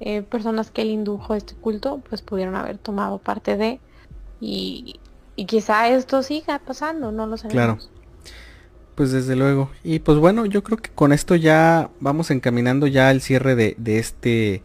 [0.00, 3.80] eh, personas que él indujo este culto pues pudieron haber tomado parte de
[4.40, 5.00] y,
[5.36, 7.52] y quizá esto siga pasando, no lo sabemos.
[7.52, 7.78] Claro.
[8.94, 9.70] Pues desde luego.
[9.84, 13.76] Y pues bueno, yo creo que con esto ya vamos encaminando ya el cierre de,
[13.78, 14.62] de este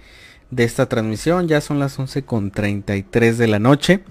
[0.49, 1.47] de esta transmisión.
[1.47, 4.03] Ya son las 11.33 de la noche.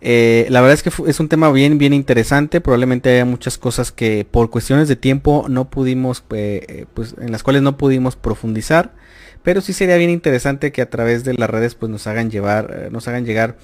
[0.00, 2.60] Eh, la verdad es que es un tema bien, bien interesante.
[2.60, 7.42] Probablemente haya muchas cosas que por cuestiones de tiempo no pudimos, eh, pues en las
[7.42, 8.92] cuales no pudimos profundizar.
[9.42, 12.74] Pero sí sería bien interesante que a través de las redes pues nos hagan llevar,
[12.76, 13.56] eh, nos hagan llegar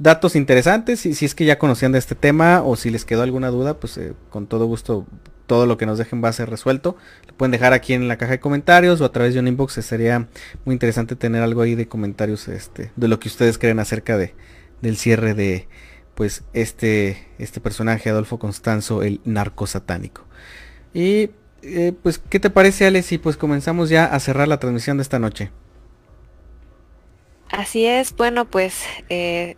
[0.00, 1.06] datos interesantes.
[1.06, 3.78] Y si es que ya conocían de este tema o si les quedó alguna duda,
[3.78, 4.00] pues
[4.30, 5.06] con todo gusto
[5.46, 6.96] todo lo que nos dejen va a ser resuelto.
[7.28, 9.74] Lo pueden dejar aquí en la caja de comentarios o a través de un inbox.
[9.74, 10.26] Sería
[10.64, 14.34] muy interesante tener algo ahí de comentarios este, de lo que ustedes creen acerca de,
[14.82, 15.68] del cierre de
[16.14, 20.24] pues este, este personaje Adolfo Constanzo, el narco satánico.
[20.94, 21.30] Y
[21.62, 23.12] eh, pues, ¿qué te parece Alex?
[23.12, 25.50] Y pues comenzamos ya a cerrar la transmisión de esta noche.
[27.50, 29.56] Así es, bueno pues eh,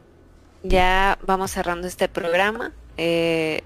[0.62, 2.72] ya vamos cerrando este programa.
[2.96, 3.62] Eh,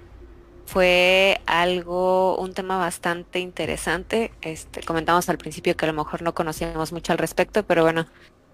[0.67, 4.33] fue algo, un tema bastante interesante.
[4.43, 8.07] Este, comentamos al principio que a lo mejor no conocíamos mucho al respecto, pero bueno,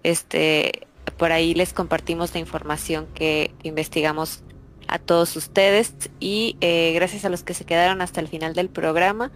[0.03, 4.43] este, por ahí les compartimos la información que investigamos
[4.87, 8.69] a todos ustedes y eh, gracias a los que se quedaron hasta el final del
[8.69, 9.31] programa,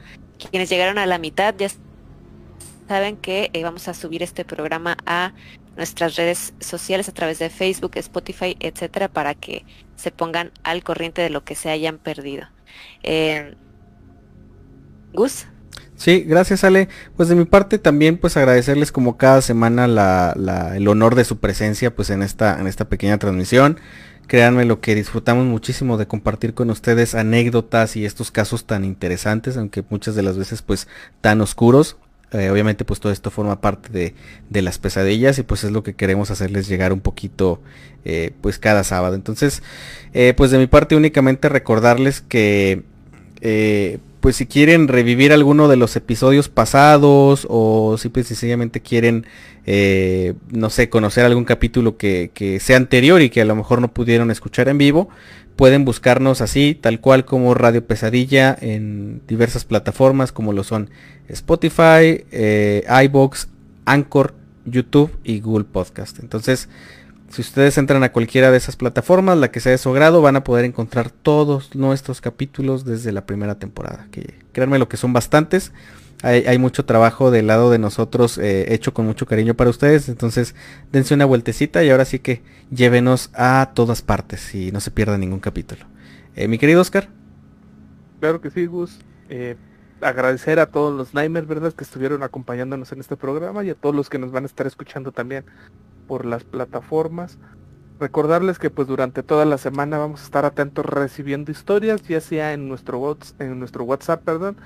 [0.50, 1.68] quienes llegaron a la mitad ya
[2.88, 5.34] saben que eh, vamos a subir este programa a
[5.78, 11.22] nuestras redes sociales a través de Facebook, Spotify, etcétera, para que se pongan al corriente
[11.22, 12.48] de lo que se hayan perdido.
[13.04, 13.56] Eh,
[15.14, 15.48] Gus.
[16.04, 16.90] Sí, gracias Ale.
[17.16, 19.86] Pues de mi parte también pues agradecerles como cada semana
[20.76, 23.80] el honor de su presencia pues en esta, en esta pequeña transmisión.
[24.28, 29.56] Créanme lo que disfrutamos muchísimo de compartir con ustedes anécdotas y estos casos tan interesantes,
[29.56, 30.90] aunque muchas de las veces pues
[31.22, 31.96] tan oscuros.
[32.34, 34.14] Eh, obviamente pues todo esto forma parte
[34.50, 37.62] de, las pesadillas y pues es lo que queremos hacerles llegar un poquito
[38.04, 39.16] eh, pues cada sábado.
[39.16, 39.64] Entonces
[40.14, 42.84] eh, pues de mi parte únicamente recordarles que
[44.24, 49.26] pues si quieren revivir alguno de los episodios pasados o si pues sencillamente quieren,
[49.66, 52.32] eh, no sé, conocer algún capítulo que,
[52.62, 55.10] sea anterior y que a lo mejor no pudieron escuchar en vivo,
[55.58, 60.90] pueden buscarnos así, tal cual como Radio Pesadilla en diversas plataformas como lo son
[61.28, 63.50] Spotify, eh, iBox,
[63.84, 66.20] Anchor, YouTube y Google Podcast.
[66.20, 66.70] Entonces,
[67.34, 70.36] si ustedes entran a cualquiera de esas plataformas, la que sea de su grado, van
[70.36, 74.08] a poder encontrar todos nuestros capítulos desde la primera temporada.
[74.12, 75.72] Que créanme lo que son bastantes.
[76.22, 80.10] Hay, mucho trabajo del lado de nosotros eh, hecho con mucho cariño para ustedes.
[80.10, 80.54] Entonces
[80.92, 85.18] dense una vueltecita y ahora sí que llévenos a todas partes y no se pierda
[85.18, 85.86] ningún capítulo.
[86.36, 87.10] Eh, mi querido Oscar.
[88.20, 89.00] Claro que sí, Gus.
[89.28, 89.56] Eh,
[90.02, 91.74] agradecer a todos los Nightmares, ¿verdad?
[91.74, 94.68] Que estuvieron acompañándonos en este programa y a todos los que nos van a estar
[94.68, 95.44] escuchando también
[96.08, 97.40] por las plataformas.
[98.00, 102.54] Recordarles que pues durante toda la semana vamos a estar atentos recibiendo historias, ya sea
[102.54, 104.58] en nuestro, WhatsApp, perdón,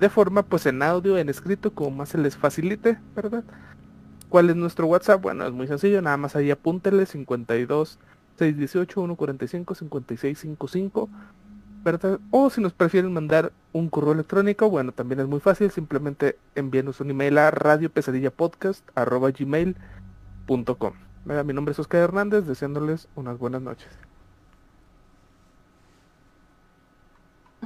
[0.00, 3.44] de forma pues en audio, en escrito, como más se les facilite, ¿verdad?
[4.28, 5.22] ¿Cuál es nuestro WhatsApp?
[5.22, 8.00] Bueno, es muy sencillo, nada más ahí apúntele 52
[8.38, 11.08] 618 145 5655,
[11.84, 12.18] ¿verdad?
[12.30, 17.00] O si nos prefieren mandar un correo electrónico, bueno, también es muy fácil, simplemente envíenos
[17.00, 19.76] un email a radiopesadillapodcast@gmail
[20.46, 23.88] Mi nombre es Oscar Hernández, deseándoles unas buenas noches.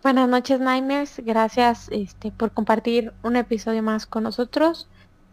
[0.00, 1.20] Buenas noches, Nightmares.
[1.24, 4.88] Gracias este, por compartir un episodio más con nosotros.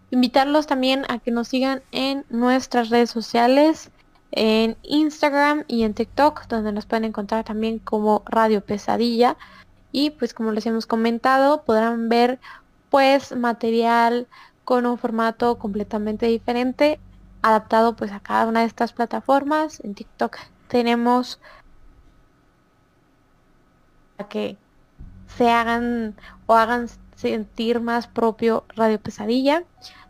[0.09, 3.91] Invitarlos también a que nos sigan en nuestras redes sociales,
[4.31, 9.37] en Instagram y en TikTok, donde nos pueden encontrar también como Radio Pesadilla.
[9.91, 12.39] Y pues como les hemos comentado, podrán ver
[12.89, 14.27] pues material
[14.63, 16.99] con un formato completamente diferente
[17.45, 19.79] adaptado pues a cada una de estas plataformas.
[19.81, 21.39] En TikTok tenemos
[24.17, 24.57] a que
[25.37, 26.15] se hagan
[26.47, 29.63] o hagan sentir más propio Radio Pesadilla.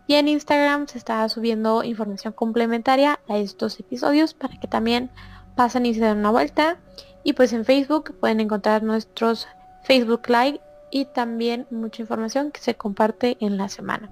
[0.07, 5.09] Y en Instagram se está subiendo información complementaria a estos episodios para que también
[5.55, 6.77] pasen y se den una vuelta.
[7.23, 9.47] Y pues en Facebook pueden encontrar nuestros
[9.83, 14.09] Facebook Live y también mucha información que se comparte en la semana.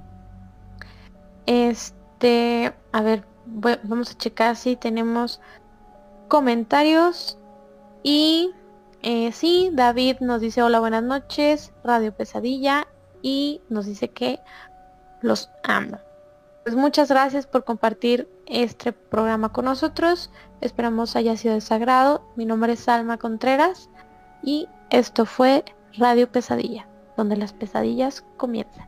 [1.46, 5.42] Este, a ver, vamos a checar si tenemos
[6.28, 7.38] comentarios.
[8.04, 8.52] Y
[9.02, 12.88] eh, sí, David nos dice hola, buenas noches, Radio Pesadilla.
[13.22, 14.40] Y nos dice que
[15.22, 15.98] los amo.
[16.64, 20.32] Pues muchas gracias por compartir este programa con nosotros.
[20.62, 22.24] Esperamos haya sido de sagrado.
[22.36, 23.90] Mi nombre es Salma Contreras
[24.42, 25.66] y esto fue
[25.98, 26.88] Radio Pesadilla,
[27.18, 28.88] donde las pesadillas comienzan.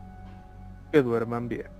[0.91, 1.74] Que duerman bien.